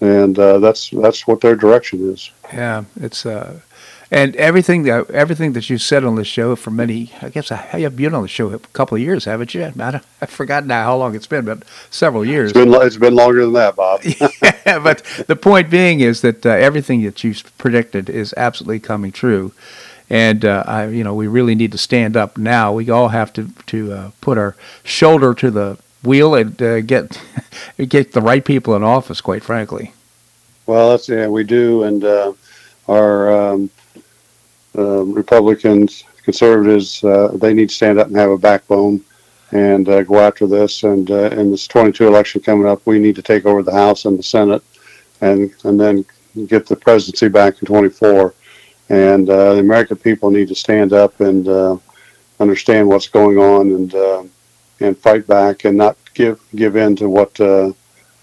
and 0.01 0.39
uh, 0.39 0.59
that's 0.59 0.91
that's 0.91 1.27
what 1.27 1.41
their 1.41 1.57
direction 1.57 2.13
is. 2.13 2.31
Yeah, 2.53 2.85
it's 3.01 3.25
uh, 3.25 3.61
and 4.13 4.37
everything 4.37 4.83
that 4.83 5.11
everything 5.11 5.55
that 5.55 5.71
you 5.71 5.79
said 5.79 6.05
on 6.05 6.17
the 6.17 6.25
show 6.25 6.55
for 6.55 6.71
many, 6.71 7.11
I 7.23 7.31
guess 7.31 7.51
I 7.51 7.57
have 7.57 7.97
been 7.97 8.15
on 8.15 8.21
the 8.21 8.29
show 8.29 8.53
a 8.53 8.59
couple 8.59 8.97
of 8.97 9.01
years, 9.01 9.25
haven't 9.25 9.55
you? 9.55 9.65
I 9.65 10.01
have 10.21 10.31
forgotten 10.31 10.69
now 10.69 10.85
how 10.85 10.99
long 10.99 11.15
it's 11.17 11.27
been, 11.27 11.47
but 11.47 11.63
several 11.91 12.23
years. 12.23 12.51
It's 12.51 12.59
been 12.59 12.75
it's 12.75 12.99
been 12.99 13.15
longer 13.15 13.41
than 13.41 13.55
that, 13.55 13.75
Bob. 13.75 14.03
yeah, 14.67 14.79
but 14.79 15.03
the 15.27 15.35
point 15.35 15.71
being 15.71 16.01
is 16.01 16.21
that 16.21 16.45
uh, 16.45 16.51
everything 16.51 17.03
that 17.05 17.25
you've 17.25 17.57
predicted 17.57 18.11
is 18.11 18.35
absolutely 18.37 18.81
coming 18.81 19.13
true 19.13 19.53
and 20.11 20.45
uh, 20.45 20.63
I, 20.67 20.89
you 20.89 21.05
know, 21.05 21.15
we 21.15 21.27
really 21.27 21.55
need 21.55 21.73
to 21.73 21.79
stand 21.79 22.19
up 22.19 22.37
now. 22.37 22.71
We 22.75 22.91
all 22.91 23.09
have 23.09 23.33
to 23.33 23.49
to 23.69 23.93
uh, 23.93 24.11
put 24.21 24.37
our 24.37 24.55
shoulder 24.85 25.33
to 25.33 25.51
the 25.51 25.79
wheel 26.05 26.35
and 26.35 26.61
uh, 26.61 26.83
get 26.83 27.19
get 27.89 28.13
the 28.13 28.21
right 28.21 28.45
people 28.45 28.77
in 28.77 28.83
office. 28.83 29.23
Quite 29.23 29.43
frankly. 29.43 29.95
Well, 30.67 30.91
that's 30.91 31.09
yeah, 31.09 31.29
we 31.29 31.45
do, 31.45 31.85
and 31.85 32.05
uh, 32.05 32.35
our 32.89 33.33
um, 33.33 33.71
uh, 34.77 35.03
Republicans, 35.05 36.05
conservatives, 36.23 37.03
uh, 37.05 37.29
they 37.35 37.53
need 37.53 37.69
to 37.69 37.75
stand 37.75 37.99
up 37.99 38.07
and 38.07 38.17
have 38.17 38.31
a 38.31 38.39
backbone 38.39 39.01
and 39.51 39.87
go 39.87 40.19
after 40.19 40.47
this. 40.47 40.83
And 40.83 41.11
in 41.11 41.51
this 41.51 41.67
22 41.67 42.07
election 42.07 42.41
coming 42.41 42.67
up, 42.67 42.81
we 42.87 42.99
need 42.99 43.17
to 43.17 43.23
take 43.23 43.45
over 43.45 43.63
the 43.63 43.73
House 43.73 44.07
and 44.07 44.19
the 44.19 44.23
Senate, 44.23 44.63
and 45.21 45.53
and 45.65 45.79
then 45.79 46.05
get 46.47 46.67
the 46.67 46.77
presidency 46.77 47.29
back 47.29 47.61
in 47.61 47.67
24 47.67 48.35
and 48.93 49.29
uh, 49.31 49.55
the 49.55 49.61
American 49.61 49.97
people 49.97 50.31
need 50.31 50.49
to 50.49 50.55
stand 50.55 50.93
up 50.93 51.19
and 51.21 51.49
uh, 51.49 51.77
understand 52.41 52.87
what's 52.87 53.09
going 53.09 53.39
on 53.39 53.73
and 53.73 53.95
uh, 53.95 54.23
and 54.81 54.97
fight 54.99 55.27
back 55.27 55.65
and 55.65 55.77
not 55.77 55.97
give 56.15 56.41
give 56.55 56.77
in 56.77 56.95
to 56.97 57.09
what 57.09 57.39
uh, 57.41 57.73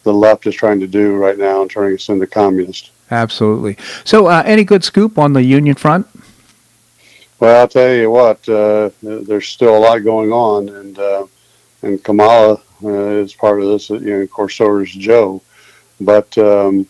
the 0.04 0.14
left 0.14 0.46
is 0.46 0.56
trying 0.56 0.80
to 0.80 0.88
do 0.88 1.16
right 1.16 1.38
now 1.38 1.62
and 1.62 1.72
turning 1.72 1.96
us 1.96 2.08
into 2.10 2.28
communists. 2.28 2.92
Absolutely. 3.12 3.76
So, 4.04 4.28
uh, 4.28 4.44
any 4.46 4.64
good 4.64 4.84
scoop 4.84 5.18
on 5.18 5.34
the 5.34 5.44
union 5.44 5.76
front? 5.76 6.08
Well, 7.40 7.62
I'll 7.62 7.68
tell 7.68 7.94
you 7.94 8.12
what. 8.12 8.48
Uh, 8.48 8.90
there's 9.02 9.48
still 9.48 9.78
a 9.78 9.80
lot 9.80 10.00
going 10.00 10.32
on, 10.32 10.70
and 10.70 11.30
and 11.82 12.04
Kamala 12.04 12.62
is 12.84 13.34
part 13.34 13.62
of 13.62 13.70
this. 13.70 13.90
You 13.90 14.00
know, 14.00 14.22
of 14.22 14.30
course, 14.32 14.56
so 14.56 14.78
is 14.78 14.92
Joe, 14.92 15.42
but. 16.00 16.38
Um, 16.38 16.88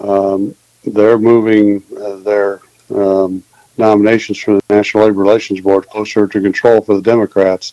um, 0.00 0.54
they're 0.84 1.18
moving 1.18 1.82
uh, 2.00 2.16
their 2.16 2.60
um, 2.94 3.42
nominations 3.78 4.38
for 4.38 4.54
the 4.54 4.62
National 4.70 5.04
Labor 5.04 5.20
Relations 5.20 5.60
Board 5.60 5.88
closer 5.88 6.26
to 6.26 6.40
control 6.40 6.80
for 6.80 6.94
the 6.94 7.02
Democrats. 7.02 7.72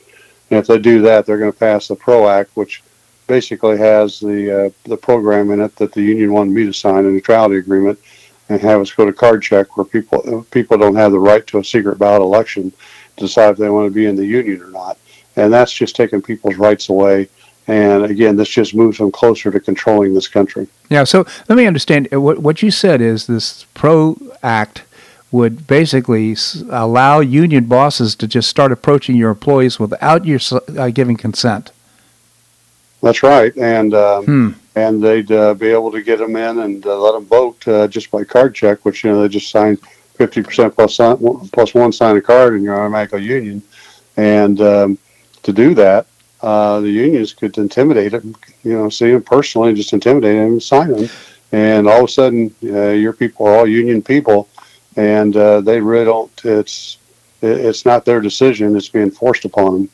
And 0.49 0.59
if 0.59 0.67
they 0.67 0.79
do 0.79 1.01
that, 1.01 1.25
they're 1.25 1.37
going 1.37 1.51
to 1.51 1.57
pass 1.57 1.87
the 1.87 1.95
PRO 1.95 2.27
Act, 2.27 2.51
which 2.55 2.83
basically 3.27 3.77
has 3.77 4.19
the 4.19 4.65
uh, 4.65 4.69
the 4.83 4.97
program 4.97 5.51
in 5.51 5.61
it 5.61 5.75
that 5.77 5.93
the 5.93 6.01
union 6.01 6.33
wanted 6.33 6.53
me 6.53 6.65
to 6.65 6.73
sign 6.73 7.05
a 7.05 7.09
neutrality 7.09 7.57
agreement 7.57 7.99
and 8.51 8.61
have 8.61 8.81
us 8.81 8.91
go 8.91 9.05
to 9.05 9.13
card 9.13 9.41
check 9.41 9.77
where 9.77 9.85
people 9.85 10.45
people 10.51 10.77
don't 10.77 10.95
have 10.95 11.13
the 11.13 11.19
right 11.19 11.47
to 11.47 11.59
a 11.59 11.63
secret 11.63 11.97
ballot 11.97 12.21
election 12.21 12.71
to 13.15 13.25
decide 13.25 13.51
if 13.51 13.57
they 13.57 13.69
want 13.69 13.87
to 13.87 13.93
be 13.93 14.05
in 14.05 14.15
the 14.15 14.25
union 14.25 14.61
or 14.61 14.69
not. 14.69 14.97
And 15.37 15.53
that's 15.53 15.71
just 15.71 15.95
taking 15.95 16.21
people's 16.21 16.55
rights 16.55 16.89
away. 16.89 17.29
And 17.67 18.03
again, 18.03 18.35
this 18.35 18.49
just 18.49 18.75
moves 18.75 18.97
them 18.97 19.11
closer 19.11 19.51
to 19.51 19.59
controlling 19.59 20.13
this 20.13 20.27
country. 20.27 20.67
Yeah. 20.89 21.05
So 21.05 21.25
let 21.47 21.55
me 21.55 21.65
understand 21.65 22.09
what 22.11 22.39
what 22.39 22.61
you 22.61 22.71
said 22.71 22.99
is 22.99 23.27
this 23.27 23.63
PRO 23.73 24.17
Act 24.43 24.83
would 25.31 25.65
basically 25.65 26.35
allow 26.69 27.21
union 27.21 27.65
bosses 27.65 28.15
to 28.15 28.27
just 28.27 28.49
start 28.49 28.73
approaching 28.73 29.15
your 29.15 29.29
employees 29.29 29.79
without 29.79 30.25
your 30.25 30.41
uh, 30.77 30.89
giving 30.89 31.15
consent. 31.15 31.71
That's 33.01 33.23
right, 33.23 33.55
and 33.55 33.93
um, 33.93 34.25
hmm. 34.25 34.49
And 34.75 35.03
they'd 35.03 35.31
uh, 35.31 35.53
be 35.53 35.67
able 35.67 35.91
to 35.91 36.01
get 36.01 36.19
them 36.19 36.35
in 36.35 36.59
and 36.59 36.85
uh, 36.85 36.97
let 36.97 37.13
them 37.13 37.25
vote 37.25 37.67
uh, 37.67 37.87
just 37.87 38.09
by 38.11 38.23
card 38.23 38.55
check, 38.55 38.83
which 38.85 39.03
you 39.03 39.11
know 39.11 39.21
they 39.21 39.27
just 39.27 39.49
sign 39.49 39.77
fifty 40.15 40.41
percent 40.41 40.75
plus 40.75 40.97
plus 41.51 41.73
one 41.73 41.91
sign 41.91 42.17
a 42.17 42.21
card 42.21 42.53
and 42.53 42.63
you're 42.63 42.79
automatically 42.79 43.23
union, 43.23 43.61
and 44.17 44.61
um, 44.61 44.97
to 45.43 45.51
do 45.51 45.73
that, 45.73 46.07
uh, 46.41 46.79
the 46.79 46.89
unions 46.89 47.33
could 47.33 47.57
intimidate 47.57 48.11
them, 48.11 48.35
you 48.63 48.73
know, 48.73 48.89
see 48.89 49.11
them 49.11 49.23
personally, 49.23 49.73
just 49.73 49.93
intimidate 49.93 50.37
them 50.37 50.53
and 50.53 50.63
sign 50.63 50.89
them, 50.89 51.09
and 51.51 51.87
all 51.87 51.99
of 51.99 52.05
a 52.05 52.11
sudden 52.11 52.53
uh, 52.63 52.89
your 52.89 53.13
people 53.13 53.47
are 53.47 53.57
all 53.57 53.67
union 53.67 54.01
people 54.01 54.47
and 54.95 55.35
uh, 55.35 55.61
they 55.61 55.79
really 55.79 56.05
don't. 56.05 56.31
It's 56.43 56.97
it's 57.41 57.85
not 57.85 58.05
their 58.05 58.21
decision; 58.21 58.75
it's 58.75 58.89
being 58.89 59.11
forced 59.11 59.45
upon 59.45 59.73
them. 59.73 59.89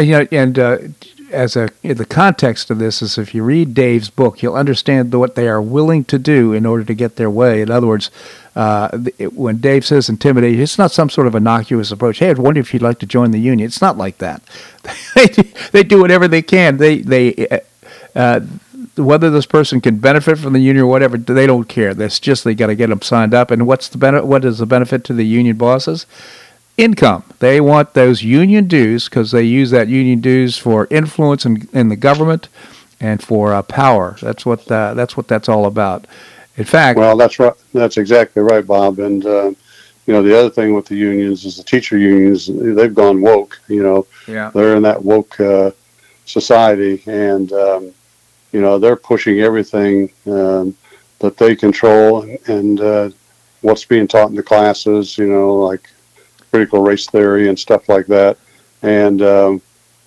You 0.00 0.56
know, 0.56 0.74
and 0.74 0.94
as 1.34 1.56
a 1.56 1.70
the 1.82 2.06
context 2.06 2.70
of 2.70 2.78
this 2.78 3.02
is, 3.02 3.18
if 3.18 3.34
you 3.34 3.42
read 3.42 3.74
Dave's 3.74 4.10
book, 4.10 4.42
you'll 4.42 4.54
understand 4.54 5.12
what 5.12 5.34
they 5.34 5.48
are 5.48 5.60
willing 5.60 6.04
to 6.04 6.18
do 6.18 6.52
in 6.52 6.64
order 6.64 6.84
to 6.84 6.94
get 6.94 7.16
their 7.16 7.30
way. 7.30 7.60
In 7.60 7.70
other 7.70 7.86
words, 7.86 8.10
uh, 8.56 8.96
it, 9.18 9.34
when 9.34 9.58
Dave 9.58 9.84
says 9.84 10.08
intimidate, 10.08 10.58
it's 10.58 10.78
not 10.78 10.92
some 10.92 11.10
sort 11.10 11.26
of 11.26 11.34
innocuous 11.34 11.90
approach. 11.90 12.18
Hey, 12.18 12.30
I 12.30 12.32
wonder 12.34 12.60
if 12.60 12.72
you'd 12.72 12.82
like 12.82 13.00
to 13.00 13.06
join 13.06 13.32
the 13.32 13.40
union. 13.40 13.66
It's 13.66 13.82
not 13.82 13.98
like 13.98 14.18
that. 14.18 14.42
they, 15.14 15.26
do, 15.26 15.42
they 15.72 15.82
do 15.82 16.00
whatever 16.00 16.28
they 16.28 16.42
can. 16.42 16.76
They 16.76 16.98
they 16.98 17.48
uh, 17.48 17.58
uh 18.14 18.40
whether 18.96 19.30
this 19.30 19.46
person 19.46 19.80
can 19.80 19.98
benefit 19.98 20.38
from 20.38 20.52
the 20.52 20.60
union 20.60 20.84
or 20.84 20.88
whatever, 20.88 21.16
they 21.16 21.46
don't 21.46 21.68
care. 21.68 21.94
That's 21.94 22.20
just 22.20 22.44
they 22.44 22.54
got 22.54 22.68
to 22.68 22.76
get 22.76 22.90
them 22.90 23.02
signed 23.02 23.34
up. 23.34 23.50
And 23.50 23.66
what's 23.66 23.88
the 23.88 23.98
benefit? 23.98 24.26
What 24.26 24.44
is 24.44 24.58
the 24.58 24.66
benefit 24.66 25.04
to 25.04 25.12
the 25.12 25.24
union 25.26 25.56
bosses? 25.56 26.06
Income. 26.76 27.24
They 27.38 27.60
want 27.60 27.94
those 27.94 28.22
union 28.22 28.66
dues 28.66 29.08
because 29.08 29.30
they 29.30 29.42
use 29.44 29.70
that 29.70 29.88
union 29.88 30.20
dues 30.20 30.58
for 30.58 30.88
influence 30.90 31.46
in, 31.46 31.68
in 31.72 31.88
the 31.88 31.96
government 31.96 32.48
and 33.00 33.22
for 33.22 33.52
uh, 33.54 33.62
power. 33.62 34.16
That's 34.20 34.44
what 34.44 34.70
uh, 34.70 34.94
that's 34.94 35.16
what 35.16 35.28
that's 35.28 35.48
all 35.48 35.66
about. 35.66 36.06
In 36.56 36.64
fact, 36.64 36.98
well, 36.98 37.16
that's 37.16 37.38
right. 37.38 37.52
That's 37.72 37.96
exactly 37.96 38.42
right, 38.42 38.66
Bob. 38.66 38.98
And 38.98 39.24
uh, 39.24 39.52
you 40.06 40.12
know, 40.12 40.22
the 40.22 40.38
other 40.38 40.50
thing 40.50 40.74
with 40.74 40.86
the 40.86 40.96
unions 40.96 41.44
is 41.44 41.56
the 41.56 41.62
teacher 41.62 41.96
unions, 41.96 42.50
they've 42.52 42.94
gone 42.94 43.20
woke, 43.20 43.58
you 43.68 43.82
know, 43.82 44.06
Yeah. 44.28 44.50
they're 44.54 44.76
in 44.76 44.82
that 44.82 45.02
woke 45.02 45.40
uh, 45.40 45.70
society 46.26 47.02
and, 47.06 47.52
um, 47.52 47.92
you 48.52 48.60
know, 48.60 48.78
they're 48.78 48.96
pushing 48.96 49.40
everything 49.40 50.10
um, 50.26 50.76
that 51.20 51.36
they 51.38 51.56
control 51.56 52.22
and, 52.22 52.38
and 52.48 52.80
uh, 52.80 53.10
what's 53.62 53.84
being 53.84 54.06
taught 54.06 54.28
in 54.28 54.34
the 54.36 54.42
classes, 54.42 55.16
you 55.16 55.26
know, 55.26 55.54
like 55.54 55.88
critical 56.54 56.82
race 56.82 57.08
theory 57.08 57.48
and 57.48 57.58
stuff 57.58 57.88
like 57.88 58.06
that. 58.06 58.38
And 58.82 59.20
um, 59.22 59.62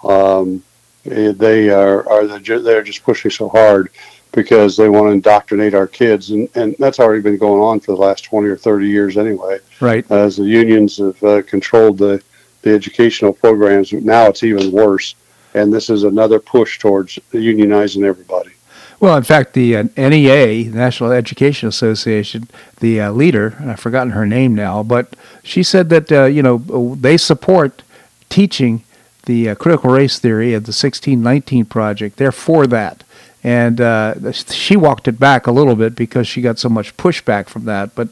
um, 0.05 0.63
they 1.03 1.69
are, 1.69 2.07
are 2.07 2.25
they're 2.39 2.61
they're 2.61 2.83
just 2.83 3.03
pushing 3.03 3.31
so 3.31 3.49
hard 3.49 3.89
because 4.31 4.77
they 4.77 4.87
want 4.87 5.07
to 5.07 5.11
indoctrinate 5.11 5.73
our 5.73 5.87
kids. 5.87 6.29
And, 6.29 6.47
and 6.55 6.73
that's 6.79 7.01
already 7.01 7.21
been 7.21 7.37
going 7.37 7.61
on 7.61 7.81
for 7.81 7.91
the 7.91 7.97
last 7.97 8.23
20 8.23 8.47
or 8.47 8.55
30 8.55 8.87
years 8.87 9.17
anyway 9.17 9.59
Right. 9.81 10.09
as 10.09 10.37
the 10.37 10.45
unions 10.45 10.99
have 10.99 11.21
uh, 11.21 11.41
controlled 11.41 11.97
the, 11.97 12.23
the 12.61 12.73
educational 12.73 13.33
programs. 13.33 13.91
Now 13.91 14.27
it's 14.27 14.43
even 14.43 14.71
worse. 14.71 15.15
And 15.53 15.73
this 15.73 15.89
is 15.89 16.03
another 16.03 16.39
push 16.39 16.79
towards 16.79 17.19
unionizing 17.33 18.05
everybody. 18.05 18.51
Well, 18.99 19.15
in 19.15 19.23
fact, 19.23 19.53
the 19.53 19.77
uh, 19.77 19.83
NEA, 19.95 20.71
National 20.71 21.11
Education 21.11 21.69
Association, 21.69 22.47
the 22.79 22.99
uh, 22.99 23.11
leader, 23.11 23.55
and 23.59 23.69
I've 23.69 23.79
forgotten 23.79 24.11
her 24.11 24.25
name 24.25 24.55
now, 24.55 24.81
but 24.81 25.15
she 25.43 25.61
said 25.61 25.89
that 25.89 26.11
uh, 26.11 26.25
you 26.25 26.41
know 26.41 26.57
they 26.95 27.17
support 27.17 27.83
teaching 28.29 28.83
the 29.25 29.49
uh, 29.49 29.55
critical 29.55 29.91
race 29.91 30.17
theory 30.17 30.53
of 30.55 30.63
the 30.63 30.69
1619 30.69 31.65
project. 31.65 32.17
They're 32.17 32.31
for 32.31 32.65
that, 32.67 33.03
and 33.43 33.79
uh, 33.79 34.31
she 34.31 34.75
walked 34.75 35.07
it 35.07 35.19
back 35.19 35.45
a 35.45 35.51
little 35.51 35.75
bit 35.75 35.95
because 35.95 36.27
she 36.27 36.41
got 36.41 36.57
so 36.57 36.69
much 36.69 36.97
pushback 36.97 37.49
from 37.49 37.65
that. 37.65 37.93
But 37.93 38.09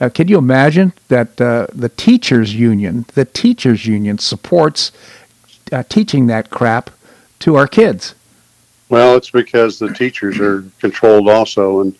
uh, 0.00 0.10
can 0.10 0.28
you 0.28 0.36
imagine 0.36 0.92
that 1.08 1.40
uh, 1.40 1.68
the 1.72 1.88
teachers 1.88 2.54
union, 2.54 3.06
the 3.14 3.24
teachers 3.24 3.86
union, 3.86 4.18
supports 4.18 4.92
uh, 5.72 5.82
teaching 5.88 6.26
that 6.26 6.50
crap 6.50 6.90
to 7.38 7.56
our 7.56 7.66
kids? 7.66 8.14
Well, 8.88 9.16
it's 9.16 9.30
because 9.30 9.78
the 9.78 9.92
teachers 9.92 10.38
are 10.38 10.64
controlled 10.78 11.28
also, 11.28 11.80
and 11.80 11.94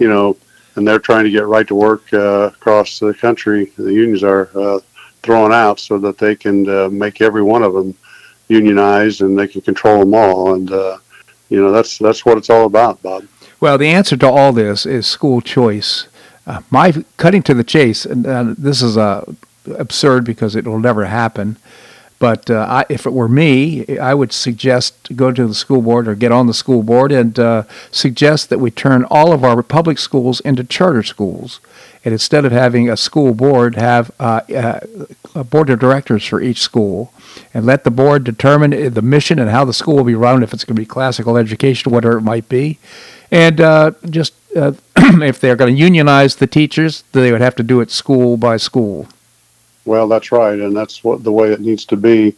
you 0.00 0.08
know, 0.08 0.36
and 0.74 0.86
they're 0.86 0.98
trying 0.98 1.24
to 1.24 1.30
get 1.30 1.46
right 1.46 1.66
to 1.68 1.74
work 1.74 2.12
uh, 2.12 2.50
across 2.52 2.98
the 2.98 3.14
country. 3.14 3.66
The 3.76 3.92
unions 3.92 4.24
are 4.24 4.50
uh, 4.54 4.80
thrown 5.22 5.52
out 5.52 5.78
so 5.78 5.98
that 5.98 6.18
they 6.18 6.34
can 6.34 6.68
uh, 6.68 6.88
make 6.88 7.20
every 7.20 7.42
one 7.42 7.62
of 7.62 7.72
them 7.72 7.96
unionized, 8.48 9.20
and 9.20 9.38
they 9.38 9.46
can 9.46 9.60
control 9.60 10.00
them 10.00 10.14
all. 10.14 10.54
And 10.54 10.72
uh, 10.72 10.98
you 11.48 11.60
know, 11.60 11.70
that's 11.70 11.98
that's 11.98 12.24
what 12.24 12.36
it's 12.38 12.50
all 12.50 12.66
about, 12.66 13.00
Bob. 13.02 13.26
Well, 13.60 13.78
the 13.78 13.88
answer 13.88 14.16
to 14.16 14.28
all 14.28 14.52
this 14.52 14.84
is 14.84 15.06
school 15.06 15.40
choice. 15.40 16.08
Uh, 16.46 16.60
my 16.70 16.92
cutting 17.16 17.42
to 17.44 17.54
the 17.54 17.64
chase, 17.64 18.04
and 18.04 18.56
this 18.56 18.82
is 18.82 18.98
uh, 18.98 19.24
absurd 19.66 20.24
because 20.24 20.56
it 20.56 20.66
will 20.66 20.78
never 20.80 21.06
happen. 21.06 21.56
But 22.24 22.48
uh, 22.48 22.66
I, 22.66 22.86
if 22.88 23.04
it 23.04 23.12
were 23.12 23.28
me, 23.28 23.98
I 23.98 24.14
would 24.14 24.32
suggest 24.32 25.14
go 25.14 25.30
to 25.30 25.46
the 25.46 25.52
school 25.52 25.82
board 25.82 26.08
or 26.08 26.14
get 26.14 26.32
on 26.32 26.46
the 26.46 26.54
school 26.54 26.82
board 26.82 27.12
and 27.12 27.38
uh, 27.38 27.64
suggest 27.90 28.48
that 28.48 28.58
we 28.58 28.70
turn 28.70 29.04
all 29.10 29.34
of 29.34 29.44
our 29.44 29.62
public 29.62 29.98
schools 29.98 30.40
into 30.40 30.64
charter 30.64 31.02
schools. 31.02 31.60
And 32.02 32.14
instead 32.14 32.46
of 32.46 32.50
having 32.50 32.88
a 32.88 32.96
school 32.96 33.34
board, 33.34 33.74
have 33.74 34.10
uh, 34.18 34.40
uh, 34.56 34.80
a 35.34 35.44
board 35.44 35.68
of 35.68 35.78
directors 35.80 36.24
for 36.24 36.40
each 36.40 36.62
school, 36.62 37.12
and 37.52 37.66
let 37.66 37.84
the 37.84 37.90
board 37.90 38.24
determine 38.24 38.94
the 38.94 39.02
mission 39.02 39.38
and 39.38 39.50
how 39.50 39.66
the 39.66 39.74
school 39.74 39.96
will 39.96 40.04
be 40.04 40.14
run, 40.14 40.42
if 40.42 40.54
it's 40.54 40.64
going 40.64 40.76
to 40.76 40.80
be 40.80 40.86
classical 40.86 41.36
education, 41.36 41.92
whatever 41.92 42.16
it 42.16 42.22
might 42.22 42.48
be. 42.48 42.78
And 43.30 43.60
uh, 43.60 43.90
just 44.08 44.32
uh, 44.56 44.72
if 44.96 45.40
they're 45.40 45.56
going 45.56 45.76
to 45.76 45.78
unionize 45.78 46.36
the 46.36 46.46
teachers, 46.46 47.04
they 47.12 47.30
would 47.32 47.42
have 47.42 47.56
to 47.56 47.62
do 47.62 47.82
it 47.82 47.90
school 47.90 48.38
by 48.38 48.56
school. 48.56 49.08
Well, 49.84 50.08
that's 50.08 50.32
right, 50.32 50.58
and 50.58 50.74
that's 50.76 51.04
what 51.04 51.22
the 51.22 51.32
way 51.32 51.52
it 51.52 51.60
needs 51.60 51.84
to 51.86 51.96
be. 51.96 52.34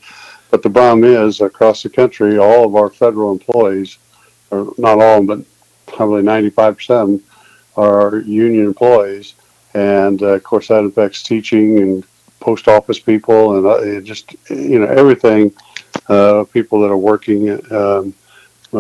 But 0.51 0.63
the 0.63 0.71
problem 0.71 1.05
is, 1.05 1.41
across 1.41 1.83
the 1.83 1.91
country, 1.91 2.39
all 2.39 2.65
of 2.65 2.75
our 2.75 2.91
federal 2.91 3.33
employees, 3.33 3.99
or 4.51 4.73
not 4.79 5.01
all, 5.01 5.23
but 5.23 5.41
probably 5.87 6.23
95% 6.23 6.91
of 6.91 7.09
them, 7.09 7.23
are 7.77 8.19
union 8.21 8.67
employees. 8.67 9.35
And 9.75 10.23
uh, 10.23 10.27
of 10.29 10.43
course, 10.43 10.69
that 10.69 10.85
affects 10.85 11.23
teaching 11.23 11.79
and 11.79 12.05
post 12.41 12.69
office 12.69 12.99
people 12.99 13.57
and 13.57 13.67
uh, 13.67 14.01
just, 14.01 14.35
you 14.51 14.79
know, 14.79 14.87
everything. 14.87 15.53
Uh, 16.09 16.45
people 16.53 16.81
that 16.81 16.91
are 16.91 16.97
working 16.97 17.51
um, 17.73 18.13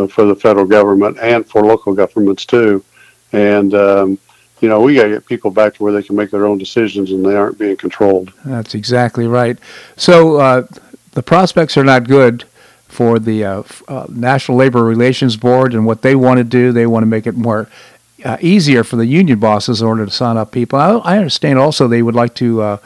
for 0.08 0.24
the 0.26 0.36
federal 0.36 0.66
government 0.66 1.18
and 1.18 1.46
for 1.46 1.62
local 1.64 1.94
governments 1.94 2.44
too. 2.44 2.84
And, 3.32 3.74
um, 3.74 4.18
you 4.61 4.68
know, 4.68 4.80
we 4.80 4.94
got 4.94 5.04
to 5.04 5.11
get 5.11 5.26
people 5.26 5.50
back 5.50 5.74
to 5.74 5.82
where 5.82 5.92
they 5.92 6.02
can 6.02 6.16
make 6.16 6.30
their 6.30 6.46
own 6.46 6.59
decisions 6.59 7.11
and 7.11 7.24
they 7.24 7.36
aren't 7.36 7.59
being 7.59 7.76
controlled. 7.76 8.32
That's 8.44 8.74
exactly 8.74 9.26
right. 9.26 9.59
So 9.96 10.36
uh, 10.36 10.66
the 11.12 11.22
prospects 11.22 11.76
are 11.76 11.84
not 11.84 12.09
good 12.09 12.44
for 12.88 13.18
the 13.18 13.44
uh, 13.44 13.62
uh, 13.88 14.07
National 14.09 14.57
Labor 14.57 14.82
Relations 14.82 15.36
Board 15.36 15.74
and 15.74 15.84
what 15.84 16.02
they 16.02 16.14
want 16.14 16.38
to 16.38 16.44
do. 16.44 16.72
They 16.72 16.86
want 16.86 17.02
to 17.02 17.07
make 17.07 17.26
it 17.26 17.34
more 17.34 17.68
uh, 18.24 18.38
easier 18.40 18.82
for 18.82 18.96
the 18.96 19.07
union 19.07 19.38
bosses 19.38 19.82
in 19.82 19.86
order 19.86 20.07
to 20.07 20.11
sign 20.11 20.36
up 20.36 20.52
people. 20.52 20.78
I, 20.78 20.92
I 20.92 21.16
understand 21.18 21.59
also 21.59 21.86
they 21.88 22.02
would 22.02 22.14
like 22.14 22.34
to 22.36 22.62
uh, 22.62 22.78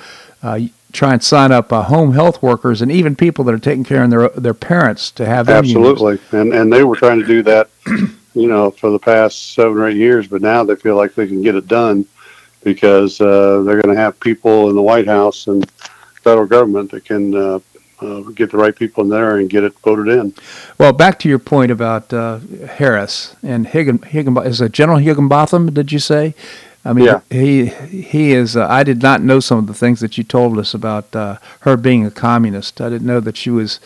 uh, 0.42 0.60
try 0.92 1.12
and 1.12 1.22
sign 1.22 1.52
up 1.52 1.72
uh, 1.72 1.82
home 1.82 2.12
health 2.12 2.42
workers 2.42 2.82
and 2.82 2.90
even 2.90 3.14
people 3.14 3.44
that 3.44 3.54
are 3.54 3.58
taking 3.58 3.84
care 3.84 4.02
of 4.02 4.10
their 4.10 4.28
their 4.30 4.54
parents 4.54 5.10
to 5.12 5.26
have 5.26 5.46
them 5.46 5.64
unions. 5.64 5.92
Absolutely, 5.92 6.38
and 6.38 6.52
and 6.52 6.72
they 6.72 6.84
were 6.84 6.96
trying 6.96 7.20
to 7.20 7.26
do 7.26 7.42
that, 7.42 7.70
you 8.40 8.48
know, 8.48 8.70
for 8.70 8.90
the 8.90 8.98
past 8.98 9.52
seven 9.54 9.76
or 9.78 9.88
eight 9.88 9.96
years, 9.96 10.26
but 10.26 10.40
now 10.40 10.64
they 10.64 10.76
feel 10.76 10.96
like 10.96 11.14
they 11.14 11.26
can 11.26 11.42
get 11.42 11.54
it 11.54 11.68
done 11.68 12.06
because 12.64 13.20
uh, 13.20 13.62
they're 13.62 13.80
going 13.80 13.94
to 13.94 14.00
have 14.00 14.18
people 14.20 14.70
in 14.70 14.76
the 14.76 14.82
White 14.82 15.06
House 15.06 15.46
and 15.46 15.70
federal 16.22 16.46
government 16.46 16.90
that 16.90 17.04
can 17.04 17.34
uh, 17.34 17.60
uh, 18.00 18.20
get 18.34 18.50
the 18.50 18.56
right 18.56 18.74
people 18.74 19.04
in 19.04 19.10
there 19.10 19.38
and 19.38 19.50
get 19.50 19.64
it 19.64 19.78
voted 19.80 20.08
in. 20.08 20.34
Well, 20.78 20.92
back 20.92 21.18
to 21.20 21.28
your 21.28 21.38
point 21.38 21.70
about 21.70 22.12
uh, 22.12 22.38
Harris 22.66 23.36
and 23.42 23.66
Higgin, 23.66 24.04
Higginbotham. 24.04 24.50
Is 24.50 24.60
it 24.60 24.72
General 24.72 24.98
Higginbotham? 24.98 25.72
Did 25.72 25.92
you 25.92 25.98
say? 25.98 26.34
I 26.82 26.94
mean, 26.94 27.04
Yeah. 27.04 27.20
he 27.30 27.66
he 27.66 28.32
is. 28.32 28.56
Uh, 28.56 28.66
I 28.66 28.84
did 28.84 29.02
not 29.02 29.20
know 29.22 29.38
some 29.40 29.58
of 29.58 29.66
the 29.66 29.74
things 29.74 30.00
that 30.00 30.16
you 30.16 30.24
told 30.24 30.58
us 30.58 30.72
about 30.72 31.14
uh, 31.14 31.36
her 31.60 31.76
being 31.76 32.06
a 32.06 32.10
communist. 32.10 32.80
I 32.80 32.88
didn't 32.88 33.06
know 33.06 33.20
that 33.20 33.36
she 33.36 33.50
was 33.50 33.80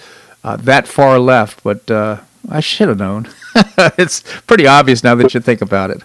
uh, 0.44 0.56
that 0.56 0.86
far 0.86 1.18
left, 1.18 1.64
but 1.64 1.90
uh, 1.90 2.18
I 2.48 2.60
should 2.60 2.88
have 2.88 2.98
known. 2.98 3.28
it's 3.98 4.20
pretty 4.46 4.66
obvious 4.66 5.02
now 5.02 5.14
that 5.16 5.32
you 5.34 5.40
think 5.40 5.62
about 5.62 5.90
it. 5.90 6.02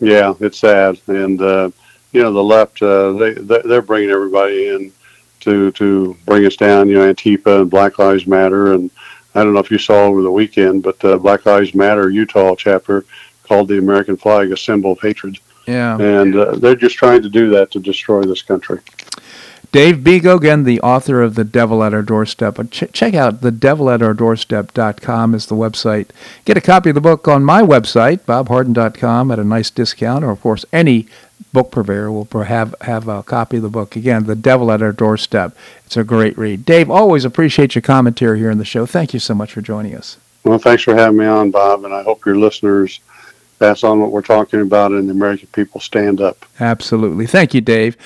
Yeah, 0.00 0.34
it's 0.40 0.58
sad, 0.58 0.98
and 1.06 1.40
uh, 1.40 1.70
you 2.12 2.22
know 2.22 2.32
the 2.32 2.42
left 2.44 2.82
uh, 2.82 3.12
they 3.12 3.32
they- 3.34 3.62
they're 3.64 3.82
bringing 3.82 4.10
everybody 4.10 4.68
in 4.68 4.92
to 5.40 5.70
to 5.72 6.16
bring 6.26 6.44
us 6.44 6.56
down. 6.56 6.88
You 6.88 6.96
know, 6.98 7.12
Antifa 7.14 7.62
and 7.62 7.70
Black 7.70 7.98
Lives 7.98 8.26
Matter, 8.26 8.74
and 8.74 8.90
I 9.34 9.42
don't 9.42 9.54
know 9.54 9.60
if 9.60 9.70
you 9.70 9.78
saw 9.78 10.04
over 10.04 10.20
the 10.22 10.30
weekend, 10.30 10.82
but 10.82 11.02
uh, 11.04 11.16
Black 11.18 11.46
Lives 11.46 11.74
Matter 11.74 12.10
Utah 12.10 12.54
chapter 12.56 13.04
called 13.42 13.68
the 13.68 13.78
American 13.78 14.16
flag 14.16 14.52
a 14.52 14.56
symbol 14.56 14.92
of 14.92 15.00
hatred, 15.00 15.38
Yeah. 15.66 15.96
and 15.98 16.34
uh, 16.36 16.56
they're 16.56 16.74
just 16.76 16.96
trying 16.96 17.22
to 17.22 17.28
do 17.30 17.48
that 17.50 17.70
to 17.70 17.78
destroy 17.78 18.22
this 18.24 18.42
country. 18.42 18.80
Dave 19.76 19.96
Bego, 19.98 20.38
again, 20.38 20.64
the 20.64 20.80
author 20.80 21.20
of 21.20 21.34
The 21.34 21.44
Devil 21.44 21.84
at 21.84 21.92
Our 21.92 22.00
Doorstep. 22.00 22.70
Ch- 22.70 22.90
check 22.94 23.12
out 23.12 23.42
thedevilatourdoorstep.com 23.42 25.34
is 25.34 25.44
the 25.44 25.54
website. 25.54 26.08
Get 26.46 26.56
a 26.56 26.62
copy 26.62 26.88
of 26.88 26.94
the 26.94 27.02
book 27.02 27.28
on 27.28 27.44
my 27.44 27.60
website, 27.60 28.20
bobharden.com, 28.20 29.30
at 29.30 29.38
a 29.38 29.44
nice 29.44 29.68
discount, 29.68 30.24
or, 30.24 30.30
of 30.30 30.40
course, 30.40 30.64
any 30.72 31.06
book 31.52 31.70
purveyor 31.70 32.10
will 32.10 32.26
have, 32.44 32.74
have 32.80 33.06
a 33.06 33.22
copy 33.22 33.58
of 33.58 33.64
the 33.64 33.68
book. 33.68 33.96
Again, 33.96 34.24
The 34.24 34.34
Devil 34.34 34.72
at 34.72 34.80
Our 34.80 34.92
Doorstep. 34.92 35.54
It's 35.84 35.98
a 35.98 36.04
great 36.04 36.38
read. 36.38 36.64
Dave, 36.64 36.90
always 36.90 37.26
appreciate 37.26 37.74
your 37.74 37.82
commentary 37.82 38.38
here 38.38 38.50
in 38.50 38.56
the 38.56 38.64
show. 38.64 38.86
Thank 38.86 39.12
you 39.12 39.20
so 39.20 39.34
much 39.34 39.52
for 39.52 39.60
joining 39.60 39.94
us. 39.94 40.16
Well, 40.42 40.56
thanks 40.56 40.84
for 40.84 40.94
having 40.94 41.18
me 41.18 41.26
on, 41.26 41.50
Bob, 41.50 41.84
and 41.84 41.92
I 41.92 42.02
hope 42.02 42.24
your 42.24 42.38
listeners 42.38 43.00
pass 43.58 43.84
on 43.84 44.00
what 44.00 44.10
we're 44.10 44.22
talking 44.22 44.62
about, 44.62 44.92
and 44.92 45.06
the 45.06 45.12
American 45.12 45.48
people 45.52 45.82
stand 45.82 46.22
up. 46.22 46.46
Absolutely. 46.60 47.26
Thank 47.26 47.52
you, 47.52 47.60
Dave. 47.60 47.98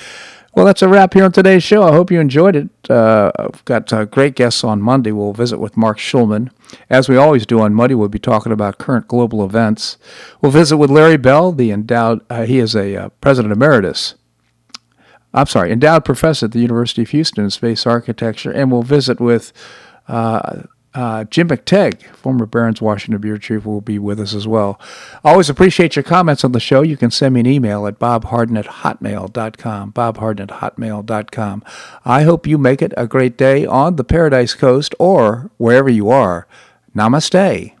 Well, 0.53 0.65
that's 0.65 0.81
a 0.81 0.89
wrap 0.89 1.13
here 1.13 1.23
on 1.23 1.31
today's 1.31 1.63
show. 1.63 1.83
I 1.83 1.93
hope 1.93 2.11
you 2.11 2.19
enjoyed 2.19 2.57
it. 2.57 2.69
Uh, 2.89 3.31
I've 3.39 3.63
got 3.63 3.91
uh, 3.93 4.03
great 4.03 4.35
guests 4.35 4.65
on 4.65 4.81
Monday. 4.81 5.13
We'll 5.13 5.31
visit 5.31 5.59
with 5.59 5.77
Marc 5.77 5.97
Schulman. 5.97 6.51
As 6.89 7.07
we 7.07 7.15
always 7.15 7.45
do 7.45 7.61
on 7.61 7.73
Monday, 7.73 7.95
we'll 7.95 8.09
be 8.09 8.19
talking 8.19 8.51
about 8.51 8.77
current 8.77 9.07
global 9.07 9.45
events. 9.45 9.97
We'll 10.41 10.51
visit 10.51 10.75
with 10.75 10.89
Larry 10.89 11.15
Bell, 11.15 11.53
the 11.53 11.71
endowed, 11.71 12.19
uh, 12.29 12.43
he 12.43 12.59
is 12.59 12.75
a 12.75 12.95
uh, 12.95 13.09
president 13.21 13.53
emeritus. 13.53 14.15
I'm 15.33 15.47
sorry, 15.47 15.71
endowed 15.71 16.03
professor 16.03 16.47
at 16.47 16.51
the 16.51 16.59
University 16.59 17.03
of 17.03 17.09
Houston 17.11 17.45
in 17.45 17.49
space 17.49 17.87
architecture. 17.87 18.51
And 18.51 18.69
we'll 18.71 18.83
visit 18.83 19.21
with 19.21 19.53
uh, 20.93 21.23
Jim 21.25 21.49
McTague, 21.49 22.03
former 22.15 22.45
Barron's 22.45 22.81
Washington 22.81 23.19
Bureau 23.21 23.37
Chief, 23.37 23.65
will 23.65 23.81
be 23.81 23.97
with 23.97 24.19
us 24.19 24.33
as 24.33 24.47
well. 24.47 24.79
Always 25.23 25.49
appreciate 25.49 25.95
your 25.95 26.03
comments 26.03 26.43
on 26.43 26.51
the 26.51 26.59
show. 26.59 26.81
You 26.81 26.97
can 26.97 27.11
send 27.11 27.33
me 27.33 27.39
an 27.41 27.47
email 27.47 27.87
at 27.87 27.99
bobharden 27.99 28.57
at 28.57 28.65
hotmail.com, 28.65 29.93
bobharden 29.93 30.41
at 30.41 30.75
hotmail.com. 30.75 31.63
I 32.05 32.23
hope 32.23 32.47
you 32.47 32.57
make 32.57 32.81
it 32.81 32.93
a 32.97 33.07
great 33.07 33.37
day 33.37 33.65
on 33.65 33.95
the 33.95 34.03
Paradise 34.03 34.53
Coast 34.53 34.93
or 34.99 35.49
wherever 35.57 35.89
you 35.89 36.09
are. 36.09 36.47
Namaste. 36.95 37.80